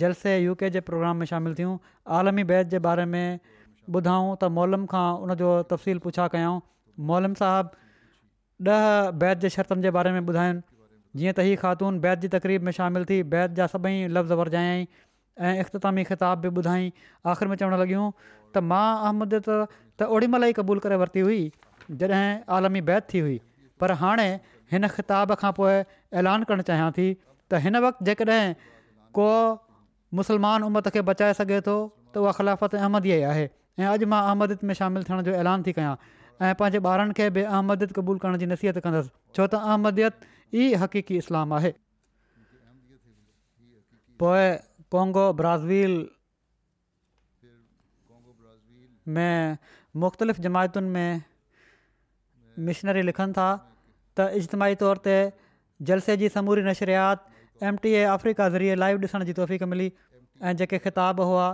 जलसे 0.00 0.36
यू 0.38 0.54
के 0.62 0.68
जे 0.70 0.80
प्रोग्राम 0.86 1.16
में 1.16 1.26
शामिलु 1.26 1.54
थियूं 1.58 1.76
आलमी 2.14 2.44
बैत 2.50 2.66
जे 2.72 2.78
बारे 2.86 3.04
में 3.12 3.38
ॿुधाऊं 3.96 4.34
त 4.42 4.50
मौलम 4.56 4.84
खां 4.86 5.04
उनजो 5.26 5.52
तफ़सील 5.68 5.98
पुछा 6.06 6.26
कयूं 6.34 6.58
मौलम 7.10 7.34
साहिबु 7.42 8.70
ॾह 8.70 9.10
बैत 9.22 9.38
जे 9.44 9.48
शर्तनि 9.54 9.82
जे 9.86 9.90
बारे 9.96 10.10
में 10.16 10.18
ॿुधा 10.32 10.42
जीअं 10.50 11.32
त 11.38 11.46
हीअ 11.46 11.54
ख़ातून 11.62 12.00
बैत 12.06 12.20
जी 12.24 12.28
तकरीब 12.34 12.66
में 12.68 12.72
शामिलु 12.78 13.08
थी 13.10 13.20
बैत 13.34 13.54
जा 13.60 13.66
सभई 13.74 13.94
लफ़्ज़ 14.16 14.32
वरिजायाई 14.40 14.86
ऐं 15.50 15.54
इख़्तितामी 15.64 16.04
ख़िताबु 16.08 16.42
बि 16.58 16.62
ॿुधायईं 16.62 16.90
आख़िरि 17.32 17.48
में 17.52 17.56
चवणु 17.62 17.78
लॻियूं 17.84 18.08
त 18.24 18.64
मां 18.72 18.84
अहमद 18.96 19.36
त 19.48 20.08
ओड़ी 20.18 20.30
महिल 20.34 20.48
ई 20.50 20.58
क़बूल 20.60 20.82
करे 20.88 20.98
वरिती 21.04 21.24
हुई 21.28 21.40
जॾहिं 22.02 22.26
आलमी 22.58 22.82
बैत 22.92 23.06
थी 23.14 23.22
हुई 23.28 23.38
पर 23.82 23.96
हाणे 24.04 24.28
हिन 24.74 24.88
ख़िताब 24.98 25.32
खां 25.44 25.52
पोइ 25.60 25.72
ऐलान 26.24 26.44
करणु 26.52 26.68
चाहियां 26.72 26.90
थी 27.00 27.08
त 27.16 27.62
हिन 27.68 27.82
वक़्तु 27.86 28.10
जेकॾहिं 28.10 28.52
को 29.20 29.30
मुसलमान 30.14 30.62
उमत 30.64 30.88
खे 30.96 31.00
बचाए 31.08 31.32
सघे 31.38 31.60
थो 31.66 31.74
त 32.14 32.20
उहा 32.24 32.32
ख़िलाफ़त 32.40 32.74
अहमदीअ 32.82 33.16
जी 33.18 33.24
आहे 33.30 33.44
ऐं 33.78 33.86
अॼु 33.92 34.06
मां 34.12 34.20
अहमदत 34.28 34.64
में 34.70 34.74
शामिलु 34.80 35.04
थियण 35.08 35.20
जो 35.28 35.32
ऐलान 35.40 35.62
थी 35.66 35.72
कयां 35.78 35.94
ऐं 36.46 36.52
पंहिंजे 36.60 36.80
ॿारनि 36.92 37.16
खे 37.18 37.28
बि 37.36 37.42
अहमदियत 37.52 37.92
क़बूल 37.98 38.18
करण 38.24 38.38
जी 38.44 38.46
नसीहत 38.54 38.78
कंदुसि 38.86 39.12
छो 39.36 39.46
त 39.46 39.60
अहमदीअ 39.70 40.10
ई 40.60 40.80
हक़ीक़ी 40.84 41.20
इस्लाम 41.24 41.52
आहे 41.60 41.72
पोइ 44.24 44.46
पोंगो 44.94 45.26
ब्राज़ील 45.40 46.00
में 49.16 49.58
मुख़्तलिफ़ 50.04 50.40
जमायतुनि 50.46 50.90
में 50.96 51.24
मिशनरी 52.70 53.02
लिखनि 53.10 53.36
था 53.40 53.48
त 53.64 54.32
इजतमाही 54.40 54.80
तौर 54.84 55.04
ते 55.08 55.18
जलसे 55.90 56.16
जी 56.22 56.28
समूरी 56.36 56.62
नशरियात 56.68 57.27
एम 57.66 57.76
टी 57.84 57.90
ए 57.92 58.02
अफ्रीका 58.16 58.48
ज़रिए 58.54 58.74
लाइव 58.82 58.98
ॾिसण 59.06 59.24
जी 59.30 59.32
तौफ़ु 59.38 59.66
मिली 59.72 59.86
ऐं 60.48 60.54
जेके 60.60 60.78
ख़िताब 60.82 61.20
हुआ 61.30 61.46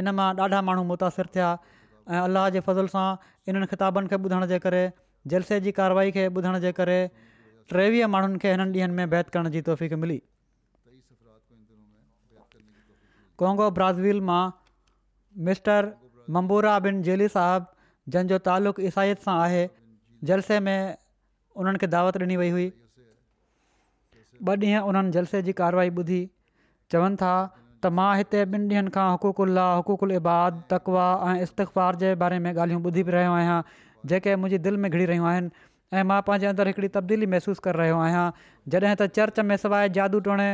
इन 0.00 0.10
मां 0.18 0.26
ॾाढा 0.46 0.60
माण्हू 0.68 0.84
मुतासिर 0.90 1.28
थिया 1.36 1.52
ऐं 1.52 2.20
अलाह 2.24 2.48
जे 2.56 2.60
फ़ज़ुल 2.66 2.88
सां 2.94 3.04
इन्हनि 3.50 3.68
ख़िताबनि 3.72 4.08
खे 4.12 4.16
ॿुधण 4.26 4.46
जे 4.52 4.58
करे 4.66 4.82
जलसे 5.34 5.60
जी 5.66 5.72
कार्यवाई 5.80 6.12
खे 6.16 6.26
ॿुधण 6.40 6.58
जे 6.64 6.72
करे 6.80 6.98
टेवीह 7.74 8.08
माण्हुनि 8.16 8.38
खे 8.44 8.52
हिननि 8.54 8.78
ॾींहनि 8.80 8.98
में 9.00 9.14
बैत 9.16 9.30
करण 9.36 9.50
जी 9.56 9.62
तौफ़ु 9.70 10.00
मिली 10.04 10.18
कोंगो 13.42 13.70
ब्राज़ील 13.78 14.20
मां 14.32 14.42
मिस्टर 15.48 15.88
मंबूरा 16.36 16.78
बिन 16.84 17.00
जेली 17.08 17.26
साहबु 17.38 18.12
जंहिंजो 18.14 18.36
तालुक़ु 18.50 18.86
ईसाइत 18.90 19.26
सां 19.28 19.34
आहे 19.48 19.64
जलसे 20.30 20.60
में 20.68 20.78
उन्हनि 21.64 21.88
दावत 21.96 22.20
ॾिनी 22.26 22.36
वई 22.42 22.54
हुई 22.56 22.68
ॿ 24.42 24.54
ॾींहं 24.56 24.80
उन्हनि 24.88 25.10
जलसे 25.12 25.40
जी 25.42 25.52
कारवाई 25.60 25.90
ॿुधी 26.00 26.18
चवनि 26.92 27.16
था 27.22 27.30
त 27.84 27.90
मां 27.98 28.08
हिते 28.20 28.44
ॿिनि 28.44 28.66
ॾींहंनि 28.72 28.90
खां 28.96 29.06
हुक़ुकु 29.10 29.44
अल्ला 29.48 29.64
हुकुकुल 29.78 30.12
इबाद 30.18 30.62
तक़वा 30.70 31.06
ऐं 31.30 31.36
इस्तक़ार 31.46 31.96
जे 32.02 32.14
बारे 32.22 32.38
में 32.46 32.50
ॻाल्हियूं 32.52 32.82
ॿुधी 32.90 33.02
बि 33.08 33.12
रहियो 33.16 33.32
आहियां 33.40 33.60
जेके 34.12 34.34
मुंहिंजी 34.42 34.58
दिलि 34.68 34.76
में 34.84 34.90
घिरी 34.90 35.04
रहियूं 35.12 35.26
आहिनि 35.32 35.66
ऐं 35.98 36.04
मां 36.12 36.20
पंहिंजे 36.28 36.46
अंदरु 36.52 36.68
हिकिड़ी 36.72 36.88
तब्दीली 36.98 37.26
महिसूसु 37.34 37.66
करे 37.66 37.78
रहियो 37.82 38.00
आहियां 38.06 38.24
जॾहिं 38.74 38.96
त 39.02 39.08
चर्च 39.20 39.40
में 39.52 39.56
सवाइ 39.64 39.88
जादू 39.98 40.20
टोणे 40.28 40.50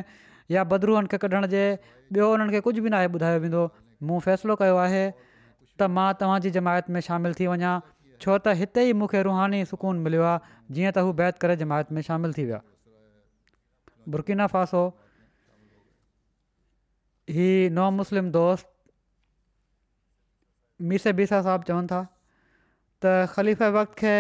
या 0.56 0.64
बदरूहन 0.74 1.10
खे 1.14 1.18
कढण 1.26 1.46
जे 1.56 1.64
ॿियो 1.74 2.30
हुननि 2.34 2.52
खे 2.56 2.60
कुझु 2.68 2.82
बि 2.82 2.90
न 2.94 3.18
ॿुधायो 3.18 3.42
वेंदो 3.46 3.64
मूं 4.10 4.20
फ़ैसिलो 4.28 4.56
कयो 4.64 4.78
आहे 4.88 5.04
त 5.20 5.90
मां 6.00 6.08
तव्हांजी 6.24 6.54
जमायत 6.58 6.90
में 6.96 7.00
शामिलु 7.08 7.40
थी 7.40 7.48
वञा 7.54 7.74
छो 8.24 8.36
त 8.42 8.58
हिते 8.62 8.84
ई 8.88 8.92
मूंखे 9.02 9.22
रुहानी 9.30 9.64
सुकून 9.74 10.04
मिलियो 10.08 10.28
आहे 10.34 10.52
जीअं 10.74 10.92
त 10.96 11.08
हू 11.08 11.16
बैत 11.22 11.42
करे 11.46 11.56
जमायत 11.64 11.98
में 11.98 12.02
शामिलु 12.10 12.36
थी 12.40 12.44
विया 12.50 12.60
बुर्किना 14.10 14.46
फासो 14.52 14.82
ही 17.30 17.50
नओं 17.72 17.90
मुस्लिम 17.98 18.30
दोस्त 18.36 18.68
मिसे 20.90 21.12
बीसा 21.18 21.40
साहिबु 21.48 21.64
चवनि 21.68 21.86
था 21.92 22.00
त 23.04 23.12
ख़लीफ़ 23.34 23.62
वक़्त 23.78 23.94
खे 24.00 24.16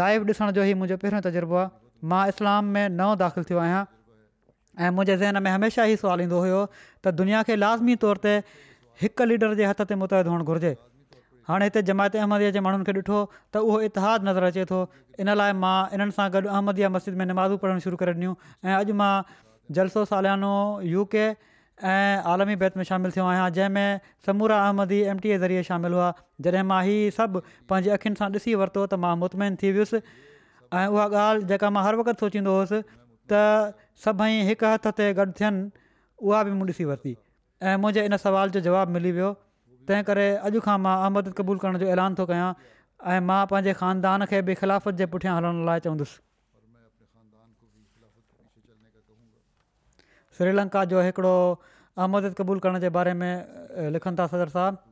लाइव 0.00 0.24
ॾिसण 0.28 0.50
जो 0.58 0.62
ई 0.64 0.72
मुंहिंजो 0.80 0.96
पहिरियों 1.02 1.22
तजुर्बो 1.28 1.56
आहे 1.62 1.70
मां 2.12 2.22
इस्लाम 2.32 2.64
में 2.76 2.88
नओं 2.96 3.16
दाख़िलु 3.24 3.44
थियो 3.50 3.58
आहियां 3.66 3.82
ऐं 4.84 4.90
मुंहिंजे 4.96 5.16
ज़हन 5.22 5.42
में 5.44 5.50
हमेशह 5.50 5.92
ई 5.92 5.96
सुवालु 6.02 6.24
ईंदो 6.28 6.40
हुयो 6.48 6.60
त 7.04 7.12
दुनिया 7.20 7.42
खे 7.50 7.56
लाज़मी 7.62 7.96
तौर 8.06 8.22
ते 8.26 8.34
हिकु 9.04 9.24
लीडर 9.32 9.54
जे 9.62 9.68
हथ 9.72 9.86
ते 9.90 9.94
मुतैद 10.04 10.28
हुअणु 10.32 10.44
घुरिजे 10.54 10.74
हाणे 11.48 11.64
हिते 11.64 11.80
जमायत 11.88 12.16
अहमदीअ 12.16 12.50
जे 12.50 12.60
माण्हुनि 12.66 12.84
खे 12.86 12.92
ॾिठो 12.96 13.18
त 13.54 13.56
उहो 13.56 13.80
इतिहाद 13.88 14.24
नज़र 14.28 14.42
अचे 14.44 14.64
थो 14.70 14.78
इन 15.22 15.28
लाइ 15.40 15.52
मां 15.64 15.76
इन्हनि 15.94 16.10
सां 16.18 16.26
गॾु 16.34 16.88
मस्जिद 16.96 17.14
में 17.20 17.24
नमाज़ूं 17.32 17.56
पढ़णु 17.64 17.80
शुरू 17.86 17.96
करे 18.00 18.12
ॾिनियूं 18.14 18.34
ऐं 18.68 18.74
अॼु 18.78 18.94
मां 19.00 19.10
जलसो 19.78 20.04
सालियानो 20.12 20.52
यू 20.94 21.04
के 21.14 21.26
ऐं 21.28 22.24
आलमी 22.32 22.56
बैत 22.64 22.76
में 22.80 22.82
शामिलु 22.90 23.10
थियो 23.18 23.24
आहियां 23.30 23.46
जंहिंमें 23.60 24.00
समूरा 24.26 24.58
अहमदी 24.66 25.00
एम 25.14 25.18
टी 25.26 25.30
ए 25.30 25.38
ज़रिए 25.44 25.62
शामिलु 25.70 25.96
हुआ 26.02 26.10
जॾहिं 26.48 26.62
मां 26.72 26.80
हीउ 26.90 27.10
सभु 27.20 27.42
पंहिंजी 27.72 27.90
अखियुनि 27.98 28.20
सां 28.24 28.28
ॾिसी 28.40 28.54
वरितो 28.64 28.84
त 28.92 29.00
मां 29.06 29.50
थी 29.64 29.72
वियुसि 29.78 30.00
ऐं 30.04 30.84
उहा 30.90 31.08
ॻाल्हि 31.12 31.48
जेका 31.54 31.70
मां 31.78 31.82
हर 31.90 32.00
वक़्तु 32.02 32.18
सोचींदो 32.26 32.54
हुयुसि 32.58 32.80
त 33.32 33.42
सभई 34.06 34.40
हिकु 34.52 34.72
हथ 34.72 34.88
ते 35.02 35.10
गॾु 35.20 35.32
थियनि 35.42 35.66
उहा 36.30 36.42
बि 36.50 36.56
मूं 36.62 36.70
ॾिसी 36.76 36.88
वरिती 36.94 37.16
ऐं 37.62 37.80
मुंहिंजे 37.84 38.08
इन 38.12 38.22
सवाल 38.28 38.56
जो 38.58 38.64
जवाबु 38.70 38.98
मिली 39.00 39.14
वियो 39.20 39.34
तंहिं 39.88 40.04
करे 40.10 40.26
अॼु 40.46 40.60
खां 40.66 40.76
मां 40.84 40.94
अहमद 41.02 41.28
क़बूल 41.40 41.58
करण 41.64 41.78
जो 41.82 41.86
ऐलान 41.94 42.14
थो 42.20 42.26
कयां 42.30 42.48
ऐं 42.48 43.20
मां 43.30 43.38
पंहिंजे 43.52 43.72
ख़ानदान 43.82 44.26
खे 44.32 44.40
बि 44.50 44.54
ख़िलाफ़त 44.62 45.02
जे 45.02 45.06
पुठियां 45.14 45.34
हलण 45.38 45.62
लाइ 45.70 45.84
चवंदुसि 45.86 46.18
श्रीलंका 50.38 50.80
जो 50.92 51.02
हिकिड़ो 51.08 51.34
अहमद 51.62 52.28
क़बूल 52.40 52.58
करण 52.64 52.80
जे 52.86 52.88
बारे 52.98 53.12
में 53.22 53.32
लिखनि 53.94 54.20
था 54.22 54.26
सदर 54.34 54.52
साहिबु 54.56 54.82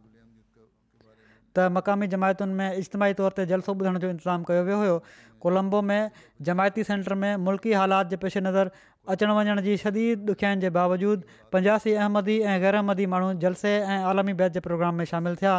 त 1.56 1.66
मक़ामी 1.74 2.06
जमायतुनि 2.12 2.54
में 2.60 2.80
इजमाही 2.86 3.14
तौर 3.22 3.34
ते 3.40 3.46
जलसो 3.50 3.74
ॿुधण 3.80 3.98
जो 4.04 4.08
इंतज़ाम 4.14 4.46
कयो 4.50 4.62
वियो 4.68 4.78
हुयो 4.84 4.96
कोलम्बो 5.44 5.80
में 5.90 6.10
जमायती 6.48 6.84
सेंटर 6.90 7.14
में 7.24 7.42
मुल्की 7.48 7.72
हालात 7.82 8.14
जे 8.14 8.16
पेशे 8.24 8.40
नज़र 8.46 8.70
अचण 9.12 9.30
वञण 9.36 9.60
जी 9.60 9.76
शदीद 9.78 10.28
ॾुखिया 10.30 10.54
जे 10.60 10.68
बावजूदि 10.74 11.22
पंजासी 11.52 11.92
अहमदी 11.94 12.38
ऐं 12.42 12.60
ग़ैर 12.60 12.74
अहमदी 12.74 13.06
माण्हू 13.14 13.32
जलसे 13.40 13.72
ऐं 13.78 13.98
आलमी 14.10 14.32
बैत 14.40 14.52
जे 14.52 14.60
प्रोग्राम 14.66 14.94
में 15.00 15.04
शामिलु 15.12 15.36
थिया 15.40 15.54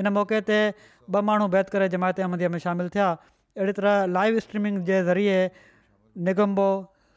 इन 0.00 0.08
मौक़े 0.16 0.40
ते 0.50 0.56
ॿ 0.70 1.22
माण्हू 1.30 1.48
बैत 1.54 1.70
करे 1.74 1.88
जमायत 1.94 2.20
अहमदीअ 2.26 2.48
में 2.54 2.58
शामिलु 2.64 2.88
थिया 2.94 3.08
अहिड़ी 3.56 3.72
तरह 3.78 3.96
लाइव 4.16 4.38
स्ट्रीमिंग 4.44 4.78
जे 4.90 5.02
ज़रिए 5.08 5.36
निगम्बो 6.28 6.68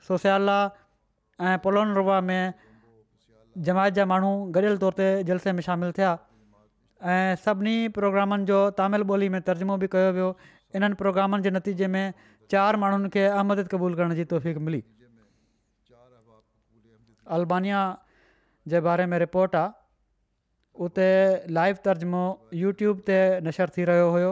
सोसियाला 0.07 0.57
ऐं 1.51 1.55
रुवा 1.99 2.19
में 2.31 2.39
जमायत 3.69 3.93
जा 3.99 4.05
माण्हू 4.11 4.31
गॾियल 4.57 4.77
तौर 4.83 4.97
ते 4.99 5.07
जलसे 5.31 5.51
में 5.59 5.61
शामिलु 5.69 5.95
थिया 5.99 6.11
ऐं 7.13 7.35
सभिनी 7.45 7.77
प्रोग्रामनि 7.99 8.45
जो 8.51 8.59
तामिल 8.81 9.07
ॿोली 9.13 9.29
में 9.37 9.41
तर्जुमो 9.51 9.77
बि 9.85 9.87
कयो 9.95 10.11
वियो 10.19 10.27
इन्हनि 10.79 10.99
प्रोग्रामनि 11.03 11.47
जे 11.47 11.55
नतीजे 11.59 11.89
में 11.95 12.03
चारि 12.55 12.83
माण्हुनि 12.83 13.09
खे 13.15 13.25
अहमद 13.31 13.63
क़बूल 13.75 13.97
करण 14.01 14.15
जी 14.19 14.25
तौफ़ीक़ 14.35 14.59
मिली 14.69 14.83
अल्ानिया 17.33 17.81
जे 18.71 18.79
बारे 18.87 19.05
में 19.11 19.17
रिपोर्ट 19.19 19.55
आहे 19.55 19.69
उते 20.85 21.09
लाइव 21.57 21.75
یوٹیوب 21.87 22.51
यूट्यूब 22.61 23.03
ते 23.09 23.17
नशर 23.47 23.69
थी 23.77 23.83
रहियो 23.89 24.07
हुयो 24.15 24.31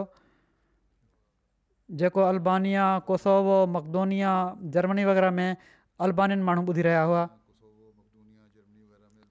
जेको 2.00 2.20
अल्बानिया 2.32 2.88
कोसोवो 3.06 3.54
मकदोनिया 3.76 4.34
जर्मनी 4.74 5.04
वग़ैरह 5.08 5.30
में 5.38 5.56
अल्बानियुनि 6.06 6.44
माण्हू 6.50 6.64
ॿुधी 6.72 6.82
रहिया 6.88 7.02
हुआ 7.10 7.22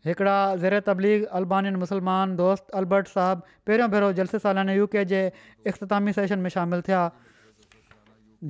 हिकिड़ा 0.08 0.36
ज़ेर 0.64 0.80
तबलीग 0.90 1.30
अल्बानियुनि 1.42 1.80
मुस्लमान 1.84 2.36
दोस्त 2.42 2.76
अल्बर्ट 2.82 3.14
साहिबु 3.18 3.48
पहिरियों 3.70 3.94
पहिरियों 3.96 4.18
जलसे 4.22 4.40
सालाने 4.48 4.76
यू 4.80 4.88
के 4.96 5.06
जे 5.14 5.22
इख़्तामी 5.74 6.16
सेशन 6.20 6.48
में 6.48 6.54
शामिलु 6.58 6.86
थिया 6.90 7.04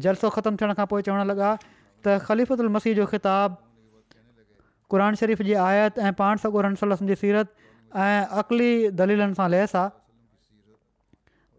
जलसो 0.07 0.33
ख़तमु 0.37 0.63
थियण 0.63 0.77
खां 0.81 0.89
पोइ 0.95 1.07
चवणु 1.09 1.27
लॻा 1.33 1.51
त 1.61 2.17
ख़लीफ़ुदुल 2.29 2.75
मसीह 2.77 2.99
जो 3.01 3.07
ख़िताबु 3.13 3.59
क़ुर 4.93 5.15
शरीफ़ 5.19 5.41
जी 5.43 5.53
आयत 5.59 5.97
ऐं 6.07 6.11
पाण 6.17 6.37
सगुर 6.41 6.65
रनसोल 6.65 6.95
जी 7.11 7.15
सीरत 7.21 7.53
ऐं 7.97 8.25
अक़ली 8.41 8.67
दलीलनि 8.99 9.33
सां 9.39 9.47
लेस 9.53 9.75
आहे 9.81 9.89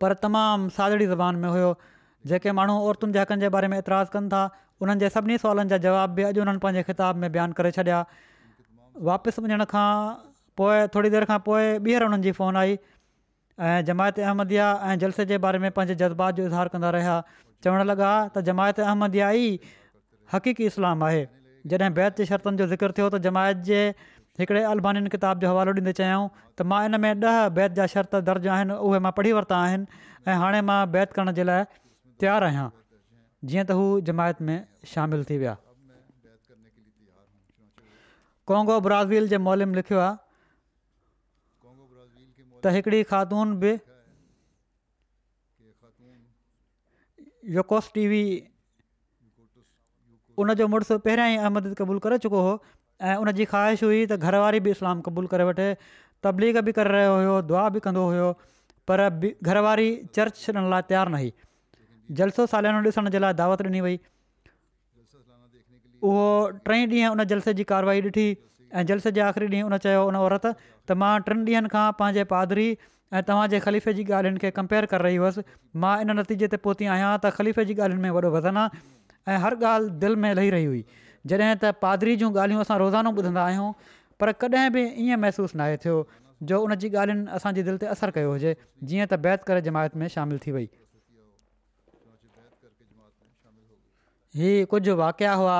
पर 0.04 0.14
तमामु 0.26 0.68
सादड़ी 0.76 1.06
ज़बान 1.14 1.40
में 1.44 1.48
हुयो 1.54 1.72
जेके 2.32 2.52
माण्हू 2.60 2.76
औरतुनि 2.90 3.16
जे 3.18 3.20
हक़नि 3.24 3.44
जे 3.46 3.48
बारे 3.56 3.70
में 3.74 3.76
एतिराज़ु 3.78 4.14
कनि 4.14 4.28
था 4.36 4.42
उन्हनि 4.84 5.00
जे 5.04 5.10
सभिनी 5.16 5.38
सवालनि 5.46 5.72
जा 5.74 5.78
जवाब 5.88 6.14
बि 6.20 6.26
अॼु 6.28 6.42
उन्हनि 6.46 6.62
पंहिंजे 6.66 6.84
ख़िताब 6.90 7.20
में 7.26 7.28
बयानु 7.36 7.58
करे 7.60 7.72
छॾिया 7.80 8.00
वापसि 9.12 9.44
वञण 9.48 9.66
खां 9.76 9.88
पोइ 10.62 10.86
थोरी 10.96 11.12
देरि 11.18 11.30
खां 11.34 11.38
पोइ 11.50 11.76
ॿीहर 11.88 12.06
उन्हनि 12.10 12.30
जी 12.30 12.38
फोन 12.40 12.60
आई 12.64 12.78
ऐं 13.74 13.78
जमायत 13.90 14.22
अहमदिया 14.30 14.72
ऐं 14.90 14.96
जलसे 15.06 15.26
जे 15.32 15.40
बारे 15.50 15.62
में 15.66 15.70
पंहिंजे 15.78 15.98
जज़्बात 16.06 16.42
जो 16.42 16.46
इज़हार 16.52 16.72
कंदा 16.76 16.90
रहिया 16.98 17.20
चवणु 17.68 17.88
लॻा 17.94 18.12
त 18.36 18.44
जमायत 18.50 18.84
अहमदिया 18.90 19.32
ई 19.46 19.48
हक़ीक़ी 20.34 20.72
इस्लाम 20.74 21.08
आहे 21.14 21.22
जॾहिं 21.72 21.90
बैत 21.94 22.16
जे 22.18 22.24
शर्तनि 22.26 22.56
जो 22.60 22.66
ज़िक्र 22.72 22.92
थियो 22.96 23.08
त 23.08 23.14
जमायत 23.26 23.56
जे 23.68 23.78
हिकिड़े 24.40 24.62
अल्बानि 24.68 25.08
किताब 25.14 25.38
जो 25.44 25.48
हवालो 25.52 25.72
ॾींदे 25.80 25.92
चयऊं 26.00 26.26
त 26.60 26.62
मां 26.72 26.80
इन 26.88 26.94
में 27.04 27.10
ॾह 27.24 27.38
बैत 27.58 27.72
जा 27.80 27.86
शर्त 27.92 28.14
दर्ज 28.28 28.46
आहिनि 28.54 28.74
उहे 28.88 28.98
मां 29.06 29.12
पढ़ी 29.18 29.32
वरिता 29.40 29.58
आहिनि 29.68 29.98
ऐं 30.28 30.36
हाणे 30.44 30.62
मां 30.70 30.78
बैत 30.96 31.12
करण 31.18 31.32
जे 31.40 31.46
लाइ 31.50 31.66
तयारु 32.24 32.44
आहियां 32.50 32.66
जीअं 33.48 33.64
त 33.70 33.72
हू 33.80 33.84
जमायत 34.10 34.40
में 34.48 34.58
शामिलु 34.92 35.24
थी 35.30 35.36
विया 35.44 35.54
कोन्गो 38.52 38.78
ब्राज़ील 38.88 39.28
जे 39.34 39.40
मोलम 39.48 39.76
लिखियो 39.80 40.00
आहे 40.08 40.16
त 42.66 42.72
हिकिड़ी 42.78 43.00
ख़ातून 43.14 43.54
बि 43.64 43.74
यूकोस्टी 47.56 48.04
वी 48.10 48.20
उनजो 50.42 50.66
मुड़ुसु 50.72 50.96
पहिरियां 51.06 51.26
ई 51.32 51.36
अहमद 51.46 51.66
क़बूल 51.80 51.98
करे 52.06 52.16
चुको 52.26 52.38
हो 52.46 52.54
ऐं 53.08 53.14
उन 53.24 53.30
जी 53.40 53.44
ख़्वाहिश 53.50 53.82
हुई 53.86 53.98
त 54.12 54.18
घरवारी 54.30 54.60
बि 54.66 54.70
इस्लाम 54.76 55.00
क़बूल 55.08 55.26
करे 55.34 55.44
वठे 55.50 55.66
तबलीग 56.26 56.58
बि 56.68 56.72
करे 56.78 56.94
रहियो 56.96 57.12
हुयो 57.18 57.34
दुआ 57.50 57.64
बि 57.76 57.82
कंदो 57.86 58.04
हुयो 58.12 58.30
पर 58.90 59.02
बि 59.24 59.30
घरवारी 59.50 59.86
चर्च 60.18 60.40
छॾण 60.46 60.70
लाइ 60.74 60.86
तयारु 60.90 61.12
न 61.14 61.20
आई 61.20 61.32
जलसो 62.22 62.46
सालानो 62.54 62.80
ॾिसण 62.90 63.10
जे 63.16 63.22
लाइ 63.26 63.36
दावत 63.42 63.62
ॾिनी 63.68 63.84
वई 63.88 63.98
उहो 66.08 66.26
टई 66.70 66.80
ॾींहं 66.94 67.16
उन 67.18 67.24
जलसे 67.34 67.54
जी 67.60 67.68
कार्यवाही 67.74 68.02
ॾिठी 68.08 68.26
ऐं 68.80 68.88
जलसे 68.90 69.14
जे 69.18 69.22
आख़िरी 69.28 69.48
ॾींहुं 69.54 69.70
उन 69.72 69.78
चयो 69.86 70.02
उन 70.12 70.18
औरत 70.24 70.48
त 70.52 70.98
मां 71.04 71.12
टिनि 71.28 71.44
ॾींहनि 71.50 71.72
खां 71.76 71.84
पंहिंजे 72.02 72.26
पादरी 72.34 72.66
ऐं 73.18 73.22
तव्हांजे 73.30 73.62
ख़लीफ़े 73.68 73.94
जी 74.00 74.04
ॻाल्हियुनि 74.10 74.42
खे 74.46 74.50
कंपेयर 74.60 74.90
करे 74.94 75.06
रही 75.08 75.16
हुअसि 75.24 75.46
मां 75.86 75.94
इन 76.06 76.16
नतीजे 76.20 76.48
ते 76.56 76.62
पहुती 76.68 76.90
आहियां 76.96 77.10
त 77.18 77.36
ख़लीफ़े 77.40 77.64
जी 77.72 77.76
ॻाल्हियुनि 77.86 78.08
में 78.10 78.16
वॾो 78.18 78.30
वज़न 78.36 78.62
आहे 78.64 78.82
ऐं 79.28 79.36
हर 79.42 79.54
ॻाल्हि 79.64 79.90
दिलि 80.00 80.14
में 80.24 80.34
लही 80.34 80.50
रही 80.54 80.64
हुई 80.70 80.84
जॾहिं 81.32 81.54
त 81.64 81.70
पादरी 81.84 82.16
जूं 82.22 82.30
ॻाल्हियूं 82.42 82.60
असां 82.64 82.76
रोज़ानो 82.84 83.10
ॿुधंदा 83.20 83.44
आहियूं 83.50 83.68
पर 84.20 84.32
कॾहिं 84.44 84.70
बि 84.76 84.82
ईअं 85.04 85.18
महिसूसु 85.24 85.58
नाहे 85.58 85.76
थियो 85.84 85.96
जो 86.50 86.60
उन 86.64 86.74
जी 86.82 86.88
ॻाल्हियुनि 86.92 87.30
असांजी 87.38 87.62
दिलि 87.68 87.78
ते 87.84 87.86
असरु 87.94 88.12
कयो 88.16 88.32
हुजे 88.34 88.52
जीअं 88.90 89.06
त 89.12 89.20
बैत 89.26 89.42
कर 89.50 89.60
जमायत 89.68 89.96
में 90.02 90.06
शामिलु 90.16 90.38
थी 90.46 90.50
वई 90.56 90.68
हीउ 94.40 94.66
कुझु 94.74 94.94
वाकिया 95.02 95.32
हुआ 95.42 95.56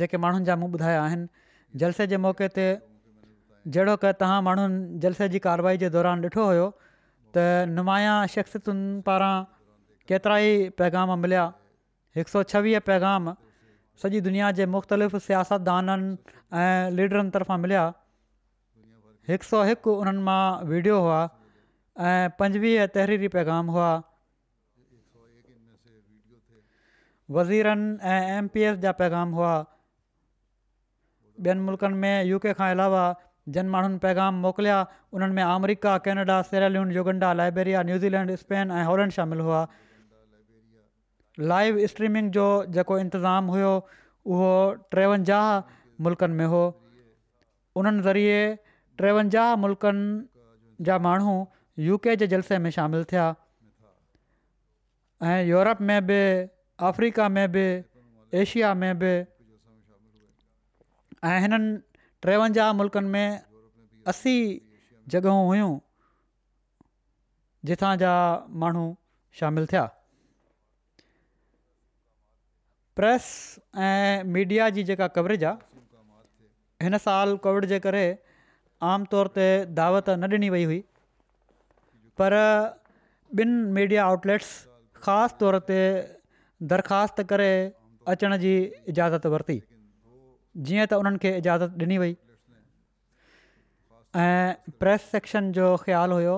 जेके 0.00 0.16
माण्हुनि 0.26 0.44
जा 0.50 0.56
मूं 0.62 0.70
ॿुधाया 0.78 1.02
आहिनि 1.02 1.78
जलसे 1.82 2.06
जे 2.12 2.16
मौके 2.28 2.48
ते 2.58 2.66
जहिड़ो 3.74 3.96
क 4.04 4.12
तव्हां 4.20 4.40
माण्हुनि 4.50 4.98
जलसे 5.06 5.28
जी 5.34 5.38
कार्यवाही 5.46 5.78
जे 5.84 5.90
दौरान 5.96 6.22
ॾिठो 6.28 6.44
हुयो 6.50 6.66
त 7.36 7.46
नुमाया 7.78 8.12
शख़्सियतुनि 8.34 9.00
पारां 9.08 9.34
केतिरा 10.12 10.36
ई 10.50 10.68
पैगाम 10.80 11.18
मिलिया 11.24 11.42
हिकु 12.18 12.30
सौ 12.36 12.40
छवीह 12.54 12.78
पैगाम 12.90 13.30
सॼी 14.02 14.20
दुनिया 14.26 14.50
जे 14.58 14.64
मुख़्तलिफ़ 14.74 15.16
सियासतदाननि 15.22 16.06
ऐं 16.62 16.92
लीडरनि 16.98 17.30
तरफ़ां 17.36 17.58
मिलिया 17.64 17.82
हिकु 19.32 19.48
सौ 19.50 19.60
हिकु 19.70 19.94
उन्हनि 20.04 20.22
मां 20.28 20.38
वीडियो 20.70 20.96
हुआ 21.06 21.18
ऐं 22.10 22.30
पंजवीह 22.42 22.86
तहरीरी 22.96 23.30
पैगाम 23.36 23.74
हुआ 23.76 23.90
वज़ीरनि 27.36 27.90
ऐं 28.14 28.38
एम 28.38 28.48
पी 28.56 28.64
एस 28.72 28.82
जा 28.86 28.92
पैगाम 29.02 29.38
हुआ 29.40 29.52
ॿियनि 31.44 31.62
मुल्कनि 31.66 32.00
में 32.00 32.16
यूके 32.30 32.48
के 32.48 32.54
खां 32.60 32.68
अलावा 32.78 33.02
जिन 33.56 33.70
माण्हुनि 33.74 34.00
पैगाम 34.06 34.42
मोकिलिया 34.46 34.80
उन्हनि 35.18 35.36
में 35.38 35.42
अमरीका 35.44 35.92
Canada 36.08 36.40
सेलालून 36.48 36.90
Uganda 36.98 37.30
Liberia 37.42 37.84
New Zealand 37.92 38.34
Spain 38.42 38.74
ऐं 38.80 38.82
होलैंड 38.90 39.16
शामिलु 39.18 39.46
हुआ 39.50 39.62
लाइव 41.48 41.76
स्ट्रीमिंग 41.90 42.30
जो 42.32 42.44
जेको 42.76 42.98
इंतिज़ामु 43.02 43.52
हुयो 43.52 43.70
उहो 44.32 44.48
टेवंजाह 44.94 45.46
मुल्कनि 46.06 46.34
में 46.40 46.46
हो 46.54 46.62
उन्हनि 47.80 48.02
ज़रिए 48.06 48.38
टेवंजाह 49.02 49.54
मुल्कनि 49.64 50.84
जा 50.88 50.98
माण्हू 51.06 51.36
यूके 51.88 52.16
जे 52.22 52.26
जलसे 52.32 52.58
में 52.64 52.70
शामिलु 52.76 53.04
थिया 53.12 53.28
ऐं 55.28 55.40
यूरोप 55.48 55.80
में 55.90 55.96
बि 56.10 56.20
अफ्रीका 56.90 57.28
में 57.38 57.44
बि 57.56 57.64
एशिया 58.42 58.72
में 58.82 58.92
बि 59.04 59.12
ऐं 61.30 61.38
हिननि 61.46 61.74
टेवंजाह 62.28 62.72
मुल्कनि 62.82 63.08
में 63.14 63.40
असी 64.12 64.36
जॻहियूं 65.14 65.42
हुयूं 65.48 65.72
जिथां 67.72 67.96
जा 68.04 68.12
माण्हू 68.64 68.84
शामिलु 69.40 69.66
थिया 69.72 69.86
प्रेस 73.00 73.26
ऐं 73.84 74.24
मीडिया 74.32 74.64
जी 74.76 74.82
जेका 74.88 75.06
कवरेज 75.16 75.44
आहे 75.50 76.84
हिन 76.86 76.96
साल 77.04 77.34
कोविड 77.44 77.64
जे 77.70 77.78
करे 77.84 78.02
तौर 79.14 79.30
ते 79.36 79.46
दावत 79.78 80.10
न 80.14 80.28
ॾिनी 80.34 80.50
वई 80.54 80.64
हुई 80.70 80.76
पर 82.22 82.36
ॿिनि 83.44 83.54
मीडिया 83.78 84.04
आउटलेट्स 84.08 84.50
ख़ासि 85.06 85.38
तौर 85.44 85.58
ते 85.70 85.78
दरख़्वास्त 86.74 87.24
करे 87.32 87.48
अचण 88.16 88.36
जी 88.44 88.52
इजाज़त 88.94 89.32
वरिती 89.36 89.58
जीअं 90.68 90.84
त 90.92 91.00
उन्हनि 91.04 91.22
खे 91.24 91.32
इजाज़त 91.40 91.80
ॾिनी 91.86 91.98
वई 92.04 92.14
ऐं 94.26 94.76
प्रेस 94.84 95.08
सेक्शन 95.16 95.50
जो 95.62 95.72
ख़्यालु 95.88 96.20
हुयो 96.22 96.36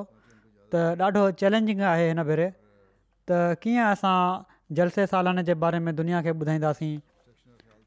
त 0.76 0.86
ॾाढो 1.10 1.26
चैलेंजिंग 1.44 1.84
आहे 1.96 2.08
हिन 2.12 2.26
भेरे 2.32 2.48
त 2.48 3.62
कीअं 3.66 3.86
असां 3.96 4.18
जलसे 4.78 5.06
सालाने 5.12 5.42
जे 5.48 5.54
बारे 5.62 5.78
में 5.86 5.94
दुनिया 5.96 6.20
खे 6.26 6.30
ॿुधाईंदासीं 6.42 6.90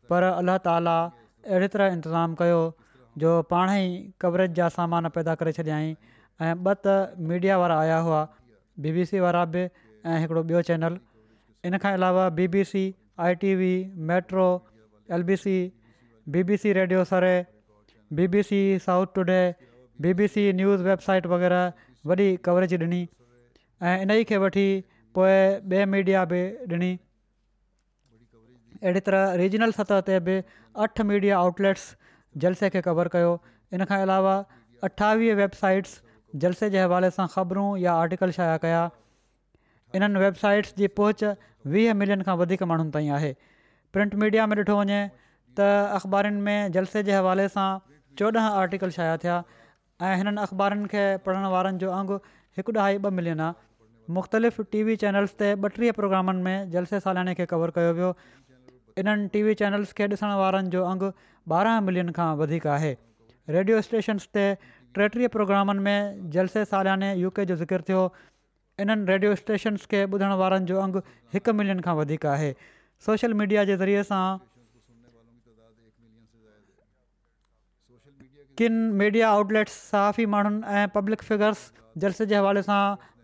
पर 0.10 0.24
अलाह 0.30 0.58
ताला 0.66 0.96
अहिड़े 1.10 1.68
तरह 1.76 1.94
इंतिज़ामु 1.98 2.36
कयो 2.42 2.60
जो 3.24 3.32
पाणेई 3.54 3.88
कवरेज 4.26 4.52
जा 4.60 4.68
सामान 4.76 5.08
पैदा 5.18 5.36
करे 5.42 5.54
छॾियईं 5.58 5.96
ऐं 6.46 6.54
ॿ 6.68 6.76
त 6.86 7.26
मीडिआ 7.32 7.58
वारा 7.64 7.78
आया 7.86 7.98
हुआ 8.08 8.22
बी 8.86 8.92
बी 8.98 9.06
सी 9.12 9.20
वारा 9.26 9.44
बि 9.56 9.64
ऐं 10.14 10.18
हिकिड़ो 10.24 10.44
ॿियो 10.52 10.62
चैनल 10.70 10.98
इन 11.70 11.78
खां 11.86 11.94
अलावा 12.00 12.28
B 12.40 12.66
I 13.28 13.72
Metro 14.12 14.48
L 15.18 15.28
B 15.30 16.58
radio 16.80 17.04
Surrey 17.14 17.36
B 18.22 18.44
South 18.90 19.16
Today 19.20 19.40
B 20.06 20.48
news 20.62 20.84
website 20.90 21.32
वग़ैरह 21.36 21.86
वॾी 22.12 22.30
कवरेज 22.50 22.82
ॾिनी 22.88 23.04
ऐं 23.92 24.02
इन 24.04 24.12
ई 24.18 24.30
खे 24.32 24.38
वठी 24.48 24.68
पोइ 25.18 25.36
ॿिए 25.74 25.84
मीडिया 25.96 26.22
बि 26.34 26.40
ॾिनी 26.76 26.90
अहिड़ी 28.78 29.02
तरह 29.10 29.38
रीजनल 29.42 29.76
सतह 29.80 30.02
ते 30.10 30.18
बि 30.28 30.34
अठ 30.86 31.04
मीडिया 31.12 31.38
आउटलेट्स 31.44 32.42
जलसे 32.46 32.70
खे 32.76 32.82
कवर 32.88 33.12
कयो 33.16 33.30
इन 33.78 33.88
खां 33.92 34.00
अलावा 34.08 34.34
अठावीह 34.90 35.38
वेबसाइट्स 35.42 36.38
जलसे 36.46 36.70
जे 36.76 36.84
हवाले 36.88 37.10
सां 37.18 37.28
ख़बरूं 37.36 37.70
या 37.84 37.94
आर्टिकल 38.04 38.36
शाया 38.40 38.58
कया 38.66 38.82
इन्हनि 40.00 40.24
वेबसाइट्स 40.26 40.76
जी 40.82 40.90
पहुच 41.00 41.32
वीह 41.76 41.98
मिलियन 42.02 42.28
खां 42.30 42.36
वधीक 42.44 42.70
माण्हुनि 42.72 42.94
ताईं 42.98 43.12
आहे 43.20 43.34
प्रिंट 43.98 44.22
मीडिया 44.26 44.48
में 44.54 44.58
ॾिठो 44.64 44.78
वञे 44.82 45.00
त 45.60 45.72
अख़बारुनि 46.00 46.42
में 46.50 46.74
जलसे 46.80 47.04
जे 47.12 47.16
हवाले 47.20 47.48
सां 47.58 47.68
चोॾहं 48.22 48.58
आर्टिकल 48.64 48.96
शाया 49.00 49.16
थिया 49.26 49.38
ऐं 50.10 50.14
हिननि 50.24 50.46
अख़बारनि 50.50 50.92
खे 50.96 51.06
पढ़ण 51.30 51.54
वारनि 51.56 51.84
जो 51.86 51.94
अंगु 52.02 52.20
हिकु 52.60 52.76
ॾह 52.82 52.90
ॿ 53.00 53.20
मिलियन 53.22 53.46
आहे 53.48 53.64
मुख़्तलिफ़ 54.14 54.62
ٹی 54.72 54.82
وی 54.88 54.96
चैनल्स 55.02 55.32
ते 55.42 55.48
ॿटीह 55.68 55.92
प्रोग्रामनि 56.00 56.42
में 56.44 56.70
जलसे 56.74 57.00
सालाने 57.06 57.34
खे 57.40 57.46
कवर 57.54 57.70
कयो 57.78 57.94
वियो 58.00 58.10
इन्हनि 59.04 59.28
टीवी 59.36 59.54
चैनल्स 59.62 59.92
खे 60.00 60.08
ॾिसण 60.14 60.36
वारनि 60.42 60.70
जो 60.76 60.84
अघु 60.92 61.10
ॿारहं 61.54 61.88
मिलियन 61.88 62.10
खां 62.20 62.28
वधीक 62.44 62.68
आहे 62.76 62.92
रेडियो 63.58 63.82
स्टेशन्स 63.90 64.28
ते 64.38 64.46
टेटीह 65.00 65.32
प्रोग्रामनि 65.40 65.86
में 65.90 66.24
जलसे 66.38 66.64
सालाने 66.74 67.10
यू 67.24 67.34
के 67.40 67.46
जो 67.52 67.58
ज़िक्र 67.64 67.90
थियो 67.92 68.06
इन्हनि 68.86 69.12
रेडियो 69.14 69.34
स्टेशन्स 69.44 69.92
खे 69.96 70.04
ॿुधण 70.18 70.38
वारनि 70.44 70.72
जो 70.74 70.82
अंगु 70.88 71.04
हिकु 71.38 71.58
मिलियन 71.64 71.88
खां 71.90 71.98
वधीक 72.04 72.32
आहे 72.36 72.52
सोशल 73.10 73.40
मीडिया 73.44 73.66
जे 73.72 73.78
ज़रिए 73.84 74.04
सां 74.14 74.24
किन 78.60 78.74
मीडिया 79.00 79.30
आउटलेट्स 79.30 79.72
साफ़ी 79.92 80.26
माण्हुनि 80.34 80.60
ऐं 80.80 80.88
पब्लिक 80.96 81.22
फिगर्स 81.30 81.62
जलसे 82.04 82.26
जे 82.32 82.36
हवाले 82.36 82.62
सां 82.68 82.78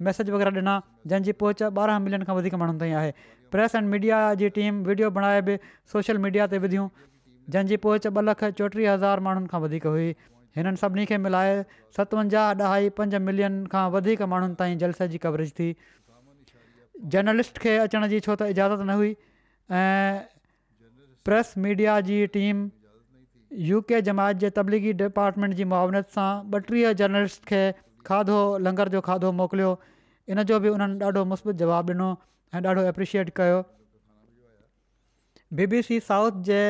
मैसेज 0.07 0.29
वग़ैरह 0.35 0.57
ॾिना 0.59 0.73
जंहिंजी 1.11 1.31
पहुच 1.43 1.61
ॿारहं 1.79 2.01
मिलियन 2.07 2.23
खां 2.29 2.35
वधीक 2.37 2.53
माण्हुनि 2.61 2.79
ताईं 2.81 2.93
आहे 3.01 3.11
प्रेस 3.55 3.75
एंड 3.75 3.87
मीडिया 3.93 4.17
जी 4.41 4.49
टीम 4.57 4.81
वीडियो 4.87 5.09
बणाए 5.17 5.41
बि 5.49 5.55
सोशल 5.93 6.17
मीडिया 6.25 6.47
ते 6.53 6.57
विधियूं 6.65 6.87
जंहिंजी 7.55 7.77
पोच 7.85 8.07
ॿ 8.11 8.25
लख 8.31 8.43
चोटीह 8.61 8.91
हज़ार 8.93 9.19
माण्हुनि 9.29 9.47
खां 9.55 9.61
वधीक 9.67 9.87
हुई 9.93 10.09
हिननि 10.59 10.81
सभिनी 10.83 11.05
खे 11.13 11.21
मिलाए 11.27 11.55
सतवंजाह 11.99 12.51
ॾह 12.65 12.77
पंज 12.99 13.15
मिलियन 13.29 13.57
खां 13.75 13.85
वधीक 13.97 14.27
माण्हुनि 14.35 14.59
ताईं 14.63 14.77
जलसे 14.85 15.07
जी 15.15 15.21
कवरेज 15.27 15.53
थी 15.61 15.69
जर्नलिस्ट 17.15 17.63
खे 17.67 17.77
अचण 17.87 18.07
जी 18.15 18.19
छो 18.27 18.35
त 18.41 18.51
इजाज़त 18.57 18.85
न 18.91 18.99
हुई 19.03 19.15
ऐं 19.81 20.27
प्रेस 21.29 21.53
मीडिया 21.69 21.99
जी 22.11 22.19
टीम 22.37 22.67
यू 23.67 23.79
के 23.87 23.99
जमायत 24.07 24.37
जे 24.43 24.49
तबलीगी 24.57 24.91
डिपार्टमेंट 24.99 25.53
जी 25.55 25.63
मुआवनत 25.71 26.09
सां 26.15 26.27
ॿटीह 26.57 26.91
जर्नलिस्ट 27.01 27.43
खे 27.51 27.59
खाधो 28.09 28.35
लंगर 28.67 28.89
जो 28.93 29.01
खाधो 29.07 29.31
मोकिलियो 29.39 29.71
इन 30.35 30.43
जो 30.51 30.59
बि 30.65 30.69
उन्हनि 30.75 30.95
ॾाढो 31.05 31.23
मुस्बत 31.31 31.55
जवाबु 31.63 31.93
ॾिनो 31.95 32.07
ऐं 32.55 32.61
ॾाढो 32.67 32.83
एप्रिशिएट 32.91 33.29
कयो 33.39 33.57
बी 35.59 35.67
बी 35.73 35.81
सी 35.89 35.99
साउथ 36.07 36.39
जे 36.51 36.61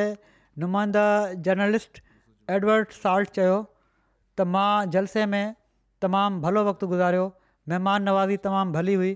नुमाइंदा 0.64 1.04
जर्नलिस्ट 1.48 2.02
एडवर्ड 2.56 2.98
साल्ट 2.98 3.38
चयो 3.40 3.54
त 4.40 4.48
मां 4.56 4.66
जलसे 4.96 5.26
में 5.34 5.54
तमामु 6.06 6.42
भलो 6.46 6.64
वक़्तु 6.70 6.86
गुज़ारियो 6.94 7.26
महिमान 7.74 8.08
नवाज़ी 8.10 8.36
तमामु 8.48 8.76
भली 8.80 8.94
हुई 9.02 9.14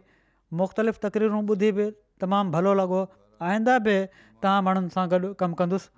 मुख़्तलिफ़ 0.63 1.05
तकरीरूं 1.09 1.45
ॿुधी 1.57 1.73
बि 1.81 1.91
तमामु 2.27 2.57
भलो 2.59 2.75
लॻो 2.83 3.05
आईंदा 3.51 3.79
बि 3.89 3.99
तव्हां 4.15 4.59
माण्हुनि 4.71 4.97
सां 4.99 5.09
गॾु 5.17 5.33
कमु 5.45 5.61
कंदुसि 5.63 5.95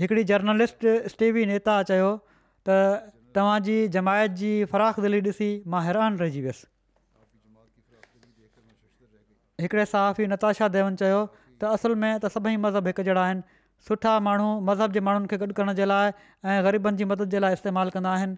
हिकिड़ी 0.00 0.22
जर्नलिस्ट 0.30 0.86
स्टेवी 1.14 1.44
नेता 1.46 1.74
चयो 1.90 2.10
त 2.66 2.76
तव्हांजी 3.38 3.74
जमायत 3.96 4.30
जी 4.42 4.50
फराख़ 4.72 5.00
दिली 5.04 5.20
ॾिसी 5.28 5.46
मां 5.74 5.82
हैरान 5.84 6.16
रहिजी 6.22 6.40
वियसि 6.44 6.70
हिकिड़े 9.64 9.84
सहाफ़ी 9.92 10.26
नताशा 10.34 10.68
देवन 10.76 10.96
चयो 11.02 11.18
त 11.18 11.74
असुल 11.78 11.96
में 12.04 12.10
त 12.10 12.32
सभई 12.36 12.56
मज़हब 12.64 12.92
हिकु 12.92 13.06
जहिड़ा 13.10 13.24
आहिनि 13.24 13.60
सुठा 13.90 14.12
माण्हू 14.28 14.48
मज़हब 14.70 14.96
जे 14.96 15.04
माण्हुनि 15.08 15.30
खे 15.34 15.40
गॾु 15.44 15.50
करण 15.60 15.72
जे 15.82 15.88
लाइ 15.92 16.12
ऐं 16.14 16.56
ग़रीबनि 16.68 17.00
जी 17.02 17.08
मदद 17.12 17.32
जे 17.36 17.42
लाइ 17.46 17.58
इस्तेमालु 17.60 17.94
कंदा 17.98 18.14
आहिनि 18.16 18.36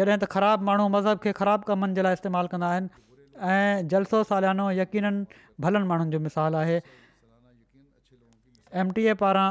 जॾहिं 0.00 0.16
त 0.16 0.32
ख़राबु 0.36 0.68
माण्हू 0.70 0.88
मज़हब 0.96 1.24
खे 1.26 1.34
ख़राबु 1.42 1.70
कमनि 1.72 2.00
जे 2.00 2.06
लाइ 2.08 2.20
इस्तेमालु 2.20 2.52
कंदा 2.56 2.72
आहिनि 2.76 3.04
ऐं 3.52 3.88
जलसो 3.94 4.22
सालियानो 4.32 4.70
यकीननि 4.80 5.40
भलनि 5.66 5.90
माण्हुनि 5.92 6.16
जो 6.16 6.22
मिसालु 6.30 6.62
आहे 6.64 6.78
एम 8.82 8.90
टी 8.98 9.06
ए 9.06 9.14
पारां 9.24 9.48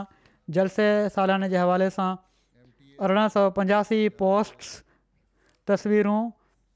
जलसे 0.53 0.85
सालाने 1.17 1.49
जे 1.53 1.57
हवाले 1.61 1.89
सां 1.95 2.09
अरड़हं 3.07 3.29
सौ 3.35 3.43
पंजासी 3.59 3.99
पोस्ट्स 4.21 4.73
तस्वीरूं 5.71 6.19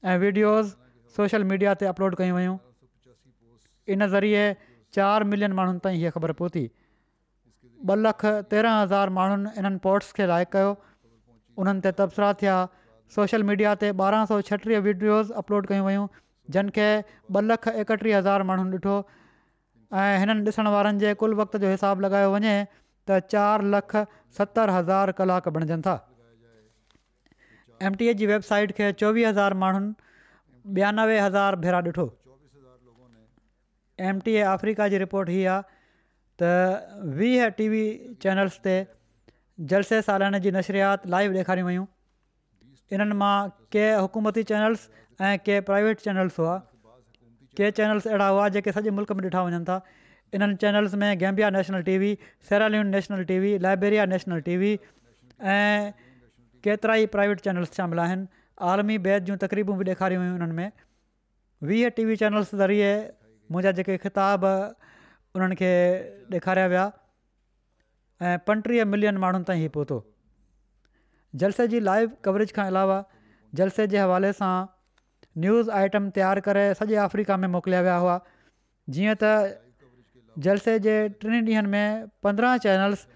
ऐं 0.04 0.16
वीडियोज़ 0.24 1.14
सोशल 1.18 1.44
मीडिया 1.52 1.74
ते 1.82 1.86
अपलोड 1.90 2.18
कयूं 2.22 2.36
वयूं 2.38 2.56
इन 3.96 4.08
ज़रिए 4.14 4.42
चारि 4.98 5.28
मिलियन 5.34 5.58
माण्हुनि 5.60 5.82
ताईं 5.86 5.98
हीअ 6.04 6.14
ख़बर 6.18 6.36
पहुती 6.42 6.64
ॿ 6.70 8.00
लख 8.08 8.24
तेरहं 8.54 8.74
हज़ार 8.82 9.12
माण्हुनि 9.20 9.50
इन्हनि 9.62 9.78
पोस्ट्स 9.86 10.16
खे 10.18 10.24
लाइक 10.32 10.50
कयो 10.56 10.72
उन्हनि 11.64 11.82
ते 11.86 11.92
तबसरा 12.02 12.28
थिया 12.42 12.56
सोशल 13.18 13.46
मीडिया 13.52 13.72
ते 13.84 13.92
ॿारहं 14.00 14.26
सौ 14.32 14.40
छटीह 14.50 14.82
वीडियोज़ 14.88 15.38
अपलोड 15.44 15.70
कयूं 15.72 15.86
वयूं 15.90 16.08
जिन 16.56 16.74
खे 16.80 16.88
ॿ 17.06 17.46
लख 17.52 17.70
एकटीह 17.84 18.18
हज़ार 18.18 18.46
माण्हुनि 18.50 18.80
ॾिठो 18.82 18.98
ऐं 20.02 20.18
हिननि 20.24 20.44
ॾिसण 20.50 20.70
वारनि 20.76 21.02
जे 21.06 21.14
कुल 21.24 21.38
वक़्त 21.44 21.64
जो 21.64 21.72
हिसाब 21.76 22.06
लॻायो 22.06 22.34
वञे 22.36 22.54
त 23.08 23.18
चारि 23.32 23.70
लख 23.74 23.96
सतरि 24.38 24.72
हज़ार 24.76 25.12
कलाक 25.20 25.50
बणिजनि 25.56 25.82
था 25.88 25.94
एम 27.88 27.98
टी 28.00 28.08
ए 28.12 28.14
जी 28.22 28.28
वेबसाइट 28.30 28.74
खे 28.80 28.92
चोवीह 29.02 29.28
हज़ार 29.32 29.58
माण्हुनि 29.64 29.92
ॿियानवे 30.78 31.14
हज़ार 31.26 31.56
भेरा 31.66 31.78
ॾिठो 31.90 32.02
एम 34.10 34.18
टी 34.26 34.32
ए 34.40 34.48
अफ्रीका 34.54 34.88
जी 34.94 34.98
रिपोर्ट 35.04 35.28
हीअ 35.36 35.52
आहे 35.54 35.62
त 36.42 36.50
वीह 37.20 37.46
टी 37.60 37.68
वी 37.74 37.80
चैनल्स 38.26 38.58
ते 38.68 38.74
जलसे 39.72 40.00
सालन 40.08 40.38
जी 40.46 40.52
नशरियात 40.58 41.06
लाइव 41.14 41.38
ॾेखारियूं 41.40 41.68
वयूं 41.70 41.86
इन्हनि 42.98 43.16
मां 43.22 43.32
के 43.76 43.86
हुकूमती 44.02 44.42
चैनल्स 44.52 44.88
ऐं 45.30 45.38
के 45.48 45.58
प्राइवेट 45.72 46.06
चैनल्स 46.08 46.38
हुआ 46.42 46.54
के 47.60 47.70
चैनल्स 47.80 48.06
अहिड़ा 48.12 48.28
हुआ 48.34 48.48
जेके 48.58 48.72
सॼे 48.80 48.94
मुल्क 49.00 49.12
में 49.20 49.24
ॾिठा 49.30 49.42
वञनि 49.48 49.64
था 49.70 49.78
इन्हनि 50.34 50.54
चैनल्स 50.62 50.94
में 51.02 51.18
Gambia 51.18 51.50
national 51.50 51.82
TV 51.88 52.10
सेलालून 52.48 52.86
national 52.94 53.22
TV 53.30 53.56
Liberia 53.66 54.04
national 54.14 54.40
TV 54.48 54.70
ऐं 54.74 55.90
केतिरा 56.66 56.94
ई 57.02 57.06
प्राइवेट 57.14 57.40
चैनल्स 57.46 57.72
शामिल 57.78 57.98
आहिनि 58.04 58.26
आलमी 58.72 58.98
बैत 59.06 59.22
जूं 59.30 59.36
तकरीबूं 59.44 59.76
बि 59.80 59.84
ॾेखारियूं 59.90 60.22
हुयूं 60.22 60.34
उन्हनि 60.38 60.54
में 60.58 60.72
वीह 61.70 61.88
टी 61.96 62.04
वी 62.10 62.16
चैनल्स 62.22 62.54
ज़रिए 62.62 62.90
मुंहिंजा 63.54 63.72
जेके 63.80 63.96
ख़िताब 64.04 64.44
उन्हनि 65.38 65.56
खे 65.60 65.70
ॾेखारिया 66.40 66.66
विया 66.74 66.84
ऐं 68.30 68.36
पंटीह 68.50 68.84
मिलियन 68.92 69.18
माण्हुनि 69.24 69.48
ताईं 69.50 69.62
हीउ 69.64 69.72
पहुतो 69.78 69.98
जलसे 71.42 71.66
जी 71.74 71.80
लाइव 71.88 72.12
कवरेज 72.28 72.52
खां 72.58 72.66
अलावा 72.74 73.00
जलसे 73.62 73.86
जे 73.94 73.98
हवाले 74.02 74.30
सां 74.42 74.52
न्यूज़ 75.44 75.70
आइटम 75.80 76.06
तयारु 76.20 76.42
करे 76.50 76.64
सॼे 76.82 76.98
अफ्रीका 77.08 77.36
में 77.44 77.48
मोकिलिया 77.58 77.82
विया 77.88 77.98
हुआ 78.06 78.18
जीअं 78.98 79.16
त 79.24 79.34
जलसे 80.38 80.78
जे 80.78 80.96
टिनि 81.20 81.40
ॾींहनि 81.40 81.68
में 81.68 82.08
पंद्रहं 82.22 82.58
चैनल्स 82.64 83.06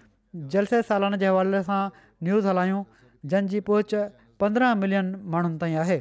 जलसे 0.53 0.81
सालान 0.89 1.15
जे 1.17 1.27
हवाले 1.27 1.61
सां 1.63 1.87
न्यूज़ 2.23 2.47
हलायूं 2.47 2.83
जंहिंजी 3.31 3.59
पहुच 3.69 3.93
पंद्रहं 4.39 4.75
मिलियन 4.79 5.13
माण्हुनि 5.35 5.57
ताईं 5.59 5.75
आहे 5.83 5.99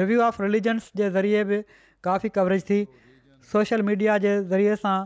रिव्यू 0.00 0.20
ऑफ 0.22 0.40
रिलीजन्स 0.40 0.90
जे 0.96 1.10
ज़रिए 1.10 1.44
बि 1.52 1.58
काफ़ी 2.04 2.28
कवरेज 2.38 2.62
थी 2.70 2.80
सोशल 3.52 3.82
मीडिया 3.90 4.16
जे 4.24 4.32
ज़रिए 4.52 4.76
सां 4.84 4.96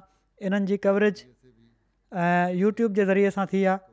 इन्हनि 0.46 0.66
जी 0.70 0.76
कवरेज 0.86 1.24
ऐं 2.22 2.54
यूट्यूब 2.62 2.94
जे 3.00 3.04
ज़रिए 3.10 3.30
सां 3.38 3.46
थी 3.54 3.64
आहे 3.74 3.90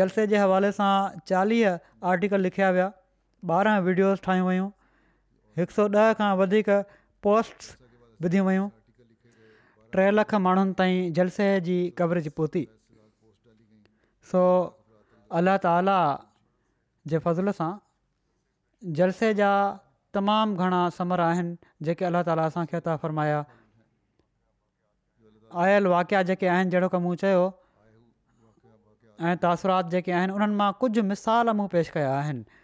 जलसे 0.00 0.26
जे 0.34 0.38
हवाले 0.42 0.72
सां 0.80 0.92
चालीह 1.32 1.78
आर्टिकल 2.14 2.46
लिखिया 2.50 2.70
विया 2.78 2.90
ॿारहं 3.48 3.80
वीडियोस 3.86 4.20
ठाहियूं 4.28 4.46
वयूं 4.48 4.68
हिकु 5.58 5.74
सौ 5.78 5.88
ॾह 5.94 6.12
खां 6.20 6.84
पोस्ट्स 7.26 7.68
विधियूं 8.24 8.44
वयूं 8.46 8.64
टे 9.96 10.02
लख 10.16 10.32
माण्हुनि 10.46 10.72
ताईं 10.80 11.12
जलसे 11.18 11.44
जी 11.68 11.76
कवरेज 12.00 12.26
पहुती 12.40 12.62
सो 14.32 14.40
अलाह 15.40 15.56
ताला 15.66 15.94
जे 17.12 17.18
फ़ज़ल 17.26 17.54
सां 17.60 17.70
जलसे 19.00 19.30
जा 19.40 19.48
तमामु 20.18 20.64
घणा 20.66 20.80
समर 20.96 21.22
आहिनि 21.28 21.54
जेके 21.88 22.08
अलाह 22.10 22.26
ताला 22.30 22.44
असांखे 22.52 22.78
अता 22.80 22.96
फ़रमाया 23.04 23.40
आयल 25.64 25.90
वाकिया 25.94 26.22
जेके 26.32 26.52
आहिनि 26.56 26.76
जहिड़ो 26.76 26.92
की 26.96 27.02
मूं 27.06 27.14
चयो 27.24 27.48
ऐं 29.30 29.34
तासुरात 29.46 29.90
जेके 29.96 30.16
आहिनि 30.20 30.36
उन्हनि 30.40 30.60
मां 30.64 30.70
कुझु 30.84 31.06
मिसाल 31.14 31.56
मूं 31.62 31.68
पेश 31.78 31.96
कया 31.96 32.12
आहिनि 32.20 32.62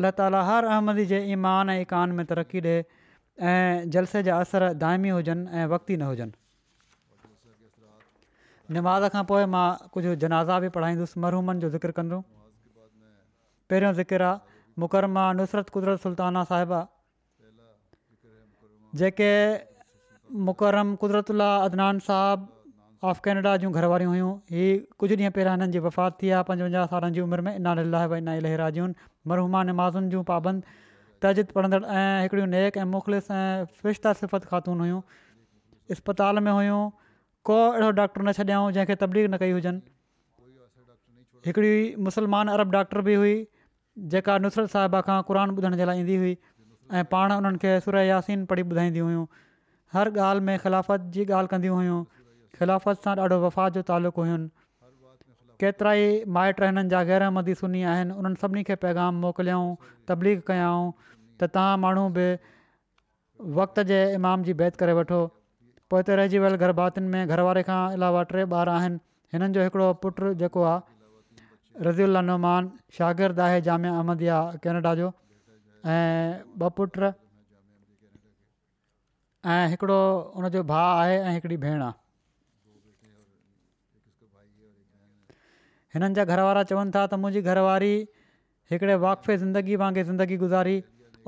अलाह 0.00 0.16
ताला 0.22 0.46
हर 0.52 0.72
अहमदी 0.76 1.08
जे 1.14 1.24
ईमान 1.38 1.76
ऐं 1.78 1.82
कान 1.96 2.16
में 2.20 2.24
तरक़ी 2.34 2.62
ॾिए 2.64 2.78
ऐं 3.40 3.90
जलसे 3.94 4.22
जा 4.26 4.36
असर 4.44 4.72
दाइमी 4.82 5.10
हुजनि 5.16 5.44
ऐं 5.52 5.66
वक़्तु 5.72 5.94
न 5.96 6.02
हुजनि 6.02 6.34
नमाज़ 8.76 9.04
खां 9.14 9.24
पोइ 9.30 9.44
मां 9.54 9.66
कुझु 9.94 10.14
जनाज़ा 10.22 10.56
बि 10.64 10.68
पढ़ाईंदुसि 10.76 11.20
मरहूमनि 11.24 11.60
जो 11.62 11.68
ज़िक्र 11.74 11.90
कंदुमि 11.98 12.26
पहिरियों 13.70 13.92
ज़िक्र 14.00 14.22
आहे 14.26 14.36
मुकरमा 14.82 15.24
नुसरत 15.38 15.68
कुदरत 15.76 16.00
सुल्ताना 16.06 16.42
साहिबा 16.50 16.80
जेके 18.98 19.30
मुकरम 20.48 20.94
कुदरत 21.02 21.30
ला 21.42 21.48
अदनान 21.68 22.02
साहबु 22.08 22.54
ऑफ 23.08 23.20
कैनेडा 23.24 23.56
जूं 23.62 23.72
घर 23.72 23.84
वारियूं 23.94 24.12
हुयूं 24.16 24.32
हीअ 24.56 24.68
कुझु 24.98 25.14
ॾींहं 25.16 25.32
पहिरियां 25.38 25.54
हिननि 25.56 25.72
जी 25.78 25.78
वफ़ात 25.88 26.18
थी 26.22 26.34
आहे 26.36 26.48
पंजवंजाह 26.50 26.86
सालनि 26.94 27.16
जी 27.18 27.24
उमिरि 27.28 27.42
में 27.48 27.52
इनालीला 27.54 28.04
वना 28.14 28.34
इलहरा 28.42 28.68
जन 28.78 28.94
मरहूमा 29.32 29.62
नमाज़ुनि 29.70 30.10
जूं 30.14 30.26
तजिद 31.24 31.52
पढ़ंदड़ 31.58 31.82
ऐं 32.00 32.22
हिकिड़ियूं 32.24 32.48
नेक 32.54 32.76
ऐं 32.84 32.84
मुख़लिस 32.94 33.30
ऐं 33.36 33.64
फिश्ता 33.82 34.12
सिफ़त 34.18 34.44
ख़ातून 34.50 34.80
हुयूं 34.84 35.00
इस्पताल 35.96 36.42
में 36.48 36.50
हुयूं 36.56 36.82
को 37.50 37.56
अहिड़ो 37.62 37.90
डॉक्टर 38.00 38.22
न 38.22 38.32
छॾियाऊं 38.38 38.70
जंहिंखे 38.76 38.96
तबलीग 39.04 39.30
न 39.34 39.40
कई 39.44 39.54
हुजनि 39.56 41.46
हिकिड़ी 41.46 41.80
मुसलमान 42.08 42.54
अरब 42.56 42.76
डॉक्टर 42.76 43.06
बि 43.08 43.14
हुई 43.22 43.34
जेका 44.14 44.36
नुसरत 44.44 44.74
साहिबा 44.76 45.00
खां 45.10 45.18
क़रान 45.32 45.56
ॿुधण 45.58 45.76
जे 45.82 45.90
लाइ 45.90 46.04
ईंदी 46.04 46.16
हुई 46.24 46.34
ऐं 46.34 47.04
पाण 47.14 47.36
उन्हनि 47.38 47.62
खे 47.66 47.74
सुर 47.86 48.02
यासीन 48.10 48.44
पढ़ी 48.52 48.68
ॿुधाईंदी 48.74 49.04
हुयूं 49.06 49.26
हर 49.96 50.12
ॻाल्हि 50.28 50.46
में 50.50 50.58
ख़िलाफ़त 50.66 51.10
जी 51.16 51.24
ॻाल्हि 51.40 51.54
कंदियूं 51.54 51.80
हुयूं 51.80 52.00
ख़िलाफ़त 52.60 53.08
सां 53.08 53.16
ॾाढो 53.24 53.40
वफ़ा 53.46 53.68
जो 53.78 53.82
तालुक़ु 53.92 54.28
केतिरा 55.60 55.92
ई 56.00 56.08
माइट 56.36 56.60
हिननि 56.64 56.88
जा 56.92 56.98
ग़ैर 57.10 57.22
अहमदी 57.28 57.54
सुनी 57.62 57.80
आहिनि 57.92 58.14
उन्हनि 58.20 58.38
सभिनी 58.42 58.62
खे 58.68 58.74
पैगाम 58.84 59.18
मोकिलियाऊं 59.24 59.68
तबलीग 60.10 60.42
कयाऊं 60.50 60.84
त 60.92 61.48
तव्हां 61.56 61.80
माण्हू 61.86 62.04
बि 62.18 62.26
वक़्त 63.58 63.82
जे 63.90 63.98
इमाम 64.20 64.44
जी 64.50 64.54
बैत 64.62 64.78
करे 64.84 64.94
वठो 65.00 65.18
पोइ 65.90 66.00
हिते 66.02 66.18
रहिजी 66.22 66.44
वियल 66.44 67.10
में 67.16 67.22
घर 67.26 67.42
वारे 67.48 67.64
खां 67.70 67.80
अलावा 67.98 68.22
टे 68.34 68.46
ॿार 68.60 68.72
आहिनि 68.78 69.02
हिननि 69.36 69.50
जो 69.58 69.66
हिकिड़ो 69.68 69.90
पुटु 70.06 70.30
जेको 70.44 70.64
आहे 70.74 72.10
नुमान 72.30 72.70
शागिर्दु 73.00 73.44
आहे 73.50 73.58
जामिया 73.70 73.98
अहमद 74.02 74.24
आहे 74.38 74.94
जो 75.02 75.12
ऐं 75.94 76.42
ॿ 76.60 76.70
पुट 76.78 76.98
ऐं 79.56 79.62
हिकिड़ो 79.74 80.62
भाउ 80.72 81.50
भेण 81.50 81.82
आहे 81.82 81.96
हिननि 85.94 86.14
जा 86.14 86.24
घरवारा 86.32 86.62
चवनि 86.70 86.90
था 86.94 87.04
त 87.12 87.18
मुंहिंजी 87.20 87.40
घरवारी 87.50 87.92
हिकिड़े 88.70 88.94
वाक़फ़े 89.04 89.36
ज़िंदगी 89.44 89.76
वांगुरु 89.82 90.04
ज़िंदगी 90.08 90.36
गुज़ारी 90.44 90.76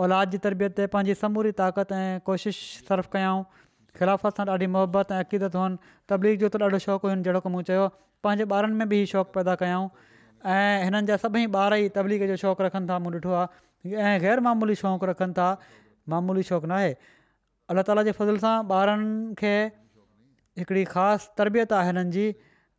औलाद 0.05 0.31
जी 0.35 0.39
तरबियत 0.47 0.75
ते 0.77 0.87
पंहिंजी 0.95 1.15
समूरी 1.21 1.53
ताक़त 1.61 1.93
ऐं 1.99 2.21
कोशिशि 2.29 2.85
सर्फ़ 2.89 3.09
कयूं 3.17 3.43
ख़िलाफ़त 3.99 4.41
सां 4.41 4.47
ॾाढी 4.55 4.67
मोहबत 4.77 5.13
ऐं 5.13 5.21
अक़ीदत 5.25 5.57
हुअनि 5.57 5.77
तबलीग 6.13 6.41
जो 6.41 6.49
त 6.49 6.63
ॾाढो 6.63 6.79
शौंक़ु 6.87 7.09
हुयो 7.09 7.17
जहिड़ो 7.29 7.41
की 7.47 7.49
मूं 7.57 7.63
चयो 7.71 7.89
पंहिंजे 8.27 8.45
ॿारनि 8.59 8.77
में 8.83 8.89
बि 8.93 9.01
ई 9.03 9.07
शौक़ु 9.15 9.33
पैदा 9.39 9.55
कयऊं 9.65 9.89
ऐं 10.57 10.85
हिननि 10.85 11.09
जा 11.13 11.17
सभई 11.25 11.47
ॿार 11.63 11.77
ई 11.79 11.89
तबलीग 11.97 12.27
जो 12.33 12.37
शौक़ु 12.45 12.65
रखनि 12.69 12.87
था 12.93 13.01
मूं 13.07 13.15
ॾिठो 13.17 13.33
आहे 13.41 14.05
ऐं 14.11 14.15
ग़ैरमामूली 14.27 14.79
शौक़ु 14.83 15.11
रखनि 15.15 15.39
था 15.41 15.49
मामूली 16.15 16.45
शौक़ु 16.53 16.73
न 16.75 16.85
अलाह 17.73 17.89
ताला 17.91 18.07
जे 18.11 18.17
फज़िल 18.21 18.45
सां 18.45 18.55
ॿारनि 18.83 19.11
खे 19.43 19.55
हिकिड़ी 20.63 20.85
ख़ासि 20.95 21.33
तरबियत 21.43 21.73
आहे 21.81 21.91
हिननि 21.93 22.29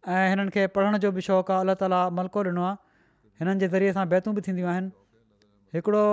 ऐं 0.10 0.30
हिननि 0.30 0.49
खे 0.52 0.66
पढ़ण 0.76 0.97
जो 0.97 1.12
बि 1.12 1.22
शौक़ु 1.22 1.54
आहे 1.54 1.76
अलाह 1.86 2.10
मलको 2.10 2.43
ॾिनो 2.43 2.64
आहे 2.66 2.76
हिननि 3.39 3.56
जे 3.62 3.68
ज़रिए 3.74 3.91
सां 3.97 4.08
बैतूं 4.14 4.34
बि 4.36 4.41
थींदियूं 4.47 4.70
आहिनि 4.70 4.89
हिकिड़ो 5.78 6.06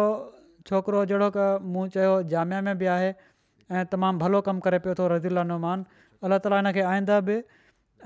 छोकिरो 0.68 1.04
जहिड़ो 1.12 1.28
की 1.36 1.46
मूं 1.74 1.86
चयो 1.94 2.20
जामिया 2.32 2.60
में 2.68 2.76
बि 2.82 2.86
आहे 2.94 3.12
ऐं 3.12 3.84
तमामु 3.94 4.20
भलो 4.24 4.40
कमु 4.48 4.60
करे 4.68 4.78
पियो 4.86 4.94
थो 5.00 5.08
रज़ील 5.14 5.40
नुमान 5.52 5.84
अलाह 6.28 6.42
ताला 6.46 6.58
हिन 6.60 6.70
खे 6.78 6.84
आईंदा 6.92 7.20
बि 7.30 7.38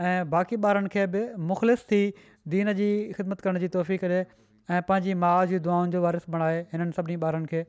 ऐं 0.06 0.30
बाक़ी 0.36 0.60
ॿारनि 0.66 0.92
खे 0.96 1.06
बि 1.16 1.22
मुख़लिस 1.50 1.82
थी 1.92 2.00
दीन 2.54 2.72
जी 2.80 2.88
ख़िदमत 3.18 3.44
करण 3.46 3.60
जी 3.64 3.70
तोहफ़ी 3.78 3.98
करे 4.04 4.20
ऐं 4.20 4.82
पंहिंजी 4.90 5.14
माउ 5.24 5.44
जी 5.54 5.58
दुआनि 5.66 5.92
जो 5.96 6.02
वारिस 6.06 6.28
बणाए 6.36 6.60
हिननि 6.76 6.96
सभिनी 7.00 7.20
ॿारनि 7.32 7.50
खे 7.54 7.64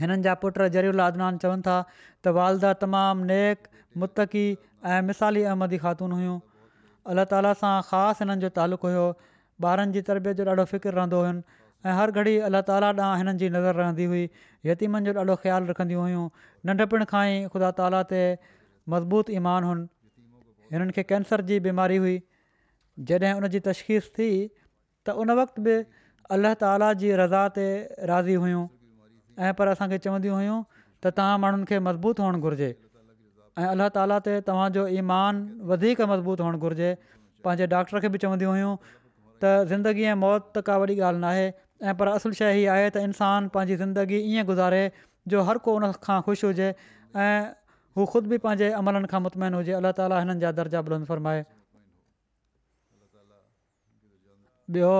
हिननि 0.00 0.22
जा 0.28 0.34
पुट 0.46 0.62
जरी 0.78 0.96
आदनान 1.10 1.40
चवनि 1.46 1.66
था 1.68 1.76
त 2.26 2.34
वालदा 2.40 2.72
तमामु 2.86 3.30
नेक 3.32 3.70
मुतक़ी 4.04 4.46
ऐं 4.86 5.00
मिसाली 5.06 5.42
अहमदी 5.52 5.78
ख़ातून 5.84 6.12
हुयूं 6.16 6.36
अल्लाह 7.12 7.24
ताला 7.32 7.52
सां 7.62 7.74
ख़ासि 7.88 8.22
हिननि 8.24 8.40
जो 8.42 8.48
तालुक़ु 8.58 8.88
हुयो 8.90 9.06
ॿारनि 9.64 9.92
जी 9.96 10.02
तरबियत 10.08 10.36
जो 10.40 10.44
ॾाढो 10.50 10.64
फ़िक्रु 10.72 10.92
रहंदो 10.98 11.20
हुयुमि 11.22 11.42
ऐं 11.88 11.94
हर 12.00 12.10
घड़ी 12.22 12.34
अलाह 12.50 12.62
ताली 12.70 12.86
ॾांहुं 12.92 13.16
हिननि 13.22 13.34
जी 13.42 13.48
नज़र 13.56 13.74
रहंदी 13.80 14.04
हुई 14.14 14.22
यतीमनि 14.70 15.08
जो 15.10 15.14
ॾाढो 15.22 15.36
ख़्यालु 15.44 15.70
रखंदियूं 15.72 16.04
हुयूं 16.04 16.24
नंढपण 16.70 17.06
खां 17.14 17.24
ई 17.32 17.50
ख़ुदा 17.56 17.72
ताला 17.82 18.02
ते 18.14 18.20
मज़बूत 18.94 19.34
ईमान 19.40 19.68
हुनि 19.70 19.88
हिननि 20.76 20.96
खे 21.00 21.06
कैंसर 21.12 21.44
जी 21.52 21.58
बीमारी 21.68 21.98
हुई 22.06 22.16
जॾहिं 23.12 23.32
उन 23.42 23.48
जी 23.56 23.64
तशख़ीस 23.70 24.10
थी 24.18 24.30
त 24.32 25.20
उन 25.24 25.34
वक़्त 25.44 25.62
बि 25.68 25.78
अलाह 26.38 26.60
ताला 26.66 26.92
जी 27.04 27.12
रज़ा 27.22 27.42
ते 27.60 27.68
राज़ी 28.12 28.40
हुयूं 28.46 28.64
ऐं 29.48 29.52
पर 29.60 29.72
असांखे 29.76 29.98
चवंदियूं 30.06 30.38
हुयूं 30.42 30.58
त 30.74 31.18
तव्हां 31.20 31.36
माण्हुनि 31.46 31.84
मज़बूत 31.88 32.22
हुअणु 32.26 32.40
घुरिजे 32.50 32.68
ऐं 33.58 33.66
अलाह 33.74 33.88
ताला 33.94 34.16
ते 34.24 34.32
तव्हांजो 34.48 34.82
ईमान 35.02 35.34
वधीक 35.68 36.00
मज़बूत 36.08 36.40
हुअणु 36.44 36.58
घुर्जे 36.64 36.90
पंहिंजे 37.46 37.66
डॉक्टर 37.74 38.00
खे 38.02 38.08
बि 38.14 38.18
चवंदियूं 38.22 38.52
हुयूं 38.54 38.74
त 39.42 39.72
मौत 40.24 40.42
त 40.58 40.62
का 40.68 40.76
वॾी 40.82 40.94
ॻाल्हि 40.98 41.24
न 41.24 41.88
ऐं 41.90 41.94
पर 41.98 42.08
असुलु 42.12 42.34
शइ 42.42 42.52
हीअ 42.58 42.70
आहे 42.74 42.90
त 42.98 43.02
इंसानु 43.06 43.50
पंहिंजी 43.56 43.76
ज़िंदगी 43.82 44.18
ईअं 44.34 44.46
गुज़ारे 44.50 44.82
जो 45.34 45.40
हर 45.48 45.58
को 45.64 45.74
उन 45.80 45.90
खां 46.04 46.18
ख़ुशि 46.28 46.46
हुजे 46.46 46.68
ऐं 47.24 47.50
हू 47.98 48.04
ख़ुदि 48.12 48.28
बि 48.34 48.38
पंहिंजे 48.46 48.68
अमलनि 48.82 49.10
खां 49.14 49.20
मुतमिन 49.26 49.58
हुजे 49.60 49.74
अलाह 49.80 49.94
ताला 50.02 50.20
हिननि 50.22 50.40
जा 50.46 50.54
दर्जा 50.60 50.84
बुलंद 50.90 51.10
फ़रमाए 51.12 51.42
ॿियो 54.76 54.94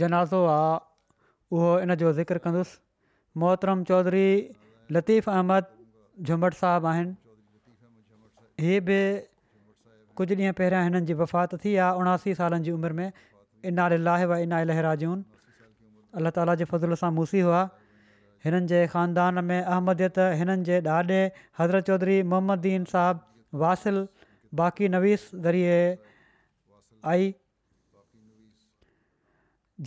जनाज़ो 0.00 0.40
आहे 0.54 0.72
उहो 1.52 1.68
इन 1.86 1.94
जो 2.06 2.10
ज़िकर 2.22 2.40
कंदुसि 2.48 2.76
मोहतरम 3.44 3.82
चौधरी 3.92 4.26
लतीफ़ 4.98 5.30
अहमद 5.36 6.44
साहबु 6.64 6.90
आहिनि 6.94 7.16
हीअ 8.60 8.80
बि 8.88 8.98
कुझु 10.16 10.34
ॾींहं 10.34 10.52
पहिरियां 10.60 10.82
हिननि 10.84 11.00
जी 11.08 11.14
वफ़ात 11.20 11.54
थी 11.64 11.72
आहे 11.86 11.98
उणासी 12.02 12.34
सालनि 12.40 12.64
जी 12.68 12.72
उमिरि 12.76 12.94
में 13.00 13.12
इना 13.70 13.88
लाह 14.08 14.24
व 14.30 14.38
इना 14.44 14.60
लहराजून 14.70 15.18
अला 16.20 16.30
ताला 16.38 16.54
जे 16.60 16.64
फज़ुल 16.72 16.94
सां 17.02 17.10
मूसी 17.18 17.40
हुआ 17.48 17.60
हिननि 18.44 18.70
जे 18.72 18.80
ख़ानदान 18.94 19.44
में 19.50 19.58
अहमदियत 19.60 20.18
हिननि 20.40 20.64
जे 20.68 20.80
ॾाॾे 20.94 21.20
हज़रत 21.60 21.90
चौधरी 21.92 22.16
मोहम्मद 22.32 22.64
दीन 22.68 22.88
साहबु 22.96 23.62
वासिल 23.64 24.02
बाक़ी 24.62 24.88
नवीस 24.96 25.28
ज़रिए 25.46 25.76
आई 27.12 27.28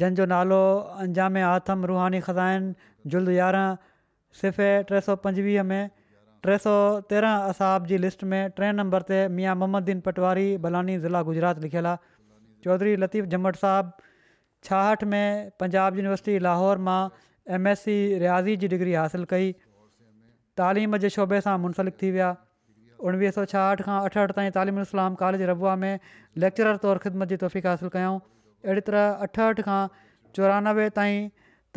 जंहिंजो 0.01 0.25
नालो 0.37 0.61
अंजाम 1.07 1.41
आथम 1.51 1.85
रुहानी 1.93 2.19
ख़ज़ाइन 2.29 3.13
जुल्द 3.15 3.35
यारहं 3.41 3.87
सिफ़े 4.43 4.69
टे 4.91 5.01
सौ 5.09 5.15
पंजवीह 5.25 5.63
में 5.71 5.83
टे 6.47 6.55
सौ 6.65 6.73
तेरहं 7.11 7.47
असाब 7.53 7.87
जी 7.91 7.97
लिस्ट 8.03 8.25
में 8.33 8.43
टे 8.59 8.67
नंबर 8.81 9.05
ते 9.07 9.17
मिया 9.37 9.53
मोहम्मद 9.61 9.87
दीन 9.91 10.03
पटवारी 10.07 10.45
बलानी 10.65 10.93
ज़िला 10.97 11.21
गुजरात 11.29 11.63
लिखियलु 11.63 11.89
आहे 11.91 11.97
चौधरी 12.65 12.93
लतीफ़ 13.03 13.37
झमट 13.37 13.59
साहबु 13.63 14.05
छाहठि 14.67 15.09
में 15.13 15.25
पंजाब 15.63 15.99
यूनिवर्सिटी 16.01 16.35
लाहौर 16.45 16.83
मां 16.89 16.99
एम 17.57 17.67
एस 17.73 17.83
सी 17.87 17.95
रियाज़ी 18.23 18.55
जी 18.63 18.67
डिग्री 18.75 18.93
हासिलु 18.99 19.29
कई 19.33 19.51
तालीम 20.61 20.97
जे 21.05 21.11
शोभे 21.17 21.41
सां 21.49 21.57
मुंसलिक 21.65 21.99
थी 22.03 22.13
विया 22.17 22.29
उणिवीह 23.09 23.35
सौ 23.39 23.45
छाहठि 23.55 23.87
खां 23.89 23.99
अठहठि 24.11 24.37
ताईं 24.39 24.55
तालिम 24.59 24.79
इस्लाम 24.85 25.19
कॉलेज 25.23 25.45
रबुआ 25.51 25.75
में 25.83 25.91
लेक्चर 26.45 26.71
तौरु 26.85 27.05
ख़िदमत 27.07 27.33
जी 27.35 27.39
तफ़ीक़ु 27.43 27.73
हासिलु 27.73 27.93
कयूं 27.97 28.17
अहिड़ी 28.69 28.85
तरह 28.91 29.27
अठहठि 29.27 29.67
खां 29.69 29.79
चोरानवे 30.39 30.87
ताईं 31.03 31.29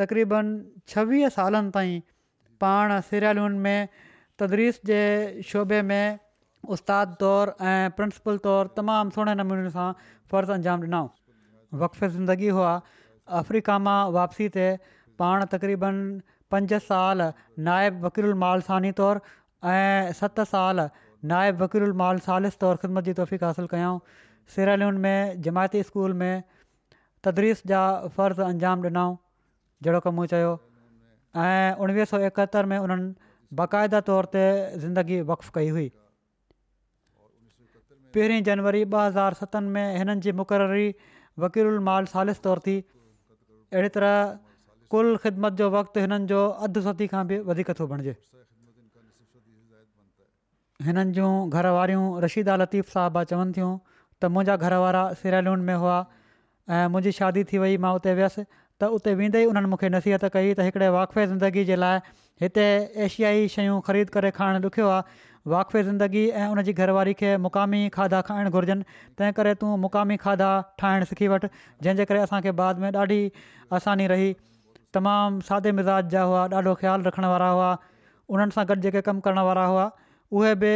तक़रीबन 0.02 0.54
छवीह 0.94 1.34
सालनि 1.40 1.76
ताईं 1.80 2.08
पाण 2.64 2.98
में 3.68 3.78
तदरीस 4.42 4.78
जे 4.90 5.00
शोबे 5.48 5.78
में 5.88 6.18
उस्ताद 6.76 7.14
तौरु 7.20 7.52
ऐं 7.72 7.90
प्रिंसिपल 7.98 8.38
तौरु 8.46 8.70
तमामु 8.78 9.14
सुहिणे 9.16 9.34
नमूने 9.40 9.70
सां 9.74 9.84
फ़र्ज़ु 10.32 10.54
अंजाम 10.54 10.86
ॾिनऊं 10.86 11.78
वक़फ़े 11.82 12.08
ज़िंदगी 12.16 12.48
हुआ 12.56 12.72
अफ्रीका 13.42 13.76
मां 13.88 13.98
वापसी 14.18 14.48
ते 14.58 14.64
पाण 15.22 15.44
तक़रीबन 15.54 16.02
पंज 16.54 16.74
साल 16.88 17.24
नाइबु 17.70 18.06
ॿकीरुमालसानी 18.10 18.92
तौरु 19.04 19.22
ऐं 19.74 20.10
सत 20.24 20.44
साल 20.56 20.84
नाइबु 21.36 21.82
माल 22.04 22.22
सालिस 22.28 22.58
तौरु 22.66 22.82
ख़िदमत 22.84 23.10
जी 23.10 23.16
तौफ़ीक़ासिल 23.22 23.70
कयऊं 23.74 24.22
सिरालियुनि 24.56 25.04
में 25.08 25.42
जमायती 25.48 25.84
स्कूल 25.90 26.18
में 26.24 26.46
तदरीस 27.28 27.62
जा 27.74 27.80
फ़र्ज़ु 28.18 28.46
अंजाम 28.52 28.88
ॾिनऊं 28.92 29.16
जहिड़ो 29.88 30.06
कमु 30.08 30.28
चयो 30.38 30.52
ऐं 31.42 31.84
उणिवीह 31.86 32.10
सौ 32.16 32.22
एकहतरि 32.30 32.72
में 32.74 32.78
उन्हनि 32.84 33.12
बाक़ाइदा 33.58 34.00
तौर 34.08 34.24
ते 34.34 34.42
ज़िंदगी 34.80 35.20
वक़ 35.30 35.48
कई 35.54 35.68
हुई 35.76 35.88
पहिरीं 38.16 38.42
जनवरी 38.48 38.80
ॿ 38.84 38.98
हज़ार 38.98 39.34
सतनि 39.40 39.68
में 39.74 39.98
हिननि 39.98 40.20
जी 40.26 40.32
मुक़ररी 40.38 40.86
वकीलु 41.44 41.80
माल 41.88 42.06
ख़ालिस 42.12 42.40
तौरु 42.46 42.64
थी 42.66 42.76
अहिड़ी 43.76 43.88
तरह 43.96 44.14
कुल 44.94 45.12
ख़िदमत 45.24 45.52
जो 45.60 45.68
वक़्ति 45.76 46.00
हिननि 46.06 46.26
जो 46.32 46.40
अधु 46.68 46.82
सदी 46.88 47.06
खां 47.12 47.22
बि 47.32 47.38
वधीक 47.50 47.70
थो 47.80 47.86
बणिजे 47.92 48.16
हिननि 50.88 51.12
जूं 51.20 51.30
घर 51.56 51.66
वारियूं 51.78 52.04
रशीदा 52.24 52.56
लतीफ़ु 52.64 52.90
साहबा 52.96 53.24
चवनि 53.32 53.52
थियूं 53.58 53.72
त 54.20 54.32
मुंहिंजा 54.36 54.56
घरवारा 54.66 55.02
सिरालून 55.22 55.60
में 55.68 55.74
हुआ 55.84 55.96
ऐं 56.76 56.88
मुंहिंजी 56.94 57.12
शादी 57.20 57.44
थी 57.52 57.58
वई 57.64 57.78
मां 57.84 57.94
उते 58.00 58.14
वियसि 58.20 58.42
त 58.80 58.90
उते 58.98 59.14
वेंदे 59.20 59.42
ई 59.42 59.46
उन्हनि 59.52 59.68
मूंखे 59.74 59.88
नसीहत 59.96 60.24
कई 60.36 60.52
त 60.58 60.68
हिकिड़े 60.68 60.88
वाक़फ़े 60.98 61.26
ज़िंदगी 61.32 61.64
जे 61.70 61.76
लाइ 61.84 62.00
हिते 62.40 62.64
एशियाई 63.08 63.46
शयूं 63.54 63.76
ख़रीद 63.88 64.10
करे 64.14 64.30
खाइणु 64.38 64.60
ॾुखियो 64.68 64.86
आहे 64.92 65.50
वाक़फ़े 65.52 65.82
ज़िंदगी 65.82 66.22
ऐं 66.40 66.46
उनजी 66.56 66.72
घरवारी 66.72 67.12
खे 67.20 67.30
मुक़ामी 67.46 67.80
खाधा 67.96 68.20
खाइणु 68.28 68.50
घुरजनि 68.50 68.84
तंहिं 69.18 69.32
करे 69.38 69.54
तूं 69.62 69.72
मुक़ामी 69.84 70.16
खाधा 70.24 70.50
ठाहिण 70.78 71.04
सिखी 71.12 71.28
वठि 71.34 71.48
जंहिंजे 71.82 72.04
करे 72.12 72.20
असांखे 72.26 72.50
बाद 72.62 72.78
में 72.84 72.90
ॾाढी 72.92 73.20
आसानी 73.78 74.06
रही 74.12 74.32
तमामु 74.96 75.40
सादे 75.48 75.72
मिज़ाज 75.80 76.08
जा 76.16 76.22
हुआ 76.32 76.46
ॾाढो 76.54 76.74
ख़्यालु 76.80 77.08
रखण 77.08 77.24
वारा 77.34 77.48
हुआ 77.56 77.70
उन्हनि 78.34 78.58
सां 78.58 78.64
गॾु 78.72 78.80
जेके 78.88 79.02
कमु 79.10 79.20
करण 79.28 79.38
वारा 79.50 79.64
हुआ 79.74 79.86
उहे 80.38 80.54
बि 80.64 80.72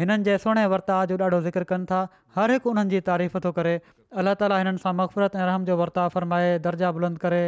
हिननि 0.00 0.24
जे 0.30 0.36
सुहिणे 0.46 0.66
जो 0.92 1.18
ॾाढो 1.18 1.40
ज़िक्र 1.48 1.70
कनि 1.74 1.90
था 1.92 2.02
हर 2.38 2.50
हिकु 2.56 2.70
उन्हनि 2.76 2.96
जी 2.96 3.00
तारीफ़ 3.12 3.36
थो 3.46 3.52
करे 3.60 3.76
अलाह 4.24 4.40
ताला 4.42 4.58
हिननि 4.64 4.84
सां 4.86 4.94
मक़फ़रत 5.02 5.36
ऐं 5.38 5.44
रहम 5.52 5.70
जो 5.70 5.76
वर्ता 5.84 6.08
फ़रमाए 6.16 6.52
दर्जा 6.68 6.90
बुलंद 6.98 7.18
करे 7.26 7.42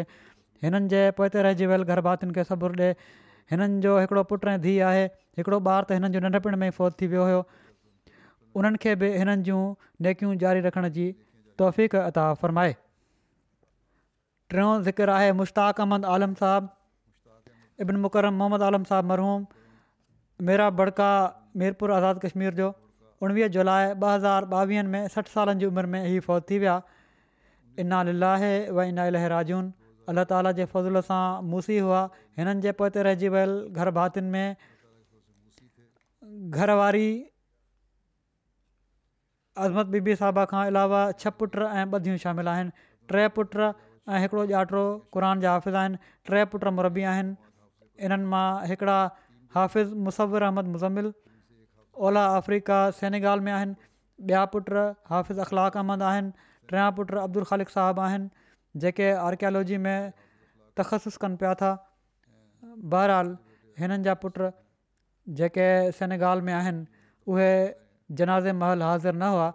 हिननि 0.67 0.89
जे 0.97 1.05
रहिजी 1.25 1.75
वियल 1.75 1.91
घर 1.97 2.07
खे 2.41 2.51
सबुरु 2.55 2.81
ॾे 2.95 2.95
हिननि 3.51 3.81
जो 3.83 3.99
हिकिड़ो 3.99 4.23
पुटु 4.31 4.49
ऐं 4.51 4.61
धीउ 4.63 4.85
आहे 4.89 5.05
हिकिड़ो 5.39 5.59
ॿारु 5.69 5.87
त 5.91 5.99
हिननि 5.99 6.11
जो 6.15 6.21
नंढपिण 6.27 6.57
में 6.63 6.69
फ़ौज 6.79 6.93
थी 7.01 7.07
वियो 7.15 7.23
हुयो 7.31 7.41
उन्हनि 8.61 8.79
खे 8.85 8.95
बि 9.03 9.09
हिननि 9.21 9.37
जूं 9.49 9.61
नेकियूं 10.07 10.35
जारी 10.43 10.61
रखण 10.67 10.89
जी 10.99 11.07
तौफ़ 11.63 11.81
अता 12.03 12.25
फ़रमाए 12.43 12.77
टियों 14.55 14.71
ज़िक्र 14.91 15.11
आहे 15.17 15.33
मुश्ताक 15.41 15.81
अहमद 15.87 16.07
आलम 16.15 16.35
साहबु 16.43 17.87
इब्न 17.87 17.97
मुकरम 18.05 18.35
मोहम्मद 18.43 18.63
आलम 18.69 18.85
साहबु 18.93 19.09
मरहूम 19.13 19.45
मेरा 20.51 20.69
बड़का 20.83 21.11
मीरपुर 21.63 21.93
आज़ादु 21.99 22.21
कश्मीर 22.27 22.55
जो 22.63 22.71
उणिवीह 23.27 23.49
जुलाई 23.59 23.87
ॿ 23.91 24.09
हज़ार 24.15 24.47
ॿावीहनि 24.61 24.91
में 24.95 25.07
सठि 25.17 25.33
सालनि 25.37 25.63
जी 25.65 25.69
उमिरि 25.73 25.89
में 25.95 26.01
इहे 26.05 26.19
फ़ौज 26.29 26.43
थी 26.51 26.59
विया 26.65 26.77
इना 27.85 28.03
लाहे 28.23 28.53
व 28.79 28.87
इना 28.93 29.07
इलहराजून 29.11 29.69
अलाह 30.11 30.27
ताला 30.31 30.51
जे 30.59 30.65
फ़ज़ूल 30.71 31.01
सां 31.09 31.43
मूसी 31.55 31.75
हुआ 31.87 31.99
हिननि 32.39 32.63
जे 32.67 32.73
पोइ 32.79 32.93
ते 32.95 33.03
रहिजी 33.07 33.29
वियल 33.35 33.53
घर 33.83 33.91
भातियुनि 33.99 34.31
में 34.37 34.57
घरवारी 36.63 37.09
अज़मत 39.67 39.93
बीबी 39.97 40.17
साहबा 40.23 40.47
खां 40.55 40.63
अलावा 40.73 41.03
छह 41.23 41.35
पुट 41.43 41.57
ऐं 41.69 41.85
ॿधियूं 42.01 42.23
शामिल 42.25 42.53
आहिनि 42.55 42.87
टे 43.13 43.27
पुट 43.39 43.67
ऐं 43.69 44.17
हिकिड़ो 44.25 44.45
ॾाढो 44.55 44.85
क़ुर 45.17 45.31
जा 45.47 45.55
हाफ़िज़ 45.57 45.79
आहिनि 45.85 46.01
टे 46.31 46.43
पुट 46.57 46.71
मुरबी 46.81 47.07
आहिनि 47.13 47.37
इन्हनि 48.09 48.29
मां 48.35 48.43
हिकिड़ा 48.73 48.99
हाफ़िज़ 49.59 49.95
मुसर 50.09 50.49
अहमद 50.49 50.73
मुज़मिल 50.77 51.13
ओलह 52.11 52.35
अफ्रीका 52.43 52.81
सेनेगाल 53.03 53.45
में 53.47 53.51
आहिनि 53.61 53.79
ॿिया 54.33 54.45
पुट 54.57 54.69
हाफ़िज़ 55.13 55.41
अखलाक़हमद 55.49 56.07
आहिनि 56.13 56.33
टिया 56.75 56.89
पुटु 57.01 57.25
अब्दुल 57.29 57.49
ख़ालिक़ 57.53 57.75
साहबु 57.79 58.05
आहिनि 58.11 58.40
जेके 58.77 59.11
आर्कियालोजी 59.27 59.77
में 59.87 60.13
तख़सुसु 60.79 61.19
कनि 61.21 61.37
पिया 61.37 61.55
था 61.63 61.71
बहरहाल 62.95 63.37
हिननि 63.79 64.03
जा 64.05 64.15
पुट 64.25 64.39
जेके 65.41 65.93
सेनेगाल 65.93 66.41
में 66.43 66.53
आहिनि 66.55 66.87
उहे 67.27 67.51
जनाज़े 68.17 68.53
महल 68.53 68.83
हाज़िर 68.83 69.15
न 69.15 69.23
हुआ 69.35 69.49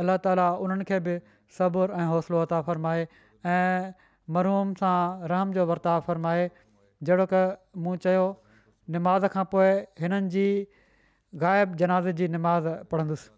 अल्ला 0.00 0.16
ताली 0.24 0.46
उन्हनि 0.64 0.84
खे 0.88 1.00
बि 1.04 1.18
सब्रु 1.58 1.92
ऐं 1.96 2.06
हौसलो 2.12 2.40
अता 2.48 2.60
फ़रमाए 2.68 3.06
ऐं 3.46 3.92
मरहूम 4.36 4.72
सां 4.80 5.28
रहम 5.28 5.52
जो 5.52 5.66
वर्ता 5.66 5.98
फ़रमाए 6.08 6.50
जहिड़ो 7.02 7.26
की 7.32 7.42
मूं 7.84 7.96
चयो 8.04 8.26
निमाज़ 8.96 9.26
खां 9.36 9.44
पोइ 9.56 9.72
हिननि 10.04 10.28
जी 10.36 10.46
ग़ाइबु 11.44 11.76
जनाज़ 11.84 12.08
जी 12.22 12.28
निमाज़ 12.36 12.68
पढ़ंदुसि 12.92 13.37